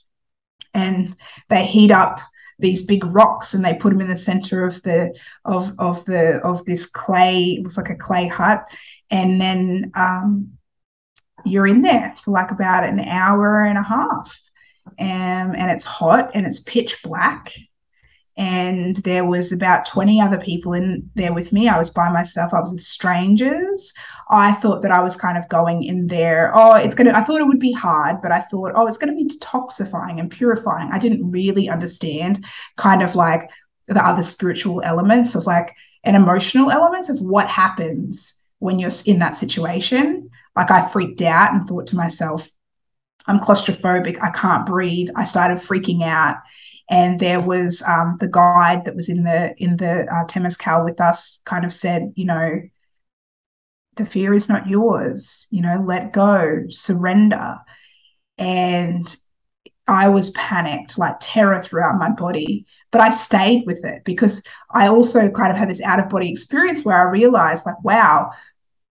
And 0.72 1.16
they 1.48 1.66
heat 1.66 1.90
up 1.90 2.20
these 2.61 2.84
big 2.84 3.04
rocks 3.04 3.54
and 3.54 3.64
they 3.64 3.74
put 3.74 3.90
them 3.90 4.02
in 4.02 4.08
the 4.08 4.16
center 4.16 4.64
of 4.64 4.80
the 4.82 5.12
of 5.46 5.72
of 5.78 6.04
the 6.04 6.38
of 6.44 6.64
this 6.66 6.84
clay 6.84 7.56
it 7.56 7.62
looks 7.62 7.78
like 7.78 7.88
a 7.88 7.94
clay 7.96 8.28
hut 8.28 8.66
and 9.11 9.40
then 9.40 9.90
um, 9.94 10.52
you're 11.45 11.66
in 11.66 11.82
there 11.82 12.14
for 12.24 12.32
like 12.32 12.51
about 12.51 12.84
an 12.84 13.01
hour 13.01 13.64
and 13.64 13.78
a 13.78 13.82
half. 13.82 14.41
Um, 14.99 15.55
and 15.55 15.70
it's 15.70 15.84
hot 15.84 16.30
and 16.34 16.47
it's 16.47 16.61
pitch 16.61 17.03
black. 17.03 17.53
And 18.36 18.97
there 18.97 19.24
was 19.24 19.53
about 19.53 19.84
20 19.84 20.20
other 20.20 20.38
people 20.38 20.72
in 20.72 21.11
there 21.14 21.32
with 21.32 21.53
me. 21.53 21.68
I 21.68 21.76
was 21.76 21.91
by 21.91 22.11
myself. 22.11 22.55
I 22.55 22.61
was 22.61 22.72
with 22.72 22.80
strangers. 22.80 23.93
I 24.30 24.53
thought 24.53 24.82
that 24.82 24.93
I 24.93 25.03
was 25.03 25.14
kind 25.14 25.36
of 25.36 25.49
going 25.51 25.82
in 25.82 26.07
there. 26.07 26.53
Oh, 26.55 26.74
it's 26.74 26.95
going 26.95 27.07
to, 27.09 27.16
I 27.16 27.22
thought 27.22 27.41
it 27.41 27.47
would 27.47 27.59
be 27.59 27.72
hard, 27.72 28.22
but 28.22 28.32
I 28.32 28.41
thought, 28.43 28.72
oh, 28.74 28.86
it's 28.86 28.97
going 28.97 29.11
to 29.11 29.16
be 29.16 29.28
detoxifying 29.28 30.20
and 30.20 30.30
purifying. 30.30 30.91
I 30.91 30.99
didn't 30.99 31.30
really 31.30 31.68
understand 31.68 32.45
kind 32.76 33.03
of 33.03 33.14
like 33.14 33.51
the 33.88 34.07
other 34.07 34.22
spiritual 34.22 34.80
elements 34.82 35.34
of 35.34 35.47
like 35.47 35.74
and 36.05 36.16
emotional 36.16 36.70
elements 36.70 37.09
of 37.09 37.20
what 37.20 37.49
happens 37.49 38.34
when 38.59 38.78
you're 38.78 38.91
in 39.07 39.18
that 39.18 39.36
situation. 39.36 40.30
Like 40.57 40.70
I 40.70 40.86
freaked 40.88 41.22
out 41.22 41.53
and 41.53 41.66
thought 41.66 41.86
to 41.88 41.96
myself, 41.96 42.48
I'm 43.26 43.38
claustrophobic. 43.38 44.18
I 44.22 44.30
can't 44.30 44.66
breathe. 44.66 45.09
I 45.14 45.24
started 45.24 45.59
freaking 45.59 46.03
out. 46.03 46.36
And 46.88 47.20
there 47.20 47.40
was 47.40 47.82
um, 47.86 48.16
the 48.18 48.26
guide 48.26 48.84
that 48.84 48.96
was 48.96 49.09
in 49.09 49.22
the 49.22 49.55
in 49.59 49.76
the 49.76 50.03
uh, 50.12 50.24
Temazcal 50.26 50.84
with 50.84 51.01
us, 51.01 51.38
kind 51.44 51.64
of 51.64 51.72
said, 51.72 52.12
you 52.16 52.24
know, 52.24 52.61
the 53.96 54.05
fear 54.05 54.34
is 54.34 54.48
not 54.48 54.66
yours. 54.66 55.46
You 55.51 55.62
know, 55.62 55.84
let 55.86 56.12
go, 56.12 56.64
surrender. 56.68 57.59
And 58.38 59.14
I 59.86 60.09
was 60.09 60.30
panicked, 60.30 60.98
like 60.98 61.16
terror 61.20 61.62
throughout 61.62 61.98
my 61.98 62.11
body. 62.11 62.66
But 62.90 63.03
I 63.03 63.11
stayed 63.11 63.66
with 63.66 63.84
it 63.84 64.03
because 64.05 64.42
I 64.70 64.88
also 64.88 65.30
kind 65.30 65.53
of 65.53 65.59
had 65.59 65.70
this 65.70 65.82
out 65.82 66.01
of 66.01 66.09
body 66.09 66.30
experience 66.30 66.84
where 66.84 66.96
I 66.96 67.11
realized, 67.11 67.64
like, 67.66 67.82
wow, 67.84 68.30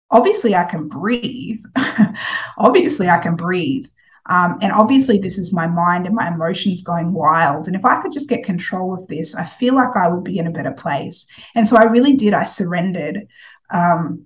obviously 0.10 0.56
I 0.56 0.66
can 0.66 0.88
breathe. 0.88 1.62
obviously 2.58 3.10
I 3.10 3.20
can 3.20 3.36
breathe. 3.36 3.88
Um, 4.30 4.58
and 4.62 4.74
obviously, 4.74 5.18
this 5.18 5.38
is 5.38 5.54
my 5.54 5.68
mind 5.68 6.06
and 6.06 6.16
my 6.16 6.28
emotions 6.28 6.82
going 6.82 7.14
wild. 7.14 7.68
And 7.68 7.76
if 7.76 7.86
I 7.86 8.02
could 8.02 8.12
just 8.12 8.28
get 8.28 8.44
control 8.44 8.94
of 8.94 9.08
this, 9.08 9.36
I 9.36 9.46
feel 9.46 9.74
like 9.74 9.96
I 9.96 10.10
would 10.10 10.26
be 10.26 10.38
in 10.38 10.48
a 10.48 10.52
better 10.52 10.72
place. 10.72 11.26
And 11.56 11.66
so 11.66 11.78
I 11.78 11.84
really 11.84 12.14
did. 12.14 12.34
I 12.34 12.44
surrendered. 12.44 13.28
Um, 13.70 14.26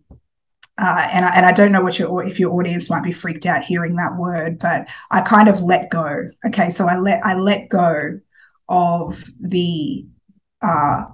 uh, 0.81 1.07
and, 1.11 1.25
I, 1.25 1.29
and 1.35 1.45
I 1.45 1.51
don't 1.51 1.71
know 1.71 1.81
what 1.81 1.99
your 1.99 2.23
if 2.25 2.39
your 2.39 2.53
audience 2.53 2.89
might 2.89 3.03
be 3.03 3.11
freaked 3.11 3.45
out 3.45 3.63
hearing 3.63 3.95
that 3.97 4.15
word, 4.15 4.57
but 4.57 4.87
I 5.11 5.21
kind 5.21 5.47
of 5.47 5.61
let 5.61 5.91
go. 5.91 6.29
Okay, 6.47 6.71
so 6.71 6.87
I 6.87 6.97
let 6.97 7.23
I 7.23 7.35
let 7.35 7.69
go 7.69 8.19
of 8.67 9.23
the 9.39 10.05
uh, 10.63 11.05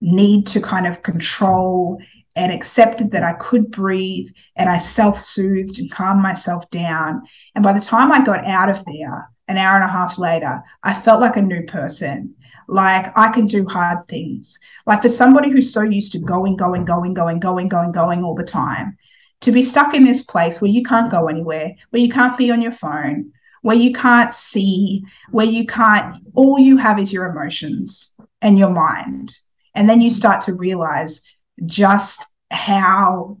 need 0.00 0.46
to 0.46 0.60
kind 0.62 0.86
of 0.86 1.02
control 1.02 1.98
and 2.36 2.52
accepted 2.52 3.10
that 3.10 3.22
I 3.22 3.32
could 3.34 3.70
breathe 3.70 4.28
and 4.56 4.68
I 4.68 4.78
self 4.78 5.20
soothed 5.20 5.78
and 5.78 5.90
calmed 5.90 6.22
myself 6.22 6.68
down. 6.70 7.22
And 7.54 7.64
by 7.64 7.72
the 7.72 7.80
time 7.80 8.12
I 8.12 8.24
got 8.24 8.46
out 8.46 8.70
of 8.70 8.84
there, 8.84 9.30
an 9.48 9.58
hour 9.58 9.74
and 9.74 9.84
a 9.84 9.92
half 9.92 10.16
later, 10.16 10.62
I 10.84 10.94
felt 10.94 11.20
like 11.20 11.36
a 11.36 11.42
new 11.42 11.64
person. 11.64 12.34
Like 12.68 13.16
I 13.18 13.32
can 13.32 13.46
do 13.46 13.66
hard 13.66 14.06
things. 14.06 14.56
Like 14.86 15.02
for 15.02 15.08
somebody 15.08 15.50
who's 15.50 15.72
so 15.72 15.82
used 15.82 16.12
to 16.12 16.20
going, 16.20 16.56
going, 16.56 16.84
going, 16.84 17.14
going, 17.14 17.40
going, 17.40 17.68
going, 17.68 17.90
going 17.90 18.22
all 18.22 18.36
the 18.36 18.44
time, 18.44 18.96
to 19.40 19.50
be 19.50 19.62
stuck 19.62 19.94
in 19.94 20.04
this 20.04 20.22
place 20.22 20.60
where 20.60 20.70
you 20.70 20.84
can't 20.84 21.10
go 21.10 21.26
anywhere, 21.26 21.74
where 21.90 22.00
you 22.00 22.08
can't 22.08 22.38
be 22.38 22.52
on 22.52 22.62
your 22.62 22.72
phone, 22.72 23.32
where 23.62 23.76
you 23.76 23.92
can't 23.92 24.32
see, 24.32 25.02
where 25.30 25.46
you 25.46 25.66
can't, 25.66 26.16
all 26.34 26.58
you 26.58 26.76
have 26.76 27.00
is 27.00 27.12
your 27.12 27.26
emotions 27.26 28.14
and 28.42 28.56
your 28.56 28.70
mind. 28.70 29.34
And 29.74 29.88
then 29.88 30.00
you 30.00 30.10
start 30.10 30.42
to 30.44 30.54
realize 30.54 31.22
just 31.66 32.26
how 32.50 33.38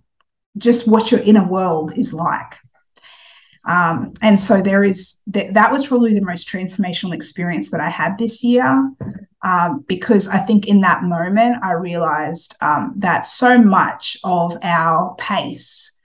just 0.58 0.88
what 0.88 1.10
your 1.10 1.20
inner 1.20 1.46
world 1.46 1.96
is 1.96 2.12
like. 2.12 2.54
Um, 3.66 4.14
and 4.22 4.40
so 4.40 4.62
there 4.62 4.82
is 4.84 5.20
that 5.28 5.54
that 5.54 5.70
was 5.70 5.86
probably 5.86 6.14
the 6.14 6.24
most 6.24 6.48
transformational 6.48 7.12
experience 7.12 7.70
that 7.70 7.80
i 7.80 7.90
had 7.90 8.16
this 8.16 8.42
year 8.42 8.90
um, 9.42 9.84
because 9.86 10.28
i 10.28 10.38
think 10.38 10.66
in 10.66 10.80
that 10.80 11.02
moment 11.02 11.62
i 11.62 11.72
realized 11.72 12.56
um, 12.62 12.94
that 12.96 13.26
so 13.26 13.58
much 13.58 14.16
of 14.24 14.56
our 14.62 15.14
pace 15.16 15.98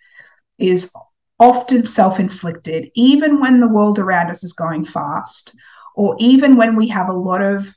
is 0.57 0.91
often 1.39 1.85
self-inflicted 1.85 2.91
even 2.93 3.39
when 3.39 3.61
the 3.61 3.69
world 3.69 3.99
around 3.99 4.29
us 4.29 4.43
is 4.43 4.51
going 4.51 4.83
fast 4.83 5.55
or 5.95 6.13
even 6.19 6.57
when 6.57 6.75
we 6.75 6.89
have 6.89 7.07
a 7.07 7.13
lot 7.13 7.41
of 7.41 7.73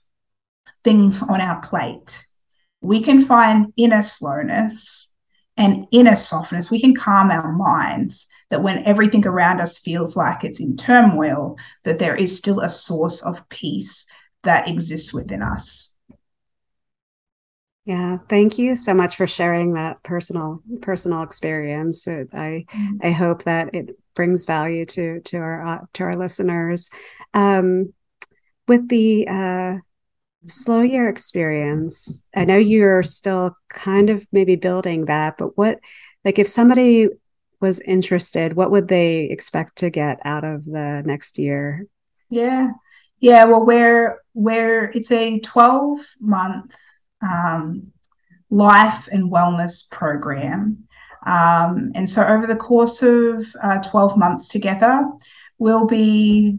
things 0.82 1.22
on 1.22 1.40
our 1.40 1.60
plate 1.60 2.20
we 2.80 3.00
can 3.00 3.24
find 3.24 3.72
inner 3.76 4.02
slowness 4.02 5.08
and 5.56 5.86
inner 5.90 6.16
softness. 6.16 6.70
We 6.70 6.80
can 6.80 6.94
calm 6.94 7.30
our 7.30 7.52
minds 7.52 8.26
that 8.50 8.62
when 8.62 8.84
everything 8.84 9.26
around 9.26 9.60
us 9.60 9.78
feels 9.78 10.16
like 10.16 10.44
it's 10.44 10.60
in 10.60 10.76
turmoil, 10.76 11.56
that 11.84 11.98
there 11.98 12.16
is 12.16 12.36
still 12.36 12.60
a 12.60 12.68
source 12.68 13.22
of 13.22 13.46
peace 13.48 14.06
that 14.44 14.68
exists 14.68 15.12
within 15.12 15.42
us. 15.42 15.94
Yeah, 17.84 18.18
thank 18.28 18.58
you 18.58 18.76
so 18.76 18.92
much 18.92 19.16
for 19.16 19.26
sharing 19.26 19.72
that 19.72 20.02
personal 20.02 20.62
personal 20.82 21.22
experience. 21.22 22.06
It, 22.06 22.28
I 22.34 22.66
mm-hmm. 22.70 22.96
I 23.02 23.10
hope 23.12 23.44
that 23.44 23.74
it 23.74 23.96
brings 24.14 24.44
value 24.44 24.84
to 24.84 25.20
to 25.20 25.38
our 25.38 25.66
uh, 25.66 25.78
to 25.94 26.04
our 26.04 26.12
listeners. 26.12 26.90
Um, 27.32 27.94
with 28.66 28.88
the 28.88 29.26
uh, 29.26 29.78
slow 30.48 30.82
year 30.82 31.08
experience, 31.08 32.26
I 32.34 32.44
know 32.44 32.56
you're 32.56 33.02
still 33.02 33.56
kind 33.68 34.10
of 34.10 34.26
maybe 34.32 34.56
building 34.56 35.06
that, 35.06 35.36
but 35.38 35.56
what 35.56 35.78
like 36.24 36.38
if 36.38 36.48
somebody 36.48 37.08
was 37.60 37.80
interested, 37.80 38.54
what 38.54 38.70
would 38.70 38.88
they 38.88 39.24
expect 39.24 39.78
to 39.78 39.90
get 39.90 40.20
out 40.24 40.44
of 40.44 40.64
the 40.64 41.02
next 41.04 41.38
year? 41.38 41.86
Yeah, 42.30 42.72
yeah. 43.20 43.44
Well, 43.44 43.64
where 43.64 44.20
where 44.32 44.90
it's 44.90 45.10
a 45.10 45.40
twelve 45.40 46.00
month 46.20 46.76
um, 47.22 47.92
life 48.50 49.08
and 49.10 49.30
wellness 49.30 49.88
program. 49.90 50.84
Um, 51.26 51.92
and 51.94 52.08
so, 52.08 52.24
over 52.24 52.46
the 52.46 52.56
course 52.56 53.02
of 53.02 53.44
uh, 53.62 53.78
12 53.78 54.16
months 54.16 54.48
together, 54.48 55.04
we'll 55.58 55.86
be 55.86 56.58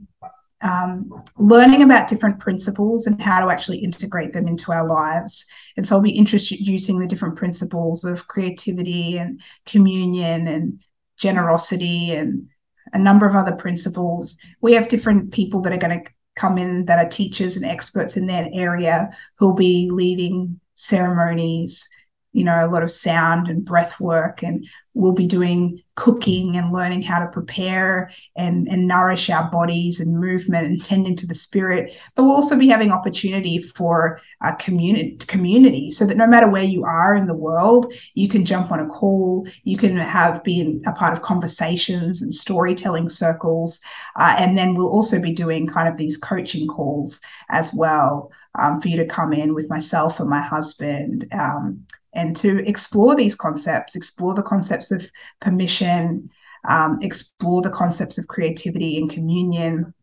um, 0.62 1.24
learning 1.38 1.84
about 1.84 2.07
different 2.07 2.39
principles 2.39 3.07
and 3.07 3.22
how 3.22 3.43
to 3.43 3.51
actually 3.51 3.78
integrate 3.78 4.34
them 4.34 4.47
into 4.47 4.72
our 4.72 4.88
lives. 4.88 5.45
And 5.78 5.88
so, 5.88 5.95
I'll 5.95 6.01
be 6.01 6.18
introducing 6.18 6.99
the 6.99 7.07
different 7.07 7.36
principles 7.36 8.03
of 8.03 8.28
creativity 8.28 9.18
and 9.18 9.41
communion 9.66 10.47
and 10.47 10.82
generosity 11.18 12.12
and 12.12 12.47
a 12.93 12.99
number 12.99 13.26
of 13.26 13.36
other 13.36 13.53
principles. 13.53 14.38
We 14.62 14.74
have 14.74 14.88
different 14.88 15.32
people 15.32 15.62
that 15.62 15.74
are 15.74 15.78
going 15.78 16.03
to 16.03 16.12
come 16.36 16.57
in 16.57 16.86
that 16.86 17.05
are 17.05 17.10
teachers 17.10 17.57
and 17.57 17.66
experts 17.66 18.18
in 18.18 18.26
that 18.28 18.49
area 18.53 19.10
who'll 19.38 19.53
be 19.53 19.89
leading 19.91 20.60
ceremonies, 20.76 21.88
you 22.32 22.44
know, 22.44 22.64
a 22.64 22.70
lot 22.70 22.84
of 22.84 22.92
sound 22.92 23.48
and 23.48 23.66
breath 23.66 24.00
work, 24.00 24.44
and 24.44 24.66
we'll 24.94 25.14
be 25.14 25.26
doing 25.26 25.82
cooking 25.96 26.56
and 26.56 26.72
learning 26.72 27.02
how 27.02 27.20
to 27.20 27.28
prepare 27.28 28.12
and, 28.38 28.68
and 28.70 28.88
nourish 28.88 29.30
our 29.30 29.50
bodies 29.50 30.00
and 30.00 30.18
movement 30.18 30.66
and 30.66 30.86
tending 30.86 31.16
to 31.16 31.28
the 31.28 31.34
spirit. 31.34 31.94
But 32.16 32.24
we'll 32.24 32.36
also 32.36 32.56
be 32.56 32.70
having 32.70 32.92
opportunity 32.92 33.60
for 33.62 34.22
a 34.42 34.56
community 34.56 35.18
community 35.28 35.92
so 35.92 36.06
that 36.06 36.18
no 36.18 36.28
matter 36.28 36.48
where 36.50 36.64
you 36.64 36.86
are 36.86 37.16
in 37.16 37.28
the 37.28 37.34
world, 37.34 37.92
you 38.14 38.30
can 38.30 38.46
jump 38.46 38.72
on 38.72 38.80
a 38.80 38.88
call, 38.88 39.48
you 39.64 39.78
can 39.78 39.98
have 39.98 40.44
been 40.44 40.82
a 40.86 40.92
part 40.92 41.14
of 41.14 41.24
conversations 41.24 42.22
and 42.22 42.34
storytelling 42.34 43.10
circles. 43.10 43.82
Uh, 44.16 44.36
and 44.38 44.58
then 44.58 44.76
we'll 44.76 44.92
also 44.92 45.20
be 45.20 45.32
doing 45.32 45.68
kind 45.68 45.90
of 45.90 45.98
these 45.98 46.18
coaching 46.18 46.68
calls 46.68 47.20
as 47.50 47.74
well 47.74 48.32
um, 48.58 48.80
for 48.80 48.88
you 48.88 48.98
to 48.98 49.06
come 49.06 49.34
in 49.34 49.54
with 49.54 49.70
myself 49.70 50.20
and 50.20 50.30
my 50.30 50.42
husband. 50.42 51.28
Um, 51.32 51.86
and 52.14 52.36
to 52.38 52.68
explore 52.68 53.16
these 53.16 53.36
concepts, 53.36 53.95
explore 53.95 54.34
the 54.34 54.41
concepts 54.41 54.91
of 54.91 55.10
permission, 55.41 56.30
um, 56.68 56.99
explore 57.01 57.62
the 57.62 57.70
concepts 57.70 58.18
of 58.18 58.28
creativity 58.28 58.97
and 58.97 59.10
communion, 59.10 59.93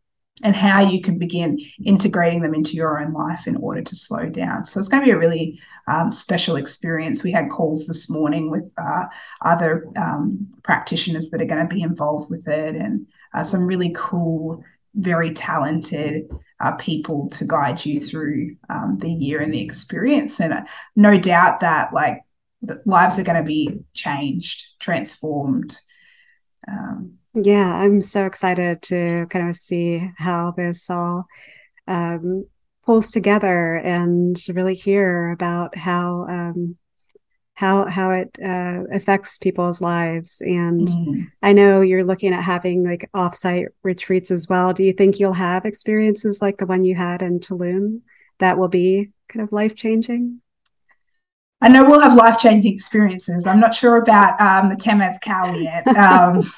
and 0.42 0.54
how 0.54 0.82
you 0.82 1.00
can 1.00 1.18
begin 1.18 1.58
integrating 1.84 2.42
them 2.42 2.54
into 2.54 2.74
your 2.74 3.00
own 3.00 3.12
life 3.12 3.46
in 3.46 3.56
order 3.56 3.80
to 3.80 3.96
slow 3.96 4.26
down. 4.28 4.62
So 4.64 4.78
it's 4.78 4.88
going 4.88 5.02
to 5.02 5.06
be 5.06 5.12
a 5.12 5.18
really 5.18 5.58
um, 5.86 6.12
special 6.12 6.56
experience. 6.56 7.22
We 7.22 7.32
had 7.32 7.48
calls 7.48 7.86
this 7.86 8.10
morning 8.10 8.50
with 8.50 8.70
uh, 8.76 9.04
other 9.42 9.86
um, 9.96 10.46
practitioners 10.62 11.30
that 11.30 11.40
are 11.40 11.46
going 11.46 11.66
to 11.66 11.74
be 11.74 11.80
involved 11.80 12.30
with 12.30 12.46
it 12.48 12.76
and 12.76 13.06
uh, 13.32 13.42
some 13.42 13.64
really 13.64 13.92
cool, 13.96 14.62
very 14.94 15.32
talented 15.32 16.28
uh, 16.60 16.72
people 16.72 17.28
to 17.30 17.44
guide 17.44 17.84
you 17.84 18.00
through 18.00 18.56
um, 18.68 18.98
the 18.98 19.10
year 19.10 19.40
and 19.40 19.52
the 19.52 19.60
experience. 19.60 20.40
And 20.40 20.52
uh, 20.52 20.64
no 20.94 21.18
doubt 21.18 21.60
that 21.60 21.92
like 21.92 22.22
lives 22.84 23.18
are 23.18 23.24
going 23.24 23.42
to 23.42 23.46
be 23.46 23.80
changed, 23.94 24.66
transformed. 24.80 25.76
Um, 26.68 27.18
yeah, 27.34 27.74
I'm 27.76 28.00
so 28.00 28.24
excited 28.24 28.82
to 28.82 29.26
kind 29.28 29.48
of 29.48 29.56
see 29.56 30.10
how 30.16 30.52
this 30.52 30.88
all 30.88 31.26
um, 31.86 32.46
pulls 32.84 33.10
together 33.10 33.76
and 33.76 34.36
really 34.48 34.74
hear 34.74 35.32
about 35.32 35.76
how 35.76 36.26
um, 36.28 36.76
how 37.56 37.86
how 37.86 38.10
it 38.10 38.38
uh, 38.42 38.84
affects 38.92 39.38
people's 39.38 39.80
lives. 39.80 40.42
And 40.42 40.86
mm-hmm. 40.86 41.22
I 41.42 41.54
know 41.54 41.80
you're 41.80 42.04
looking 42.04 42.32
at 42.34 42.44
having 42.44 42.84
like 42.84 43.10
offsite 43.14 43.68
retreats 43.82 44.30
as 44.30 44.46
well. 44.46 44.72
Do 44.74 44.84
you 44.84 44.92
think 44.92 45.18
you'll 45.18 45.32
have 45.32 45.64
experiences 45.64 46.42
like 46.42 46.58
the 46.58 46.66
one 46.66 46.84
you 46.84 46.94
had 46.94 47.22
in 47.22 47.40
Tulum 47.40 48.02
that 48.38 48.58
will 48.58 48.68
be 48.68 49.10
kind 49.28 49.42
of 49.42 49.52
life 49.52 49.74
changing? 49.74 50.42
I 51.62 51.68
know 51.68 51.84
we'll 51.84 52.00
have 52.00 52.14
life 52.14 52.38
changing 52.38 52.74
experiences. 52.74 53.46
I'm 53.46 53.60
not 53.60 53.74
sure 53.74 53.96
about 53.96 54.38
um, 54.40 54.68
the 54.68 54.76
Temazcal 54.76 55.62
yet. 55.62 55.86
Um, 55.96 56.50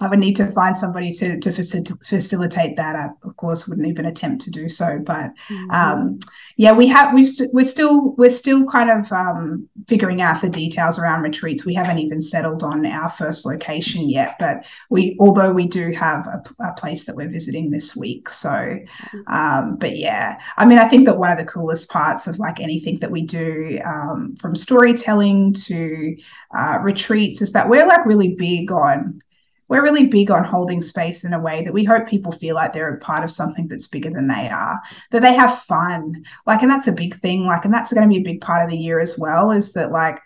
I 0.00 0.06
would 0.06 0.18
need 0.18 0.36
to 0.36 0.46
find 0.52 0.76
somebody 0.76 1.12
to 1.14 1.40
to 1.40 1.50
facil- 1.50 2.04
facilitate 2.04 2.76
that. 2.76 2.94
I, 2.94 3.08
of 3.26 3.36
course, 3.36 3.66
wouldn't 3.66 3.88
even 3.88 4.04
attempt 4.04 4.42
to 4.42 4.50
do 4.50 4.68
so. 4.68 4.98
But 5.04 5.30
mm-hmm. 5.48 5.70
um, 5.70 6.18
yeah, 6.56 6.72
we 6.72 6.86
have 6.88 7.14
we've 7.14 7.26
st- 7.26 7.54
we're 7.54 7.64
still 7.64 8.14
we're 8.16 8.30
still 8.30 8.66
kind 8.66 8.90
of 8.90 9.10
um, 9.12 9.68
figuring 9.88 10.20
out 10.20 10.42
the 10.42 10.48
details 10.48 10.98
around 10.98 11.22
retreats. 11.22 11.64
We 11.64 11.74
haven't 11.74 11.98
even 11.98 12.20
settled 12.20 12.62
on 12.62 12.84
our 12.84 13.10
first 13.10 13.46
location 13.46 14.10
yet. 14.10 14.36
But 14.38 14.66
we, 14.90 15.16
although 15.18 15.52
we 15.52 15.66
do 15.66 15.90
have 15.92 16.26
a, 16.26 16.42
a 16.62 16.72
place 16.74 17.04
that 17.04 17.16
we're 17.16 17.30
visiting 17.30 17.70
this 17.70 17.96
week. 17.96 18.28
So, 18.28 18.50
mm-hmm. 18.50 19.32
um, 19.32 19.76
but 19.76 19.96
yeah, 19.96 20.38
I 20.58 20.66
mean, 20.66 20.78
I 20.78 20.88
think 20.88 21.06
that 21.06 21.16
one 21.16 21.32
of 21.32 21.38
the 21.38 21.50
coolest 21.50 21.88
parts 21.88 22.26
of 22.26 22.38
like 22.38 22.60
anything 22.60 22.98
that 22.98 23.10
we 23.10 23.22
do, 23.22 23.80
um, 23.86 24.36
from 24.42 24.54
storytelling 24.54 25.54
to 25.54 26.16
uh, 26.56 26.78
retreats, 26.82 27.40
is 27.40 27.52
that 27.52 27.68
we're 27.68 27.86
like 27.86 28.04
really 28.04 28.34
big 28.34 28.70
on 28.70 29.22
we're 29.68 29.82
really 29.82 30.06
big 30.06 30.30
on 30.30 30.44
holding 30.44 30.82
space 30.82 31.24
in 31.24 31.32
a 31.32 31.40
way 31.40 31.64
that 31.64 31.72
we 31.72 31.82
hope 31.82 32.06
people 32.06 32.30
feel 32.30 32.54
like 32.56 32.74
they're 32.74 32.94
a 32.94 32.98
part 32.98 33.24
of 33.24 33.30
something 33.30 33.66
that's 33.68 33.88
bigger 33.88 34.10
than 34.10 34.28
they 34.28 34.50
are, 34.50 34.78
that 35.12 35.22
they 35.22 35.32
have 35.32 35.62
fun. 35.62 36.22
Like, 36.46 36.60
and 36.60 36.70
that's 36.70 36.88
a 36.88 36.92
big 36.92 37.18
thing. 37.22 37.46
Like, 37.46 37.64
and 37.64 37.72
that's 37.72 37.90
going 37.90 38.06
to 38.06 38.14
be 38.14 38.20
a 38.20 38.32
big 38.32 38.42
part 38.42 38.62
of 38.62 38.70
the 38.70 38.76
year 38.76 39.00
as 39.00 39.16
well, 39.16 39.50
is 39.50 39.72
that 39.72 39.90
like 39.90 40.20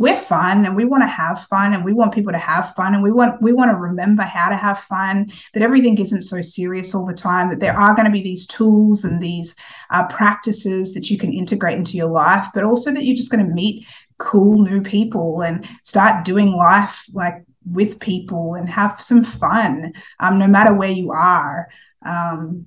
we're 0.00 0.16
fun 0.16 0.64
and 0.64 0.74
we 0.74 0.84
want 0.84 1.02
to 1.02 1.06
have 1.06 1.46
fun 1.50 1.74
and 1.74 1.84
we 1.84 1.92
want 1.92 2.14
people 2.14 2.32
to 2.32 2.38
have 2.38 2.74
fun 2.74 2.94
and 2.94 3.02
we 3.02 3.12
want 3.12 3.40
we 3.42 3.52
want 3.52 3.70
to 3.70 3.76
remember 3.76 4.22
how 4.22 4.48
to 4.48 4.56
have 4.56 4.80
fun 4.80 5.30
that 5.52 5.62
everything 5.62 5.98
isn't 5.98 6.22
so 6.22 6.40
serious 6.40 6.94
all 6.94 7.06
the 7.06 7.12
time 7.12 7.50
that 7.50 7.60
there 7.60 7.78
are 7.78 7.94
going 7.94 8.06
to 8.06 8.10
be 8.10 8.22
these 8.22 8.46
tools 8.46 9.04
and 9.04 9.22
these 9.22 9.54
uh, 9.90 10.06
practices 10.08 10.94
that 10.94 11.10
you 11.10 11.18
can 11.18 11.32
integrate 11.32 11.76
into 11.76 11.96
your 11.96 12.10
life 12.10 12.46
but 12.54 12.64
also 12.64 12.90
that 12.92 13.04
you're 13.04 13.16
just 13.16 13.30
going 13.30 13.46
to 13.46 13.52
meet 13.52 13.86
cool 14.18 14.62
new 14.62 14.80
people 14.80 15.42
and 15.42 15.66
start 15.82 16.24
doing 16.24 16.52
life 16.52 17.04
like 17.12 17.44
with 17.64 18.00
people 18.00 18.54
and 18.54 18.68
have 18.68 19.00
some 19.00 19.24
fun, 19.24 19.92
um, 20.18 20.38
no 20.38 20.46
matter 20.46 20.74
where 20.74 20.90
you 20.90 21.12
are. 21.12 21.68
Um, 22.04 22.66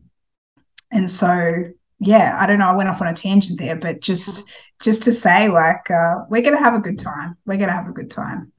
and 0.92 1.10
so, 1.10 1.66
yeah, 2.04 2.38
I 2.40 2.48
don't 2.48 2.60
know. 2.60 2.68
I 2.68 2.76
went 2.76 2.90
off 2.90 3.02
on 3.02 3.08
a 3.08 3.14
tangent 3.14 3.60
there, 3.60 3.76
but 3.76 4.00
just 4.00 4.48
just 4.82 5.04
to 5.04 5.12
say, 5.12 5.50
like, 5.50 5.90
uh, 5.90 6.26
we're 6.30 6.42
gonna 6.42 6.60
have 6.60 6.76
a 6.76 6.80
good 6.80 7.00
time. 7.00 7.38
We're 7.46 7.58
gonna 7.58 7.74
have 7.74 7.88
a 7.88 7.94
good 7.94 8.12
time. 8.12 8.52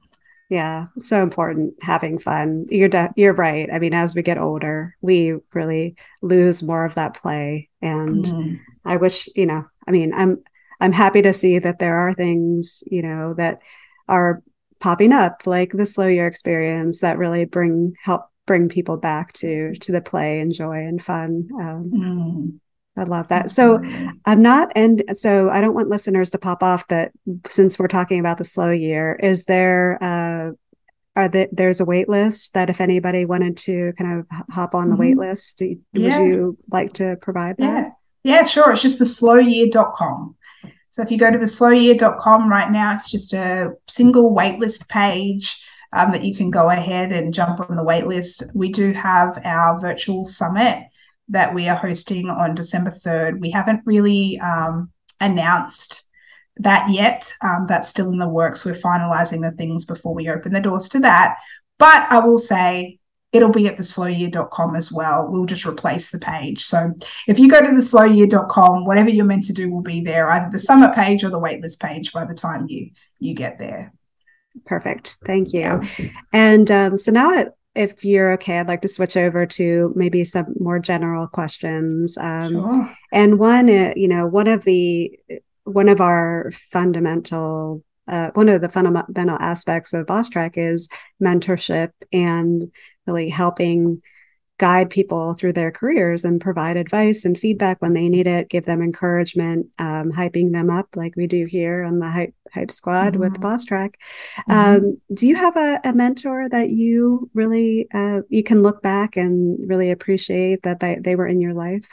Yeah, 0.49 0.87
so 0.99 1.23
important 1.23 1.73
having 1.81 2.19
fun. 2.19 2.67
You're 2.69 2.89
de- 2.89 3.13
you're 3.15 3.33
right. 3.33 3.67
I 3.71 3.79
mean, 3.79 3.93
as 3.93 4.15
we 4.15 4.21
get 4.21 4.37
older, 4.37 4.95
we 5.01 5.35
really 5.53 5.95
lose 6.21 6.61
more 6.61 6.85
of 6.85 6.95
that 6.95 7.15
play, 7.15 7.69
and 7.81 8.25
mm. 8.25 8.59
I 8.83 8.97
wish 8.97 9.27
you 9.35 9.45
know. 9.45 9.65
I 9.87 9.91
mean, 9.91 10.13
I'm 10.13 10.43
I'm 10.79 10.91
happy 10.91 11.21
to 11.23 11.33
see 11.33 11.59
that 11.59 11.79
there 11.79 11.97
are 11.97 12.13
things 12.13 12.83
you 12.87 13.01
know 13.01 13.33
that 13.35 13.61
are 14.07 14.43
popping 14.79 15.13
up 15.13 15.47
like 15.47 15.71
the 15.71 15.85
slow 15.85 16.07
year 16.07 16.27
experience 16.27 16.99
that 16.99 17.17
really 17.17 17.45
bring 17.45 17.95
help 18.03 18.29
bring 18.45 18.69
people 18.69 18.97
back 18.97 19.33
to 19.33 19.73
to 19.75 19.91
the 19.91 20.01
play 20.01 20.39
and 20.39 20.53
joy 20.53 20.85
and 20.85 21.03
fun 21.03 21.47
um, 21.59 21.91
mm. 21.93 22.59
I 22.97 23.03
love 23.03 23.27
that. 23.27 23.49
So 23.49 23.81
I'm 24.25 24.41
not, 24.41 24.71
and 24.75 25.03
so 25.15 25.49
I 25.49 25.59
don't 25.59 25.73
want 25.73 25.89
listeners 25.89 26.31
to 26.31 26.37
pop 26.37 26.63
off. 26.63 26.87
But 26.87 27.11
since 27.49 27.77
we're 27.77 27.87
talking 27.87 28.19
about 28.19 28.37
the 28.37 28.45
slow 28.45 28.71
year, 28.71 29.19
is 29.21 29.43
there 29.43 30.01
uh, 30.01 30.51
are 31.15 31.29
there, 31.29 31.47
there's 31.51 31.79
a 31.79 31.85
wait 31.85 32.09
list 32.09 32.53
that 32.53 32.69
if 32.69 32.81
anybody 32.81 33.25
wanted 33.25 33.57
to 33.57 33.93
kind 33.97 34.19
of 34.19 34.27
hop 34.49 34.75
on 34.75 34.89
the 34.89 34.93
mm-hmm. 34.93 35.01
wait 35.01 35.17
list, 35.17 35.57
do, 35.57 35.77
yeah. 35.93 36.19
would 36.19 36.29
you 36.29 36.57
like 36.71 36.93
to 36.93 37.15
provide 37.21 37.57
that? 37.57 37.93
Yeah, 38.23 38.37
yeah, 38.37 38.43
sure. 38.43 38.71
It's 38.71 38.81
just 38.81 38.99
the 38.99 39.05
slowyear.com. 39.05 40.35
So 40.91 41.01
if 41.01 41.11
you 41.11 41.17
go 41.17 41.31
to 41.31 41.37
the 41.37 41.45
slowyear.com 41.45 42.49
right 42.49 42.71
now, 42.71 42.93
it's 42.93 43.11
just 43.11 43.33
a 43.33 43.73
single 43.87 44.33
waitlist 44.33 44.87
page 44.87 45.61
um, 45.93 46.11
that 46.11 46.23
you 46.23 46.35
can 46.35 46.51
go 46.51 46.69
ahead 46.69 47.11
and 47.11 47.33
jump 47.33 47.59
on 47.59 47.75
the 47.75 47.83
waitlist. 47.83 48.43
We 48.53 48.69
do 48.71 48.91
have 48.93 49.39
our 49.43 49.79
virtual 49.79 50.25
summit 50.25 50.85
that 51.29 51.53
we 51.53 51.67
are 51.67 51.75
hosting 51.75 52.29
on 52.29 52.55
December 52.55 52.91
3rd. 52.91 53.39
We 53.39 53.51
haven't 53.51 53.81
really 53.85 54.39
um, 54.39 54.91
announced 55.19 56.03
that 56.57 56.89
yet. 56.89 57.33
Um, 57.41 57.65
that's 57.67 57.89
still 57.89 58.11
in 58.11 58.19
the 58.19 58.29
works. 58.29 58.63
We're 58.63 58.75
finalizing 58.75 59.41
the 59.41 59.55
things 59.57 59.85
before 59.85 60.13
we 60.13 60.29
open 60.29 60.53
the 60.53 60.59
doors 60.59 60.87
to 60.89 60.99
that. 60.99 61.37
but 61.77 62.07
I 62.09 62.19
will 62.19 62.37
say 62.37 62.99
it'll 63.35 63.51
be 63.51 63.67
at 63.67 63.75
theslowyear.com 63.75 64.75
as 64.77 64.91
well. 64.93 65.27
We'll 65.29 65.45
just 65.45 65.65
replace 65.65 66.09
the 66.09 66.19
page. 66.19 66.63
So 66.63 66.93
if 67.27 67.37
you 67.37 67.49
go 67.49 67.59
to 67.59 67.67
theslowyear.com, 67.67 68.85
whatever 68.85 69.09
you're 69.09 69.25
meant 69.25 69.45
to 69.45 69.53
do 69.53 69.69
will 69.69 69.81
be 69.81 70.01
there, 70.01 70.29
either 70.31 70.49
the 70.49 70.59
summit 70.59 70.95
page 70.95 71.23
or 71.23 71.29
the 71.29 71.39
waitlist 71.39 71.79
page 71.79 72.13
by 72.13 72.23
the 72.23 72.33
time 72.33 72.67
you 72.69 72.91
you 73.19 73.33
get 73.33 73.59
there. 73.59 73.91
Perfect. 74.65 75.17
Thank 75.25 75.53
you. 75.53 75.81
And 76.31 76.71
um, 76.71 76.97
so 76.97 77.11
now, 77.11 77.45
if 77.75 78.05
you're 78.05 78.33
okay, 78.33 78.59
I'd 78.59 78.67
like 78.67 78.81
to 78.83 78.87
switch 78.87 79.17
over 79.17 79.45
to 79.45 79.93
maybe 79.95 80.23
some 80.23 80.55
more 80.59 80.79
general 80.79 81.27
questions. 81.27 82.17
Um, 82.17 82.51
sure. 82.51 82.95
And 83.11 83.37
one, 83.37 83.69
uh, 83.69 83.93
you 83.95 84.07
know, 84.07 84.25
one 84.25 84.47
of 84.47 84.63
the 84.63 85.17
one 85.65 85.89
of 85.89 85.99
our 85.99 86.51
fundamental 86.71 87.83
uh, 88.07 88.29
one 88.35 88.49
of 88.49 88.61
the 88.61 88.69
fundamental 88.69 89.37
aspects 89.39 89.91
of 89.93 90.05
Bosstrack 90.05 90.53
is 90.57 90.87
mentorship 91.21 91.89
and 92.13 92.71
really 93.07 93.29
helping 93.29 94.01
guide 94.57 94.89
people 94.89 95.33
through 95.33 95.51
their 95.53 95.71
careers 95.71 96.23
and 96.23 96.39
provide 96.39 96.77
advice 96.77 97.25
and 97.25 97.37
feedback 97.37 97.81
when 97.81 97.93
they 97.93 98.07
need 98.07 98.25
it, 98.25 98.49
give 98.49 98.65
them 98.65 98.81
encouragement, 98.81 99.67
um, 99.79 100.11
hyping 100.11 100.53
them 100.53 100.69
up 100.69 100.87
like 100.95 101.15
we 101.17 101.27
do 101.27 101.45
here 101.45 101.83
on 101.83 101.99
the 101.99 102.09
Hype, 102.09 102.33
hype 102.53 102.71
Squad 102.71 103.13
mm-hmm. 103.13 103.19
with 103.19 103.33
Bosstrack. 103.33 103.95
Mm-hmm. 104.49 104.51
Um, 104.51 105.01
do 105.13 105.27
you 105.27 105.35
have 105.35 105.57
a, 105.57 105.81
a, 105.83 105.93
mentor 105.93 106.47
that 106.47 106.69
you 106.69 107.29
really 107.33 107.87
uh, 107.93 108.21
you 108.29 108.43
can 108.43 108.63
look 108.63 108.81
back 108.81 109.17
and 109.17 109.57
really 109.69 109.91
appreciate 109.91 110.63
that 110.63 110.79
they, 110.79 110.97
they 111.01 111.15
were 111.15 111.27
in 111.27 111.41
your 111.41 111.53
life? 111.53 111.87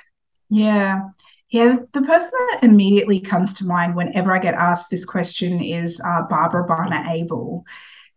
Yeah. 0.48 1.08
Yeah, 1.50 1.76
the 1.92 2.00
person 2.00 2.30
that 2.32 2.60
immediately 2.62 3.20
comes 3.20 3.52
to 3.54 3.66
mind 3.66 3.94
whenever 3.94 4.34
I 4.34 4.38
get 4.38 4.54
asked 4.54 4.88
this 4.88 5.04
question 5.04 5.62
is 5.62 6.00
uh, 6.00 6.22
Barbara 6.22 6.66
Barna 6.66 7.06
Abel. 7.10 7.66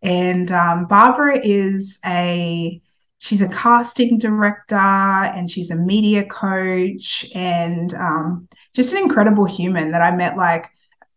And 0.00 0.50
um, 0.52 0.86
Barbara 0.86 1.40
is 1.44 1.98
a 2.06 2.80
she's 3.18 3.42
a 3.42 3.48
casting 3.48 4.18
director 4.18 4.76
and 4.76 5.50
she's 5.50 5.70
a 5.70 5.76
media 5.76 6.24
coach 6.24 7.26
and 7.34 7.94
um, 7.94 8.48
just 8.74 8.92
an 8.92 8.98
incredible 8.98 9.44
human 9.44 9.92
that 9.92 10.02
I 10.02 10.14
met 10.14 10.36
like 10.36 10.66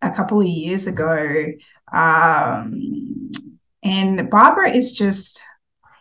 a 0.02 0.12
couple 0.12 0.39
of 0.39 0.47
years 0.47 0.88
ago. 0.88 1.45
Um, 1.91 3.32
and 3.84 4.30
Barbara 4.30 4.72
is 4.72 4.91
just 4.91 5.41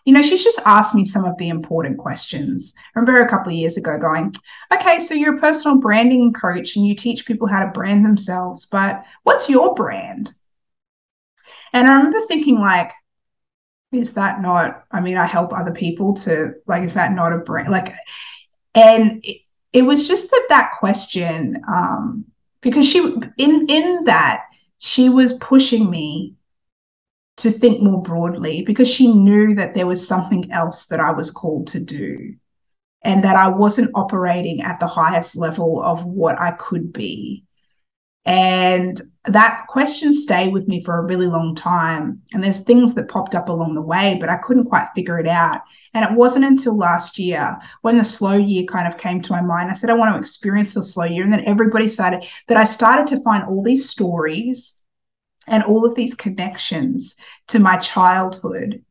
you 0.08 0.14
know, 0.14 0.22
she's 0.22 0.42
just 0.42 0.60
asked 0.64 0.94
me 0.94 1.04
some 1.04 1.26
of 1.26 1.36
the 1.36 1.50
important 1.50 1.98
questions. 1.98 2.72
I 2.96 2.98
remember 2.98 3.20
a 3.20 3.28
couple 3.28 3.52
of 3.52 3.58
years 3.58 3.76
ago 3.76 3.98
going, 3.98 4.34
okay, 4.72 5.00
so 5.00 5.12
you're 5.12 5.36
a 5.36 5.38
personal 5.38 5.80
branding 5.80 6.32
coach 6.32 6.76
and 6.76 6.86
you 6.86 6.94
teach 6.94 7.26
people 7.26 7.46
how 7.46 7.62
to 7.62 7.70
brand 7.72 8.06
themselves, 8.06 8.64
but 8.64 9.04
what's 9.24 9.50
your 9.50 9.74
brand? 9.74 10.32
And 11.74 11.86
I 11.86 11.94
remember 11.94 12.22
thinking, 12.22 12.58
like, 12.58 12.90
is 13.92 14.14
that 14.14 14.40
not, 14.40 14.84
I 14.90 15.00
mean, 15.00 15.16
I 15.16 15.26
help 15.26 15.52
other 15.52 15.72
people 15.72 16.14
to, 16.14 16.54
like, 16.66 16.82
is 16.82 16.94
that 16.94 17.12
not 17.12 17.32
a 17.32 17.38
brand? 17.38 17.70
Like, 17.70 17.94
and 18.74 19.20
it, 19.24 19.38
it 19.72 19.82
was 19.82 20.06
just 20.06 20.30
that 20.30 20.46
that 20.48 20.72
question, 20.78 21.62
um, 21.68 22.24
because 22.60 22.86
she, 22.86 22.98
in, 23.38 23.66
in 23.68 24.04
that, 24.04 24.44
she 24.78 25.08
was 25.08 25.34
pushing 25.34 25.90
me 25.90 26.34
to 27.38 27.50
think 27.50 27.80
more 27.80 28.02
broadly 28.02 28.62
because 28.62 28.88
she 28.88 29.12
knew 29.12 29.54
that 29.54 29.74
there 29.74 29.86
was 29.86 30.06
something 30.06 30.50
else 30.50 30.86
that 30.86 31.00
I 31.00 31.12
was 31.12 31.30
called 31.30 31.68
to 31.68 31.80
do 31.80 32.34
and 33.02 33.22
that 33.22 33.36
I 33.36 33.48
wasn't 33.48 33.92
operating 33.94 34.60
at 34.60 34.80
the 34.80 34.88
highest 34.88 35.36
level 35.36 35.82
of 35.82 36.04
what 36.04 36.38
I 36.40 36.50
could 36.52 36.92
be. 36.92 37.44
And 38.24 39.00
that 39.32 39.66
question 39.68 40.14
stayed 40.14 40.52
with 40.52 40.68
me 40.68 40.82
for 40.82 40.98
a 40.98 41.04
really 41.04 41.26
long 41.26 41.54
time. 41.54 42.22
And 42.32 42.42
there's 42.42 42.60
things 42.60 42.94
that 42.94 43.08
popped 43.08 43.34
up 43.34 43.48
along 43.48 43.74
the 43.74 43.82
way, 43.82 44.16
but 44.20 44.28
I 44.28 44.36
couldn't 44.36 44.68
quite 44.68 44.88
figure 44.94 45.18
it 45.18 45.26
out. 45.26 45.62
And 45.94 46.04
it 46.04 46.16
wasn't 46.16 46.44
until 46.44 46.76
last 46.76 47.18
year 47.18 47.58
when 47.82 47.96
the 47.96 48.04
slow 48.04 48.36
year 48.36 48.64
kind 48.64 48.86
of 48.86 48.98
came 48.98 49.20
to 49.22 49.32
my 49.32 49.40
mind. 49.40 49.70
I 49.70 49.74
said, 49.74 49.90
I 49.90 49.94
want 49.94 50.14
to 50.14 50.18
experience 50.18 50.74
the 50.74 50.84
slow 50.84 51.04
year. 51.04 51.24
And 51.24 51.32
then 51.32 51.44
everybody 51.46 51.88
started 51.88 52.26
that 52.48 52.56
I 52.56 52.64
started 52.64 53.06
to 53.08 53.22
find 53.22 53.44
all 53.44 53.62
these 53.62 53.88
stories 53.88 54.76
and 55.46 55.62
all 55.62 55.84
of 55.84 55.94
these 55.94 56.14
connections 56.14 57.16
to 57.48 57.58
my 57.58 57.76
childhood 57.78 58.84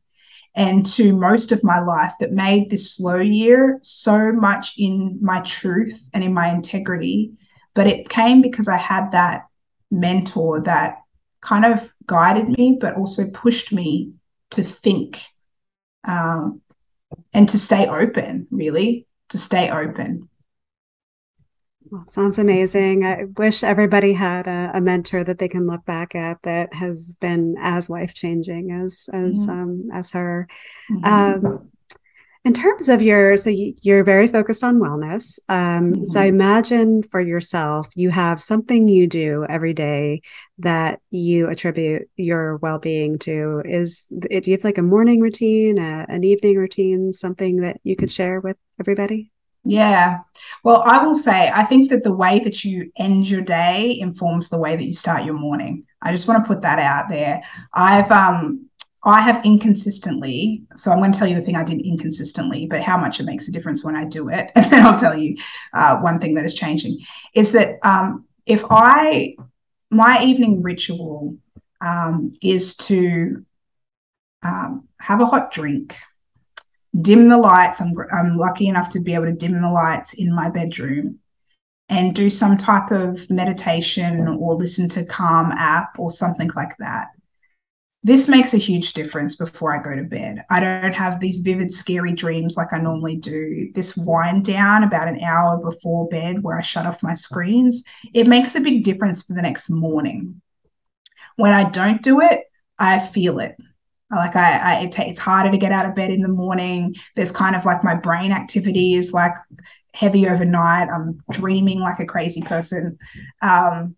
and 0.54 0.84
to 0.84 1.14
most 1.14 1.52
of 1.52 1.62
my 1.62 1.80
life 1.80 2.12
that 2.20 2.32
made 2.32 2.68
this 2.68 2.94
slow 2.96 3.18
year 3.18 3.78
so 3.82 4.32
much 4.32 4.74
in 4.76 5.18
my 5.22 5.40
truth 5.40 6.08
and 6.12 6.24
in 6.24 6.34
my 6.34 6.48
integrity. 6.48 7.32
But 7.74 7.86
it 7.86 8.08
came 8.08 8.42
because 8.42 8.66
I 8.66 8.76
had 8.76 9.12
that 9.12 9.47
mentor 9.90 10.60
that 10.62 10.98
kind 11.40 11.64
of 11.64 11.88
guided 12.06 12.48
me, 12.48 12.78
but 12.80 12.96
also 12.96 13.30
pushed 13.30 13.72
me 13.72 14.12
to 14.50 14.62
think 14.62 15.20
um, 16.04 16.60
and 17.32 17.48
to 17.50 17.58
stay 17.58 17.86
open, 17.86 18.46
really, 18.50 19.06
to 19.30 19.38
stay 19.38 19.70
open. 19.70 20.28
Well, 21.90 22.04
sounds 22.06 22.38
amazing. 22.38 23.04
I 23.04 23.24
wish 23.36 23.62
everybody 23.62 24.12
had 24.12 24.46
a, 24.46 24.72
a, 24.74 24.80
mentor 24.80 25.24
that 25.24 25.38
they 25.38 25.48
can 25.48 25.66
look 25.66 25.86
back 25.86 26.14
at 26.14 26.42
that 26.42 26.74
has 26.74 27.16
been 27.18 27.56
as 27.58 27.88
life 27.88 28.12
changing 28.12 28.72
as 28.72 29.08
as 29.12 29.38
mm-hmm. 29.38 29.50
um, 29.50 29.88
as 29.94 30.10
her. 30.10 30.48
Mm-hmm. 30.90 31.46
Um, 31.46 31.70
in 32.48 32.54
terms 32.54 32.88
of 32.88 33.02
your, 33.02 33.36
so 33.36 33.50
you're 33.82 34.02
very 34.02 34.26
focused 34.26 34.64
on 34.64 34.80
wellness. 34.80 35.38
Um, 35.50 35.92
mm-hmm. 35.92 36.04
So 36.06 36.18
I 36.18 36.24
imagine 36.24 37.02
for 37.02 37.20
yourself, 37.20 37.88
you 37.94 38.08
have 38.08 38.40
something 38.40 38.88
you 38.88 39.06
do 39.06 39.44
every 39.50 39.74
day 39.74 40.22
that 40.60 41.00
you 41.10 41.50
attribute 41.50 42.08
your 42.16 42.56
well-being 42.56 43.18
to. 43.18 43.60
Is 43.66 44.04
do 44.18 44.28
you 44.30 44.52
have 44.52 44.64
like 44.64 44.78
a 44.78 44.82
morning 44.82 45.20
routine, 45.20 45.76
a, 45.76 46.06
an 46.08 46.24
evening 46.24 46.56
routine, 46.56 47.12
something 47.12 47.58
that 47.58 47.80
you 47.84 47.96
could 47.96 48.10
share 48.10 48.40
with 48.40 48.56
everybody? 48.80 49.30
Yeah. 49.64 50.20
Well, 50.64 50.82
I 50.86 51.04
will 51.04 51.16
say, 51.16 51.52
I 51.54 51.66
think 51.66 51.90
that 51.90 52.02
the 52.02 52.14
way 52.14 52.38
that 52.38 52.64
you 52.64 52.90
end 52.96 53.28
your 53.28 53.42
day 53.42 54.00
informs 54.00 54.48
the 54.48 54.58
way 54.58 54.74
that 54.74 54.86
you 54.86 54.94
start 54.94 55.26
your 55.26 55.34
morning. 55.34 55.84
I 56.00 56.12
just 56.12 56.26
want 56.26 56.42
to 56.42 56.48
put 56.48 56.62
that 56.62 56.78
out 56.78 57.10
there. 57.10 57.42
I've, 57.74 58.10
um, 58.10 58.67
I 59.04 59.20
have 59.20 59.44
inconsistently, 59.44 60.62
so 60.76 60.90
I'm 60.90 60.98
going 60.98 61.12
to 61.12 61.18
tell 61.18 61.28
you 61.28 61.36
the 61.36 61.40
thing 61.40 61.56
I 61.56 61.64
did 61.64 61.80
inconsistently, 61.80 62.66
but 62.66 62.82
how 62.82 62.98
much 62.98 63.20
it 63.20 63.24
makes 63.24 63.48
a 63.48 63.52
difference 63.52 63.84
when 63.84 63.96
I 63.96 64.04
do 64.04 64.28
it. 64.28 64.50
And 64.56 64.72
then 64.72 64.84
I'll 64.84 64.98
tell 64.98 65.16
you 65.16 65.36
uh, 65.72 65.98
one 66.00 66.18
thing 66.18 66.34
that 66.34 66.44
is 66.44 66.54
changing 66.54 66.98
is 67.34 67.52
that 67.52 67.78
um, 67.82 68.24
if 68.44 68.64
I, 68.70 69.36
my 69.90 70.22
evening 70.22 70.62
ritual 70.62 71.36
um, 71.80 72.34
is 72.42 72.76
to 72.78 73.44
um, 74.42 74.88
have 75.00 75.20
a 75.20 75.26
hot 75.26 75.52
drink 75.52 75.94
dim 77.00 77.28
the 77.28 77.36
lights. 77.36 77.80
I'm, 77.80 77.94
I'm 78.12 78.36
lucky 78.36 78.66
enough 78.66 78.88
to 78.90 79.00
be 79.00 79.14
able 79.14 79.26
to 79.26 79.32
dim 79.32 79.60
the 79.60 79.70
lights 79.70 80.14
in 80.14 80.34
my 80.34 80.48
bedroom 80.48 81.18
and 81.88 82.14
do 82.14 82.30
some 82.30 82.56
type 82.56 82.90
of 82.90 83.28
meditation 83.30 84.28
or 84.28 84.54
listen 84.54 84.88
to 84.90 85.04
calm 85.04 85.52
app 85.52 85.98
or 85.98 86.10
something 86.10 86.50
like 86.54 86.76
that. 86.78 87.08
This 88.04 88.28
makes 88.28 88.54
a 88.54 88.58
huge 88.58 88.92
difference 88.92 89.34
before 89.34 89.74
I 89.74 89.82
go 89.82 89.94
to 89.94 90.08
bed. 90.08 90.44
I 90.50 90.60
don't 90.60 90.94
have 90.94 91.18
these 91.18 91.40
vivid, 91.40 91.72
scary 91.72 92.12
dreams 92.12 92.56
like 92.56 92.72
I 92.72 92.78
normally 92.78 93.16
do. 93.16 93.70
This 93.74 93.96
wind 93.96 94.44
down 94.44 94.84
about 94.84 95.08
an 95.08 95.20
hour 95.20 95.58
before 95.58 96.08
bed 96.08 96.42
where 96.42 96.56
I 96.56 96.62
shut 96.62 96.86
off 96.86 97.02
my 97.02 97.14
screens, 97.14 97.82
it 98.14 98.28
makes 98.28 98.54
a 98.54 98.60
big 98.60 98.84
difference 98.84 99.22
for 99.22 99.34
the 99.34 99.42
next 99.42 99.68
morning. 99.68 100.40
When 101.36 101.52
I 101.52 101.68
don't 101.68 102.02
do 102.02 102.20
it, 102.20 102.44
I 102.78 103.00
feel 103.00 103.40
it 103.40 103.56
like 104.10 104.36
I, 104.36 104.58
I 104.58 104.80
it 104.80 104.98
it's 104.98 105.18
harder 105.18 105.50
to 105.50 105.58
get 105.58 105.72
out 105.72 105.86
of 105.86 105.94
bed 105.94 106.10
in 106.10 106.22
the 106.22 106.28
morning. 106.28 106.94
There's 107.14 107.32
kind 107.32 107.54
of 107.54 107.64
like 107.64 107.84
my 107.84 107.94
brain 107.94 108.32
activity 108.32 108.94
is 108.94 109.12
like 109.12 109.34
heavy 109.94 110.28
overnight. 110.28 110.88
I'm 110.88 111.22
dreaming 111.30 111.80
like 111.80 112.00
a 112.00 112.06
crazy 112.06 112.40
person. 112.40 112.98
Um, 113.42 113.96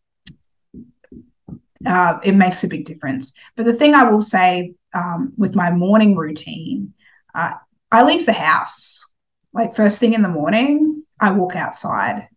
uh, 1.87 2.19
it 2.23 2.35
makes 2.35 2.65
a 2.65 2.69
big 2.69 2.85
difference. 2.85 3.33
But 3.57 3.67
the 3.67 3.73
thing 3.73 3.95
I 3.95 4.11
will 4.11 4.23
say 4.23 4.75
um, 4.95 5.33
with 5.37 5.55
my 5.55 5.71
morning 5.71 6.17
routine, 6.17 6.95
uh, 7.35 7.53
I 7.91 8.03
leave 8.03 8.27
the 8.27 8.33
house 8.33 9.05
like 9.53 9.75
first 9.75 9.99
thing 9.99 10.15
in 10.15 10.23
the 10.23 10.29
morning. 10.29 11.03
I 11.19 11.33
walk 11.33 11.57
outside. 11.57 12.29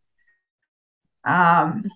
Um, 1.24 1.90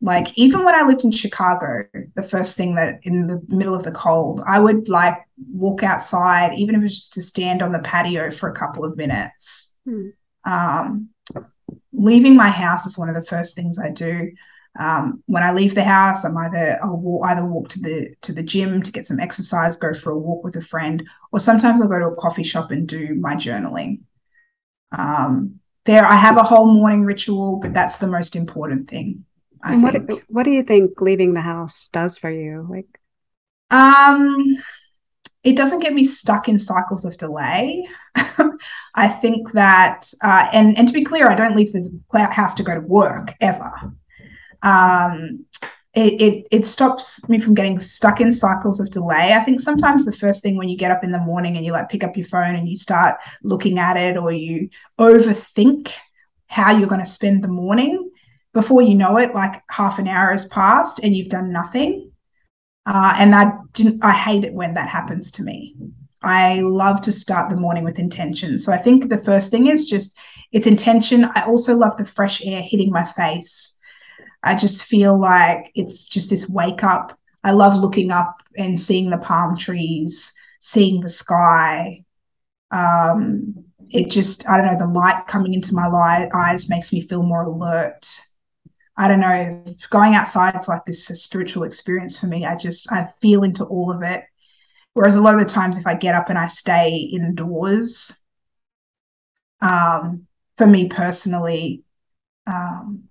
like 0.00 0.36
even 0.38 0.64
when 0.64 0.74
I 0.74 0.86
lived 0.86 1.04
in 1.04 1.10
Chicago, 1.10 1.84
the 2.14 2.22
first 2.22 2.56
thing 2.56 2.76
that 2.76 3.00
in 3.02 3.26
the 3.26 3.42
middle 3.48 3.74
of 3.74 3.82
the 3.82 3.90
cold, 3.90 4.40
I 4.46 4.58
would 4.58 4.88
like 4.88 5.16
walk 5.52 5.82
outside, 5.82 6.54
even 6.54 6.76
if 6.76 6.80
it 6.80 6.84
was 6.84 6.94
just 6.94 7.12
to 7.14 7.22
stand 7.22 7.62
on 7.62 7.72
the 7.72 7.80
patio 7.80 8.30
for 8.30 8.48
a 8.48 8.54
couple 8.54 8.84
of 8.84 8.96
minutes. 8.96 9.76
Hmm. 9.84 10.08
Um, 10.44 11.08
leaving 11.92 12.36
my 12.36 12.48
house 12.48 12.86
is 12.86 12.96
one 12.96 13.08
of 13.08 13.16
the 13.16 13.28
first 13.28 13.56
things 13.56 13.78
I 13.78 13.90
do. 13.90 14.30
Um, 14.78 15.24
when 15.26 15.42
I 15.42 15.52
leave 15.52 15.74
the 15.74 15.82
house, 15.82 16.24
I'm 16.24 16.36
either 16.36 16.78
I'll 16.82 16.96
walk, 16.96 17.26
either 17.26 17.44
walk 17.44 17.68
to 17.70 17.80
the 17.80 18.14
to 18.22 18.32
the 18.32 18.44
gym 18.44 18.80
to 18.82 18.92
get 18.92 19.06
some 19.06 19.18
exercise, 19.18 19.76
go 19.76 19.92
for 19.92 20.12
a 20.12 20.18
walk 20.18 20.44
with 20.44 20.54
a 20.56 20.60
friend, 20.60 21.02
or 21.32 21.40
sometimes 21.40 21.82
I'll 21.82 21.88
go 21.88 21.98
to 21.98 22.06
a 22.06 22.16
coffee 22.16 22.44
shop 22.44 22.70
and 22.70 22.86
do 22.86 23.16
my 23.16 23.34
journaling. 23.34 24.00
Um, 24.92 25.58
there, 25.84 26.04
I 26.04 26.14
have 26.14 26.36
a 26.36 26.44
whole 26.44 26.72
morning 26.72 27.04
ritual, 27.04 27.56
but 27.56 27.74
that's 27.74 27.98
the 27.98 28.06
most 28.06 28.36
important 28.36 28.88
thing. 28.88 29.24
I 29.64 29.74
and 29.74 29.82
what 29.82 29.94
think. 29.94 30.24
what 30.28 30.44
do 30.44 30.50
you 30.50 30.62
think 30.62 31.00
leaving 31.00 31.34
the 31.34 31.40
house 31.40 31.88
does 31.88 32.16
for 32.16 32.30
you? 32.30 32.66
Like, 32.70 33.00
um, 33.70 34.56
it 35.42 35.56
doesn't 35.56 35.80
get 35.80 35.92
me 35.92 36.04
stuck 36.04 36.48
in 36.48 36.58
cycles 36.58 37.04
of 37.04 37.16
delay. 37.16 37.84
I 38.94 39.08
think 39.08 39.52
that, 39.52 40.12
uh, 40.22 40.46
and 40.52 40.78
and 40.78 40.86
to 40.86 40.94
be 40.94 41.04
clear, 41.04 41.28
I 41.28 41.34
don't 41.34 41.56
leave 41.56 41.72
the 41.72 42.28
house 42.30 42.54
to 42.54 42.62
go 42.62 42.74
to 42.74 42.80
work 42.80 43.34
ever. 43.40 43.72
Um, 44.62 45.44
it, 45.94 46.20
it, 46.20 46.46
it 46.50 46.66
stops 46.66 47.28
me 47.28 47.40
from 47.40 47.54
getting 47.54 47.78
stuck 47.78 48.20
in 48.20 48.32
cycles 48.32 48.78
of 48.78 48.90
delay. 48.90 49.32
I 49.34 49.42
think 49.42 49.60
sometimes 49.60 50.04
the 50.04 50.12
first 50.12 50.42
thing 50.42 50.56
when 50.56 50.68
you 50.68 50.76
get 50.76 50.92
up 50.92 51.02
in 51.02 51.12
the 51.12 51.18
morning 51.18 51.56
and 51.56 51.64
you 51.64 51.72
like 51.72 51.88
pick 51.88 52.04
up 52.04 52.16
your 52.16 52.26
phone 52.26 52.54
and 52.56 52.68
you 52.68 52.76
start 52.76 53.16
looking 53.42 53.78
at 53.78 53.96
it 53.96 54.16
or 54.16 54.30
you 54.30 54.68
overthink 54.98 55.92
how 56.46 56.76
you're 56.76 56.88
going 56.88 57.00
to 57.00 57.06
spend 57.06 57.42
the 57.42 57.48
morning, 57.48 58.10
before 58.52 58.82
you 58.82 58.94
know 58.94 59.18
it, 59.18 59.34
like 59.34 59.62
half 59.70 59.98
an 59.98 60.08
hour 60.08 60.30
has 60.30 60.46
passed 60.46 61.00
and 61.02 61.16
you've 61.16 61.28
done 61.28 61.52
nothing. 61.52 62.10
Uh, 62.86 63.14
and 63.16 63.34
I 63.34 63.52
didn't. 63.74 64.02
I 64.02 64.12
hate 64.12 64.44
it 64.44 64.54
when 64.54 64.74
that 64.74 64.88
happens 64.88 65.30
to 65.32 65.42
me. 65.42 65.76
I 66.22 66.60
love 66.60 67.00
to 67.02 67.12
start 67.12 67.50
the 67.50 67.56
morning 67.56 67.84
with 67.84 67.98
intention. 67.98 68.58
So 68.58 68.72
I 68.72 68.78
think 68.78 69.08
the 69.08 69.18
first 69.18 69.50
thing 69.50 69.68
is 69.68 69.86
just 69.86 70.16
it's 70.52 70.66
intention. 70.66 71.24
I 71.34 71.42
also 71.44 71.76
love 71.76 71.96
the 71.96 72.06
fresh 72.06 72.44
air 72.44 72.62
hitting 72.62 72.90
my 72.90 73.04
face. 73.04 73.77
I 74.42 74.54
just 74.54 74.84
feel 74.84 75.18
like 75.18 75.70
it's 75.74 76.08
just 76.08 76.30
this 76.30 76.48
wake 76.48 76.84
up. 76.84 77.18
I 77.44 77.52
love 77.52 77.74
looking 77.74 78.10
up 78.10 78.36
and 78.56 78.80
seeing 78.80 79.10
the 79.10 79.18
palm 79.18 79.56
trees, 79.56 80.32
seeing 80.60 81.00
the 81.00 81.08
sky. 81.08 82.04
Um, 82.70 83.64
it 83.90 84.10
just, 84.10 84.48
I 84.48 84.56
don't 84.56 84.66
know, 84.66 84.86
the 84.86 84.92
light 84.92 85.26
coming 85.26 85.54
into 85.54 85.74
my 85.74 86.28
eyes 86.34 86.68
makes 86.68 86.92
me 86.92 87.00
feel 87.00 87.22
more 87.22 87.44
alert. 87.44 88.06
I 88.96 89.06
don't 89.08 89.20
know, 89.20 89.64
going 89.90 90.14
outside 90.14 90.56
is 90.56 90.68
like 90.68 90.84
this 90.84 91.06
spiritual 91.06 91.62
experience 91.62 92.18
for 92.18 92.26
me. 92.26 92.44
I 92.44 92.56
just 92.56 92.90
I 92.90 93.08
feel 93.20 93.44
into 93.44 93.64
all 93.64 93.92
of 93.92 94.02
it. 94.02 94.24
Whereas 94.94 95.14
a 95.14 95.20
lot 95.20 95.34
of 95.34 95.40
the 95.40 95.46
times 95.46 95.78
if 95.78 95.86
I 95.86 95.94
get 95.94 96.16
up 96.16 96.28
and 96.28 96.38
I 96.38 96.46
stay 96.46 96.96
indoors, 97.12 98.12
um, 99.60 100.26
for 100.56 100.66
me 100.66 100.88
personally, 100.88 101.84
um, 102.46 103.07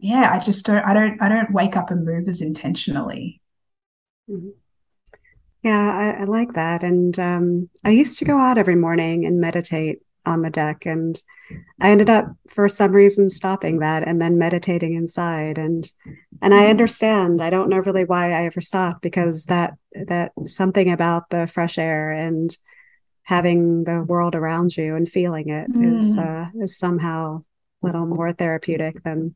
yeah, 0.00 0.32
I 0.32 0.38
just 0.38 0.66
don't 0.66 0.84
I 0.84 0.94
don't 0.94 1.22
I 1.22 1.28
don't 1.28 1.52
wake 1.52 1.76
up 1.76 1.90
and 1.90 2.04
move 2.04 2.28
as 2.28 2.40
intentionally. 2.40 3.40
Mm-hmm. 4.28 4.50
Yeah, 5.62 6.14
I, 6.18 6.22
I, 6.22 6.24
like 6.24 6.54
that. 6.54 6.82
And 6.82 7.18
um, 7.18 7.68
I 7.84 7.90
used 7.90 8.18
to 8.20 8.24
go 8.24 8.38
out 8.38 8.56
every 8.56 8.76
morning 8.76 9.26
and 9.26 9.42
meditate 9.42 10.00
on 10.26 10.42
the 10.42 10.50
deck 10.50 10.84
and 10.84 11.20
i 11.80 11.90
ended 11.90 12.10
up 12.10 12.26
for 12.48 12.68
some 12.68 12.92
reason 12.92 13.30
stopping 13.30 13.78
that 13.78 14.06
and 14.06 14.20
then 14.20 14.38
meditating 14.38 14.94
inside 14.94 15.56
and 15.56 15.90
and 16.42 16.52
i 16.52 16.66
understand 16.66 17.40
i 17.40 17.48
don't 17.48 17.70
know 17.70 17.78
really 17.78 18.04
why 18.04 18.32
i 18.32 18.44
ever 18.44 18.60
stopped 18.60 19.00
because 19.00 19.46
that 19.46 19.74
that 20.06 20.32
something 20.46 20.92
about 20.92 21.30
the 21.30 21.46
fresh 21.46 21.78
air 21.78 22.10
and 22.12 22.56
having 23.22 23.84
the 23.84 24.02
world 24.02 24.34
around 24.34 24.76
you 24.76 24.94
and 24.94 25.08
feeling 25.08 25.48
it 25.48 25.72
mm. 25.72 25.96
is 25.96 26.18
uh, 26.18 26.46
is 26.62 26.76
somehow 26.76 27.42
a 27.82 27.86
little 27.86 28.06
more 28.06 28.32
therapeutic 28.32 29.02
than 29.02 29.34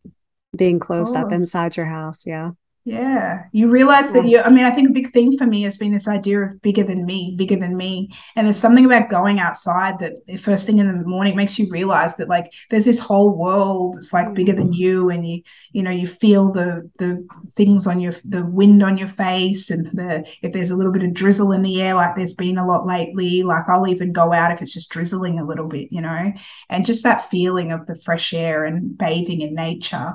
being 0.57 0.79
closed 0.79 1.17
up 1.17 1.29
oh. 1.31 1.35
inside 1.35 1.77
your 1.77 1.87
house 1.87 2.27
yeah 2.27 2.51
yeah, 2.87 3.45
you 3.53 3.71
realize 3.71 4.11
that 4.11 4.27
you. 4.27 4.41
I 4.41 4.51
mean, 4.51 4.67
I 4.67 4.71
think 4.71 4.91
a 4.91 4.93
big 4.93 5.11
thing 5.11 5.39
for 5.39 5.47
me 5.47 5.63
has 5.63 5.79
been 5.79 5.95
this 5.95 6.07
idea 6.07 6.41
of 6.41 6.61
bigger 6.61 6.83
than 6.83 7.07
me, 7.07 7.35
bigger 7.35 7.57
than 7.57 7.79
me. 7.79 8.11
And 8.37 8.47
there's 8.47 8.59
something 8.59 8.85
about 8.85 9.09
going 9.09 9.41
outside 9.41 9.99
that 10.01 10.13
first 10.39 10.67
thing 10.67 10.81
in 10.81 10.89
the 10.89 11.09
morning 11.09 11.35
makes 11.35 11.59
you 11.59 11.67
realize 11.71 12.15
that 12.17 12.29
like 12.29 12.53
there's 12.69 12.85
this 12.85 12.99
whole 12.99 13.39
world 13.39 13.97
that's 13.97 14.13
like 14.13 14.35
bigger 14.35 14.53
than 14.53 14.69
mm. 14.69 14.77
you, 14.77 15.09
and 15.09 15.27
you 15.27 15.43
you 15.73 15.83
know 15.83 15.91
you 15.91 16.07
feel 16.07 16.53
the 16.53 16.91
the 16.99 17.27
things 17.57 17.87
on 17.87 18.01
your 18.01 18.15
the 18.23 18.45
wind 18.45 18.83
on 18.83 18.99
your 18.99 19.09
face, 19.09 19.71
and 19.71 19.87
the 19.95 20.23
if 20.43 20.53
there's 20.53 20.71
a 20.71 20.77
little 20.77 20.93
bit 20.93 21.05
of 21.05 21.15
drizzle 21.15 21.53
in 21.53 21.63
the 21.63 21.81
air, 21.81 21.95
like 21.95 22.15
there's 22.17 22.35
been 22.35 22.59
a 22.59 22.67
lot 22.67 22.87
lately. 22.87 23.43
Like 23.45 23.65
I'll 23.67 23.89
even 23.89 24.13
go 24.13 24.31
out 24.31 24.53
if 24.53 24.61
it's 24.61 24.75
just 24.75 24.91
drizzling 24.91 25.39
a 25.39 25.47
little 25.47 25.69
bit, 25.69 25.89
you 25.91 26.03
know, 26.03 26.33
and 26.69 26.85
just 26.85 27.05
that 27.05 27.31
feeling 27.31 27.73
of 27.73 27.87
the 27.87 27.97
fresh 27.97 28.35
air 28.35 28.67
and 28.67 28.99
bathing 28.99 29.41
in 29.41 29.55
nature. 29.55 30.13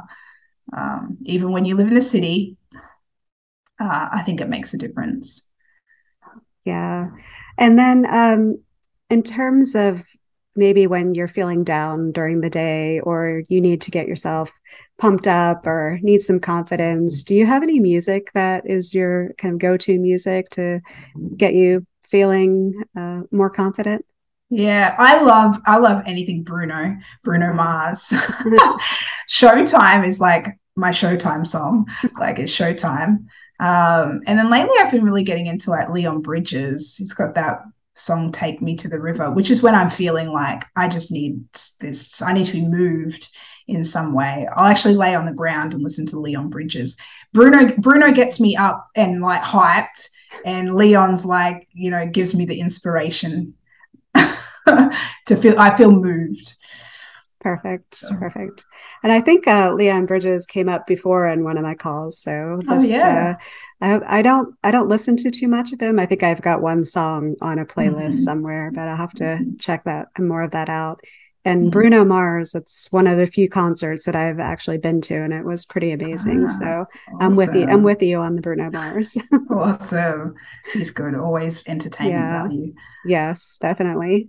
Um, 0.76 1.18
even 1.26 1.52
when 1.52 1.66
you 1.66 1.76
live 1.76 1.88
in 1.88 1.98
a 1.98 2.02
city, 2.02 2.58
uh, 3.80 4.10
I 4.12 4.24
think 4.26 4.42
it 4.42 4.50
makes 4.50 4.74
a 4.74 4.78
difference. 4.78 5.42
Yeah. 6.66 7.10
And 7.58 7.80
then 7.80 8.06
um, 8.10 8.62
in 9.10 9.24
terms 9.24 9.76
of 9.76 10.04
maybe 10.56 10.88
when 10.88 11.16
you're 11.16 11.28
feeling 11.28 11.64
down 11.64 12.12
during 12.12 12.42
the 12.42 12.50
day 12.50 13.00
or 13.00 13.44
you 13.48 13.62
need 13.62 13.82
to 13.82 13.92
get 13.92 14.08
yourself 14.08 14.52
pumped 14.98 15.28
up 15.28 15.66
or 15.66 16.00
need 16.02 16.22
some 16.22 16.40
confidence, 16.40 17.24
do 17.24 17.34
you 17.34 17.46
have 17.46 17.64
any 17.64 17.80
music 17.80 18.32
that 18.34 18.70
is 18.70 18.94
your 18.94 19.34
kind 19.38 19.54
of 19.54 19.60
go 19.60 19.78
to 19.78 19.98
music 19.98 20.50
to 20.50 20.82
get 21.38 21.54
you 21.54 21.86
feeling 22.04 22.84
uh, 22.98 23.22
more 23.32 23.50
confident? 23.50 24.06
Yeah, 24.50 24.96
I 24.98 25.22
love 25.22 25.58
I 25.66 25.78
love 25.78 26.04
anything 26.06 26.44
Bruno, 26.44 26.98
Bruno 27.24 27.54
Mars. 27.54 28.12
Showtime 29.30 30.08
is 30.08 30.20
like 30.20 30.58
my 30.76 30.90
Showtime 30.90 31.46
song. 31.46 31.86
Like 32.20 32.40
it's 32.40 32.54
Showtime. 32.56 33.26
Um, 33.60 34.22
and 34.26 34.40
then 34.40 34.50
lately, 34.50 34.76
I've 34.80 34.92
been 34.92 35.04
really 35.04 35.24
getting 35.24 35.48
into 35.48 35.70
like 35.70 35.90
Leon 35.90 36.22
Bridges. 36.22 36.96
He's 36.96 37.14
got 37.14 37.36
that 37.36 37.62
song 37.94 38.32
"Take 38.32 38.62
Me 38.62 38.76
to 38.78 38.88
the 38.88 39.00
River," 39.00 39.30
which 39.32 39.52
is 39.52 39.62
when 39.62 39.76
I'm 39.76 39.90
feeling 39.90 40.30
like 40.30 40.64
I 40.76 40.88
just 40.88 41.12
need 41.12 41.44
this. 41.80 42.22
I 42.22 42.34
need 42.34 42.46
to 42.46 42.54
be 42.54 42.66
moved 42.66 43.30
in 43.68 43.86
some 43.86 44.14
way. 44.14 44.48
I'll 44.56 44.66
actually 44.66 44.96
lay 44.96 45.14
on 45.14 45.26
the 45.26 45.34
ground 45.34 45.76
and 45.76 45.84
listen 45.84 46.08
to 46.08 46.20
Leon 46.20 46.50
Bridges. 46.50 46.96
Bruno 47.34 47.76
Bruno 47.78 48.12
gets 48.12 48.40
me 48.40 48.56
up 48.56 48.88
and 48.96 49.22
like 49.22 49.44
hyped, 49.44 50.08
and 50.44 50.74
Leon's 50.74 51.24
like 51.24 51.68
you 51.74 51.92
know 51.92 52.08
gives 52.08 52.34
me 52.34 52.46
the 52.46 52.60
inspiration 52.60 53.54
to 55.26 55.36
feel. 55.36 55.60
I 55.60 55.76
feel 55.76 55.92
moved. 55.92 56.56
Perfect. 57.40 57.96
So. 57.96 58.14
Perfect. 58.16 58.66
And 59.02 59.14
I 59.14 59.22
think 59.22 59.48
uh, 59.48 59.74
Leon 59.74 60.06
Bridges 60.06 60.46
came 60.46 60.68
up 60.68 60.86
before 60.86 61.28
in 61.28 61.44
one 61.44 61.58
of 61.58 61.64
my 61.64 61.74
calls. 61.74 62.20
So 62.20 62.60
oh, 62.60 62.62
just, 62.62 62.86
oh, 62.86 62.88
yeah. 62.88 63.38
Uh, 63.82 64.00
I, 64.06 64.20
I, 64.20 64.22
don't 64.22 64.56
I 64.64 64.72
don't 64.72 64.90
listen 64.90 65.16
to 65.18 65.32
too 65.32 65.48
much 65.48 65.72
of 65.72 65.80
him. 65.80 66.00
I 66.00 66.06
think 66.06 66.22
I've 66.22 66.42
got 66.42 66.62
one 66.62 66.84
song 66.84 67.36
on 67.42 67.60
a 67.60 67.66
playlist 67.66 67.96
mm-hmm. 67.96 68.12
somewhere, 68.12 68.72
but 68.74 68.90
I'll 68.90 68.98
have 68.98 69.14
to 69.14 69.24
mm-hmm. 69.24 69.56
check 69.58 69.86
that 69.86 70.08
and 70.18 70.28
more 70.28 70.44
of 70.44 70.52
that 70.52 70.70
out. 70.70 71.00
And 71.46 71.62
mm-hmm. 71.62 71.70
Bruno 71.70 72.04
Mars, 72.04 72.54
it's 72.54 72.92
one 72.92 73.08
of 73.08 73.18
the 73.18 73.26
few 73.26 73.48
concerts 73.48 74.06
that 74.06 74.16
I've 74.18 74.42
actually 74.42 74.78
been 74.78 75.00
to, 75.04 75.16
and 75.16 75.32
it 75.32 75.46
was 75.46 75.66
pretty 75.66 75.92
amazing. 75.92 76.46
Ah, 76.46 76.52
so 76.52 76.66
awesome. 76.66 77.18
I'm 77.22 77.36
with 77.38 77.56
you. 77.56 77.64
I'm 77.64 77.84
with 77.84 78.02
you 78.02 78.20
on 78.20 78.36
the 78.36 78.42
Bruno 78.42 78.70
Mars. 78.70 79.18
awesome. 79.50 80.36
He's 80.74 80.92
good. 80.92 81.16
Always 81.16 81.66
entertaining 81.66 82.14
yeah. 82.14 82.42
value. 82.42 82.74
Yes, 83.06 83.58
definitely. 83.62 84.28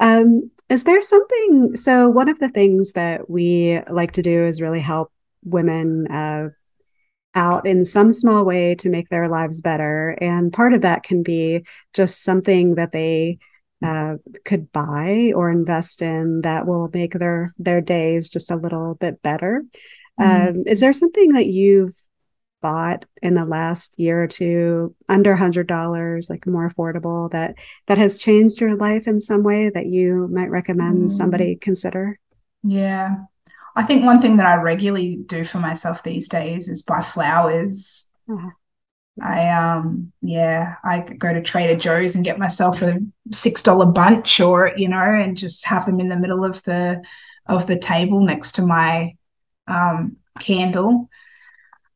Um, 0.00 0.50
is 0.68 0.84
there 0.84 1.02
something? 1.02 1.76
So, 1.76 2.08
one 2.08 2.28
of 2.28 2.38
the 2.38 2.48
things 2.48 2.92
that 2.92 3.30
we 3.30 3.80
like 3.90 4.12
to 4.12 4.22
do 4.22 4.44
is 4.44 4.60
really 4.60 4.80
help 4.80 5.12
women 5.44 6.06
uh, 6.10 6.48
out 7.34 7.66
in 7.66 7.84
some 7.84 8.12
small 8.12 8.44
way 8.44 8.74
to 8.76 8.90
make 8.90 9.08
their 9.08 9.28
lives 9.28 9.60
better. 9.60 10.16
And 10.20 10.52
part 10.52 10.72
of 10.72 10.82
that 10.82 11.02
can 11.02 11.22
be 11.22 11.64
just 11.94 12.22
something 12.22 12.74
that 12.74 12.92
they 12.92 13.38
uh, 13.84 14.16
could 14.44 14.72
buy 14.72 15.32
or 15.34 15.50
invest 15.50 16.02
in 16.02 16.42
that 16.42 16.66
will 16.66 16.90
make 16.92 17.14
their 17.14 17.54
their 17.58 17.80
days 17.80 18.28
just 18.28 18.50
a 18.50 18.56
little 18.56 18.94
bit 18.94 19.22
better. 19.22 19.64
Mm-hmm. 20.20 20.58
Um, 20.58 20.64
is 20.66 20.80
there 20.80 20.92
something 20.92 21.32
that 21.32 21.46
you've 21.46 21.94
bought 22.60 23.04
in 23.22 23.34
the 23.34 23.44
last 23.44 23.98
year 23.98 24.22
or 24.22 24.26
two 24.26 24.94
under 25.08 25.34
hundred 25.36 25.66
dollars 25.66 26.28
like 26.28 26.46
more 26.46 26.68
affordable 26.68 27.30
that 27.30 27.54
that 27.86 27.98
has 27.98 28.18
changed 28.18 28.60
your 28.60 28.76
life 28.76 29.06
in 29.06 29.20
some 29.20 29.42
way 29.42 29.70
that 29.70 29.86
you 29.86 30.28
might 30.28 30.50
recommend 30.50 31.08
mm. 31.08 31.12
somebody 31.12 31.56
consider 31.56 32.18
yeah 32.62 33.16
i 33.76 33.82
think 33.82 34.04
one 34.04 34.20
thing 34.20 34.36
that 34.36 34.46
i 34.46 34.60
regularly 34.60 35.16
do 35.26 35.44
for 35.44 35.58
myself 35.58 36.02
these 36.02 36.28
days 36.28 36.68
is 36.68 36.82
buy 36.82 37.00
flowers 37.00 38.08
uh-huh. 38.30 38.50
i 39.22 39.48
um 39.48 40.12
yeah 40.20 40.74
i 40.84 41.00
go 41.00 41.32
to 41.32 41.42
trader 41.42 41.78
joe's 41.78 42.14
and 42.14 42.24
get 42.24 42.38
myself 42.38 42.82
a 42.82 42.98
six 43.32 43.62
dollar 43.62 43.86
bunch 43.86 44.40
or 44.40 44.72
you 44.76 44.88
know 44.88 44.98
and 44.98 45.36
just 45.36 45.64
have 45.64 45.86
them 45.86 46.00
in 46.00 46.08
the 46.08 46.18
middle 46.18 46.44
of 46.44 46.62
the 46.64 47.02
of 47.46 47.66
the 47.66 47.78
table 47.78 48.20
next 48.20 48.52
to 48.52 48.62
my 48.62 49.14
um 49.66 50.16
candle 50.38 51.08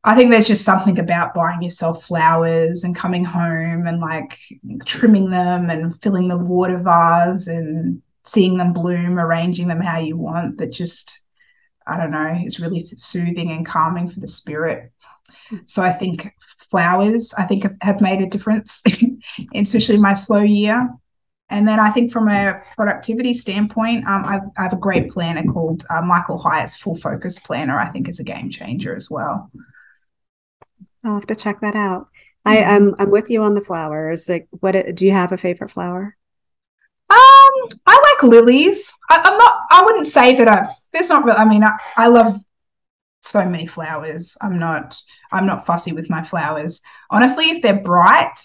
I 0.07 0.13
think 0.13 0.29
there's 0.29 0.47
just 0.47 0.63
something 0.63 0.99
about 0.99 1.33
buying 1.33 1.63
yourself 1.63 2.05
flowers 2.05 2.83
and 2.83 2.95
coming 2.95 3.23
home 3.23 3.87
and 3.87 3.99
like 3.99 4.37
trimming 4.85 5.31
them 5.31 5.71
and 5.71 5.99
filling 5.99 6.27
the 6.27 6.37
water 6.37 6.77
vase 6.77 7.47
and 7.47 8.03
seeing 8.23 8.55
them 8.55 8.71
bloom, 8.71 9.17
arranging 9.17 9.67
them 9.67 9.81
how 9.81 9.97
you 9.97 10.15
want 10.15 10.59
that 10.59 10.71
just, 10.71 11.21
I 11.87 11.97
don't 11.97 12.11
know, 12.11 12.39
is 12.45 12.59
really 12.59 12.85
soothing 12.95 13.51
and 13.51 13.65
calming 13.65 14.07
for 14.07 14.19
the 14.19 14.27
spirit. 14.27 14.91
So 15.65 15.81
I 15.81 15.91
think 15.91 16.31
flowers, 16.69 17.33
I 17.35 17.45
think 17.45 17.65
have 17.81 17.99
made 17.99 18.21
a 18.21 18.27
difference, 18.27 18.83
especially 19.55 19.97
my 19.97 20.13
slow 20.13 20.41
year. 20.41 20.87
And 21.49 21.67
then 21.67 21.79
I 21.79 21.89
think 21.89 22.11
from 22.11 22.29
a 22.29 22.61
productivity 22.75 23.33
standpoint, 23.33 24.07
um, 24.07 24.23
I've, 24.25 24.41
I 24.55 24.63
have 24.63 24.73
a 24.73 24.77
great 24.77 25.11
planner 25.11 25.43
called 25.51 25.83
uh, 25.89 26.01
Michael 26.03 26.37
Hyatt's 26.37 26.75
Full 26.75 26.95
Focus 26.95 27.39
Planner. 27.39 27.79
I 27.79 27.89
think 27.89 28.07
is 28.07 28.19
a 28.19 28.23
game 28.23 28.51
changer 28.51 28.95
as 28.95 29.09
well. 29.09 29.51
I'll 31.05 31.15
have 31.15 31.27
to 31.27 31.35
check 31.35 31.61
that 31.61 31.75
out. 31.75 32.07
I, 32.45 32.57
am 32.57 32.87
I'm, 32.87 32.95
I'm 32.99 33.11
with 33.11 33.29
you 33.29 33.43
on 33.43 33.55
the 33.55 33.61
flowers. 33.61 34.29
Like, 34.29 34.47
what 34.51 34.95
do 34.95 35.05
you 35.05 35.11
have 35.11 35.31
a 35.31 35.37
favorite 35.37 35.71
flower? 35.71 36.15
Um, 37.09 37.69
I 37.85 38.15
like 38.21 38.23
lilies. 38.23 38.93
I, 39.09 39.17
am 39.17 39.37
not. 39.37 39.61
I 39.71 39.83
wouldn't 39.83 40.07
say 40.07 40.35
that 40.35 40.47
I. 40.47 40.67
There's 40.91 41.09
not 41.09 41.23
really. 41.23 41.37
I 41.37 41.45
mean, 41.45 41.63
I, 41.63 41.77
I 41.97 42.07
love 42.07 42.39
so 43.21 43.45
many 43.45 43.67
flowers. 43.67 44.37
I'm 44.41 44.59
not. 44.59 44.99
I'm 45.31 45.45
not 45.45 45.65
fussy 45.65 45.91
with 45.91 46.09
my 46.09 46.23
flowers. 46.23 46.81
Honestly, 47.09 47.49
if 47.49 47.61
they're 47.61 47.81
bright, 47.81 48.39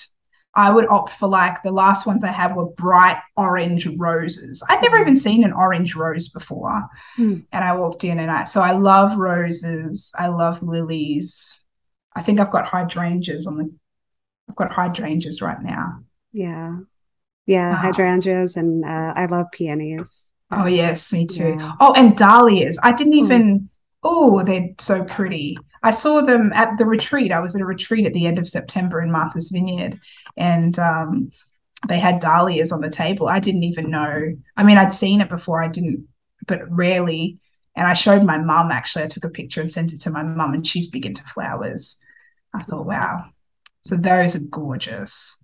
I 0.55 0.71
would 0.73 0.89
opt 0.89 1.13
for 1.15 1.29
like 1.29 1.63
the 1.63 1.73
last 1.73 2.07
ones 2.07 2.25
I 2.25 2.33
had 2.33 2.57
were 2.57 2.71
bright 2.71 3.21
orange 3.37 3.87
roses. 3.97 4.63
I'd 4.69 4.83
never 4.83 5.01
even 5.01 5.17
seen 5.17 5.45
an 5.45 5.53
orange 5.53 5.95
rose 5.95 6.29
before. 6.29 6.83
Mm. 7.19 7.45
And 7.53 7.65
I 7.65 7.77
walked 7.77 8.05
in 8.05 8.19
and 8.19 8.31
I 8.31 8.45
so 8.45 8.61
I 8.61 8.73
love 8.73 9.17
roses. 9.17 10.11
I 10.19 10.27
love 10.29 10.63
lilies. 10.63 11.61
I 12.15 12.23
think 12.23 12.41
I've 12.41 12.51
got 12.51 12.67
hydrangeas 12.67 13.47
on 13.47 13.59
the 13.59 13.71
I've 14.49 14.57
got 14.57 14.73
hydrangeas 14.73 15.41
right 15.41 15.63
now. 15.63 16.01
Yeah. 16.33 16.79
Yeah, 17.47 17.73
uh, 17.73 17.77
hydrangeas 17.77 18.57
and 18.57 18.85
uh, 18.85 19.15
I 19.17 19.27
love 19.27 19.47
peonies. 19.53 20.31
Oh 20.51 20.67
yes, 20.67 21.13
me 21.13 21.27
too. 21.27 21.57
Yeah. 21.59 21.73
Oh, 21.81 21.93
and 21.95 22.17
dahlias. 22.17 22.79
I 22.83 22.93
didn't 22.93 23.15
hmm. 23.15 23.25
even 23.25 23.69
oh, 24.03 24.43
they're 24.45 24.71
so 24.79 25.05
pretty. 25.05 25.57
I 25.83 25.91
saw 25.91 26.21
them 26.21 26.53
at 26.55 26.77
the 26.79 26.85
retreat. 26.85 27.33
I 27.33 27.41
was 27.41 27.55
at 27.55 27.63
a 27.63 27.67
retreat 27.67 28.07
at 28.07 28.13
the 28.13 28.27
end 28.27 28.39
of 28.39 28.49
September 28.49 29.01
in 29.01 29.11
Martha's 29.11 29.51
Vineyard, 29.51 29.99
and 30.37 30.79
um, 30.79 31.33
they 31.89 31.99
had 31.99 32.21
dahlias 32.21 32.73
on 32.73 32.81
the 32.81 32.91
table. 32.91 33.29
I 33.29 33.39
didn't 33.39 33.65
even 33.65 33.91
know. 33.91 34.37
I 34.57 34.63
mean, 34.63 34.79
I'd 34.79 34.93
seen 34.93 35.21
it 35.21 35.29
before. 35.29 35.63
I 35.63 35.69
didn't, 35.69 36.07
but 36.47 36.71
rarely. 36.71 37.40
And 37.77 37.87
I 37.87 37.95
showed 37.95 38.25
my 38.25 38.39
mum. 38.39 38.71
Actually, 38.71 39.05
I 39.05 39.09
took 39.09 39.25
a 39.25 39.31
picture 39.31 39.61
and 39.61 39.73
sent 39.73 39.93
it 39.93 40.01
to 40.03 40.11
my 40.11 40.23
mum, 40.23 40.55
and 40.55 40.67
she's 40.67 40.89
big 40.89 41.07
into 41.07 41.23
flowers. 41.25 41.97
I 42.55 42.59
thought, 42.59 42.87
wow. 42.87 43.27
So 43.83 43.97
those 43.97 44.37
are 44.37 44.47
gorgeous. 44.51 45.37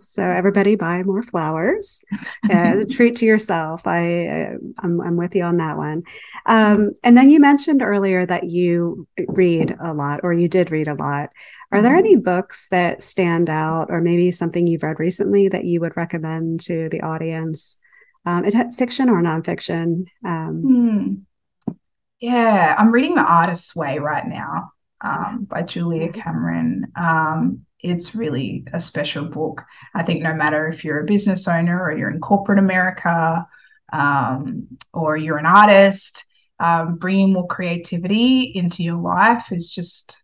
So 0.00 0.22
everybody 0.22 0.76
buy 0.76 1.02
more 1.02 1.22
flowers. 1.22 2.04
Uh, 2.44 2.80
a 2.80 2.84
treat 2.84 3.16
to 3.16 3.24
yourself. 3.24 3.86
I, 3.86 4.50
I'm, 4.78 5.00
I'm 5.00 5.16
with 5.16 5.34
you 5.34 5.44
on 5.44 5.56
that 5.56 5.78
one. 5.78 6.02
Um, 6.44 6.90
and 7.02 7.16
then 7.16 7.30
you 7.30 7.40
mentioned 7.40 7.80
earlier 7.80 8.26
that 8.26 8.44
you 8.44 9.08
read 9.28 9.74
a 9.82 9.94
lot, 9.94 10.20
or 10.24 10.34
you 10.34 10.46
did 10.46 10.70
read 10.70 10.88
a 10.88 10.94
lot. 10.94 11.30
Are 11.70 11.80
there 11.80 11.96
any 11.96 12.16
mm-hmm. 12.16 12.22
books 12.22 12.68
that 12.70 13.02
stand 13.02 13.48
out, 13.48 13.86
or 13.88 14.02
maybe 14.02 14.30
something 14.30 14.66
you've 14.66 14.82
read 14.82 15.00
recently 15.00 15.48
that 15.48 15.64
you 15.64 15.80
would 15.80 15.96
recommend 15.96 16.60
to 16.64 16.90
the 16.90 17.00
audience? 17.00 17.78
Um, 18.24 18.44
it 18.44 18.74
fiction 18.74 19.08
or 19.08 19.20
nonfiction? 19.22 20.06
Um, 20.24 20.62
hmm. 20.62 21.74
Yeah, 22.20 22.76
I'm 22.78 22.92
reading 22.92 23.16
The 23.16 23.22
Artist's 23.22 23.74
Way 23.74 23.98
right 23.98 24.26
now 24.26 24.70
um, 25.00 25.44
by 25.50 25.62
Julia. 25.62 26.12
Cameron. 26.12 26.92
Um, 26.94 27.66
it's 27.80 28.14
really 28.14 28.64
a 28.72 28.80
special 28.80 29.24
book. 29.24 29.62
I 29.94 30.04
think 30.04 30.22
no 30.22 30.32
matter 30.32 30.68
if 30.68 30.84
you're 30.84 31.00
a 31.00 31.04
business 31.04 31.48
owner 31.48 31.82
or 31.82 31.96
you're 31.96 32.10
in 32.10 32.20
corporate 32.20 32.60
America 32.60 33.44
um, 33.92 34.68
or 34.92 35.16
you're 35.16 35.38
an 35.38 35.46
artist, 35.46 36.24
um, 36.60 36.94
bringing 36.96 37.32
more 37.32 37.48
creativity 37.48 38.52
into 38.54 38.84
your 38.84 39.00
life 39.00 39.50
is 39.50 39.74
just 39.74 40.22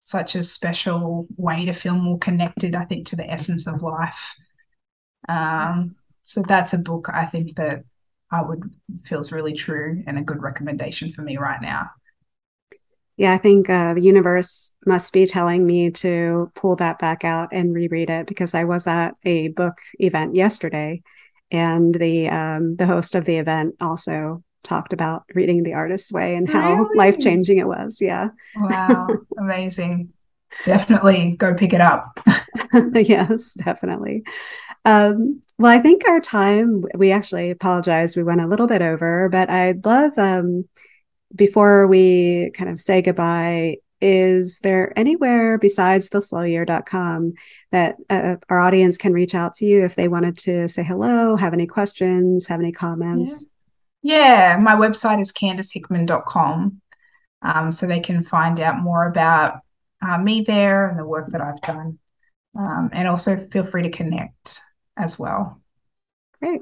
such 0.00 0.34
a 0.34 0.44
special 0.44 1.26
way 1.36 1.64
to 1.64 1.72
feel 1.72 1.94
more 1.94 2.18
connected, 2.18 2.74
I 2.74 2.84
think, 2.84 3.08
to 3.08 3.16
the 3.16 3.28
essence 3.28 3.66
of 3.66 3.82
life. 3.82 4.34
Um, 5.26 5.96
so 6.28 6.42
that's 6.46 6.74
a 6.74 6.78
book 6.78 7.08
I 7.12 7.24
think 7.24 7.56
that 7.56 7.84
I 8.30 8.42
would 8.42 8.62
feels 9.04 9.32
really 9.32 9.54
true 9.54 10.02
and 10.06 10.18
a 10.18 10.22
good 10.22 10.42
recommendation 10.42 11.12
for 11.12 11.22
me 11.22 11.38
right 11.38 11.60
now 11.62 11.90
yeah, 13.18 13.32
I 13.32 13.38
think 13.38 13.68
uh, 13.68 13.94
the 13.94 14.00
universe 14.00 14.70
must 14.86 15.12
be 15.12 15.26
telling 15.26 15.66
me 15.66 15.90
to 15.90 16.52
pull 16.54 16.76
that 16.76 17.00
back 17.00 17.24
out 17.24 17.48
and 17.50 17.74
reread 17.74 18.10
it 18.10 18.28
because 18.28 18.54
I 18.54 18.62
was 18.62 18.86
at 18.86 19.16
a 19.24 19.48
book 19.48 19.74
event 19.98 20.36
yesterday, 20.36 21.02
and 21.50 21.92
the 21.92 22.28
um, 22.28 22.76
the 22.76 22.86
host 22.86 23.16
of 23.16 23.24
the 23.24 23.38
event 23.38 23.74
also 23.80 24.44
talked 24.62 24.92
about 24.92 25.24
reading 25.34 25.64
The 25.64 25.74
Artist's 25.74 26.12
Way 26.12 26.36
and 26.36 26.48
how 26.48 26.76
really? 26.76 26.96
life 26.96 27.18
changing 27.18 27.58
it 27.58 27.66
was. 27.66 27.98
Yeah. 28.00 28.28
Wow, 28.54 29.08
amazing! 29.36 30.10
Definitely 30.64 31.34
go 31.40 31.54
pick 31.54 31.72
it 31.72 31.80
up. 31.80 32.20
yes, 32.94 33.54
definitely. 33.54 34.22
Um, 34.84 35.42
well, 35.58 35.76
I 35.76 35.80
think 35.80 36.06
our 36.06 36.20
time, 36.20 36.84
we 36.94 37.10
actually 37.10 37.50
apologize. 37.50 38.16
We 38.16 38.22
went 38.22 38.40
a 38.40 38.46
little 38.46 38.68
bit 38.68 38.80
over, 38.80 39.28
but 39.28 39.50
I'd 39.50 39.84
love 39.84 40.12
um, 40.16 40.68
before 41.34 41.88
we 41.88 42.52
kind 42.54 42.70
of 42.70 42.78
say 42.78 43.02
goodbye, 43.02 43.78
is 44.00 44.60
there 44.60 44.96
anywhere 44.96 45.58
besides 45.58 46.08
theslowyear.com 46.10 47.32
that 47.72 47.96
uh, 48.08 48.36
our 48.48 48.60
audience 48.60 48.96
can 48.96 49.12
reach 49.12 49.34
out 49.34 49.54
to 49.54 49.66
you 49.66 49.84
if 49.84 49.96
they 49.96 50.06
wanted 50.06 50.38
to 50.38 50.68
say 50.68 50.84
hello, 50.84 51.34
have 51.34 51.52
any 51.52 51.66
questions, 51.66 52.46
have 52.46 52.60
any 52.60 52.70
comments? 52.70 53.46
Yeah, 54.02 54.52
yeah 54.52 54.56
my 54.58 54.74
website 54.74 55.20
is 55.20 55.32
candishickman.com. 55.32 56.80
Um, 57.42 57.72
so 57.72 57.86
they 57.86 58.00
can 58.00 58.24
find 58.24 58.60
out 58.60 58.80
more 58.80 59.06
about 59.06 59.60
uh, 60.06 60.18
me 60.18 60.42
there 60.42 60.88
and 60.88 60.98
the 60.98 61.04
work 61.04 61.28
that 61.30 61.40
I've 61.40 61.60
done. 61.62 61.98
Um, 62.56 62.90
and 62.92 63.08
also 63.08 63.48
feel 63.50 63.66
free 63.66 63.82
to 63.82 63.90
connect 63.90 64.60
as 64.98 65.18
well. 65.18 65.60
Great. 66.40 66.60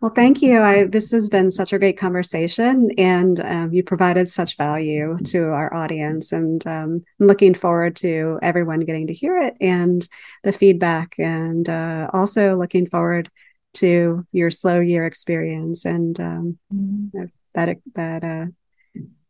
Well, 0.00 0.12
thank 0.14 0.42
you. 0.42 0.60
I, 0.60 0.84
this 0.84 1.12
has 1.12 1.30
been 1.30 1.50
such 1.50 1.72
a 1.72 1.78
great 1.78 1.96
conversation, 1.96 2.90
and 2.98 3.40
um, 3.40 3.72
you 3.72 3.82
provided 3.82 4.28
such 4.28 4.58
value 4.58 5.16
to 5.24 5.44
our 5.44 5.72
audience. 5.72 6.30
And 6.30 6.64
um, 6.66 7.02
I'm 7.18 7.26
looking 7.26 7.54
forward 7.54 7.96
to 7.96 8.38
everyone 8.42 8.80
getting 8.80 9.06
to 9.06 9.14
hear 9.14 9.38
it 9.38 9.54
and 9.62 10.06
the 10.42 10.52
feedback, 10.52 11.14
and 11.18 11.66
uh, 11.68 12.10
also 12.12 12.54
looking 12.54 12.86
forward 12.86 13.30
to 13.74 14.26
your 14.30 14.50
slow 14.50 14.78
year 14.78 15.06
experience 15.06 15.84
and 15.84 16.20
um, 16.20 16.58
mm-hmm. 16.72 17.24
that 17.54 17.78
that 17.94 18.24
uh, 18.24 18.46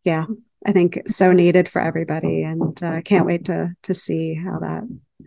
yeah, 0.02 0.26
I 0.66 0.72
think 0.72 1.02
so 1.06 1.32
needed 1.32 1.68
for 1.68 1.80
everybody, 1.80 2.42
and 2.42 2.76
I 2.82 2.98
uh, 2.98 3.00
can't 3.02 3.26
wait 3.26 3.44
to 3.44 3.74
to 3.84 3.94
see 3.94 4.34
how 4.34 4.58
that 4.58 4.82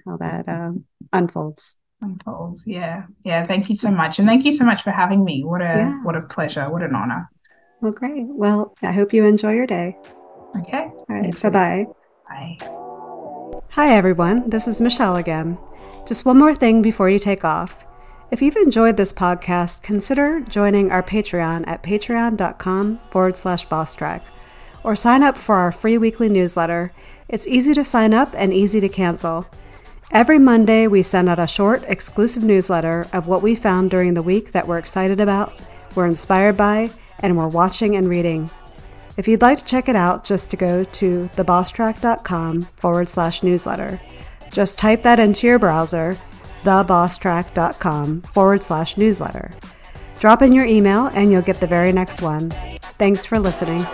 how 0.05 0.17
that 0.17 0.49
uh, 0.49 0.71
unfolds 1.13 1.77
unfolds. 2.01 2.65
Yeah. 2.65 3.03
Yeah. 3.23 3.45
Thank 3.45 3.69
you 3.69 3.75
so 3.75 3.89
much. 3.89 4.19
And 4.19 4.27
thank 4.27 4.45
you 4.45 4.51
so 4.51 4.65
much 4.65 4.83
for 4.83 4.91
having 4.91 5.23
me. 5.23 5.43
What 5.43 5.61
a 5.61 5.65
yes. 5.65 5.99
what 6.03 6.15
a 6.15 6.21
pleasure. 6.21 6.69
What 6.69 6.83
an 6.83 6.95
honor. 6.95 7.29
Well, 7.81 7.91
great. 7.91 8.25
Well, 8.27 8.75
I 8.81 8.91
hope 8.91 9.13
you 9.13 9.25
enjoy 9.25 9.53
your 9.53 9.67
day. 9.67 9.97
Okay. 10.59 10.89
All 10.91 11.05
right. 11.09 11.41
Bye-bye. 11.41 11.85
Bye. 12.27 12.57
Hi 13.69 13.93
everyone. 13.93 14.49
This 14.49 14.67
is 14.67 14.81
Michelle 14.81 15.15
again. 15.15 15.57
Just 16.07 16.25
one 16.25 16.39
more 16.39 16.55
thing 16.55 16.81
before 16.81 17.09
you 17.09 17.19
take 17.19 17.45
off. 17.45 17.85
If 18.31 18.41
you've 18.41 18.55
enjoyed 18.55 18.97
this 18.97 19.13
podcast, 19.13 19.83
consider 19.83 20.41
joining 20.41 20.91
our 20.91 21.03
Patreon 21.03 21.65
at 21.67 21.83
patreon.com 21.83 22.99
forward 23.11 23.37
slash 23.37 23.67
bosstrack 23.67 24.21
or 24.83 24.95
sign 24.95 25.21
up 25.21 25.37
for 25.37 25.55
our 25.55 25.71
free 25.71 25.97
weekly 25.97 26.29
newsletter. 26.29 26.91
It's 27.29 27.47
easy 27.47 27.73
to 27.73 27.83
sign 27.83 28.13
up 28.13 28.33
and 28.35 28.53
easy 28.53 28.79
to 28.79 28.89
cancel. 28.89 29.47
Every 30.11 30.39
Monday, 30.39 30.87
we 30.87 31.03
send 31.03 31.27
out 31.27 31.37
a 31.37 31.47
short, 31.47 31.83
exclusive 31.87 32.43
newsletter 32.43 33.07
of 33.11 33.27
what 33.27 33.41
we 33.41 33.55
found 33.55 33.91
during 33.91 34.13
the 34.13 34.21
week 34.21 34.53
that 34.53 34.67
we're 34.67 34.77
excited 34.77 35.19
about, 35.19 35.53
we're 35.95 36.07
inspired 36.07 36.55
by, 36.55 36.91
and 37.19 37.37
we're 37.37 37.47
watching 37.47 37.95
and 37.95 38.07
reading. 38.07 38.49
If 39.17 39.27
you'd 39.27 39.41
like 39.41 39.57
to 39.57 39.65
check 39.65 39.89
it 39.89 39.95
out, 39.95 40.23
just 40.23 40.49
to 40.51 40.57
go 40.57 40.83
to 40.83 41.29
thebosstrack.com 41.35 42.61
forward 42.77 43.09
slash 43.09 43.43
newsletter. 43.43 43.99
Just 44.51 44.79
type 44.79 45.03
that 45.03 45.19
into 45.19 45.45
your 45.45 45.59
browser, 45.59 46.17
thebosstrack.com 46.63 48.21
forward 48.21 48.63
slash 48.63 48.95
newsletter. 48.95 49.51
Drop 50.19 50.41
in 50.41 50.53
your 50.53 50.65
email 50.65 51.07
and 51.07 51.31
you'll 51.31 51.41
get 51.41 51.59
the 51.59 51.67
very 51.67 51.91
next 51.91 52.21
one. 52.21 52.51
Thanks 52.97 53.25
for 53.25 53.39
listening. 53.39 53.85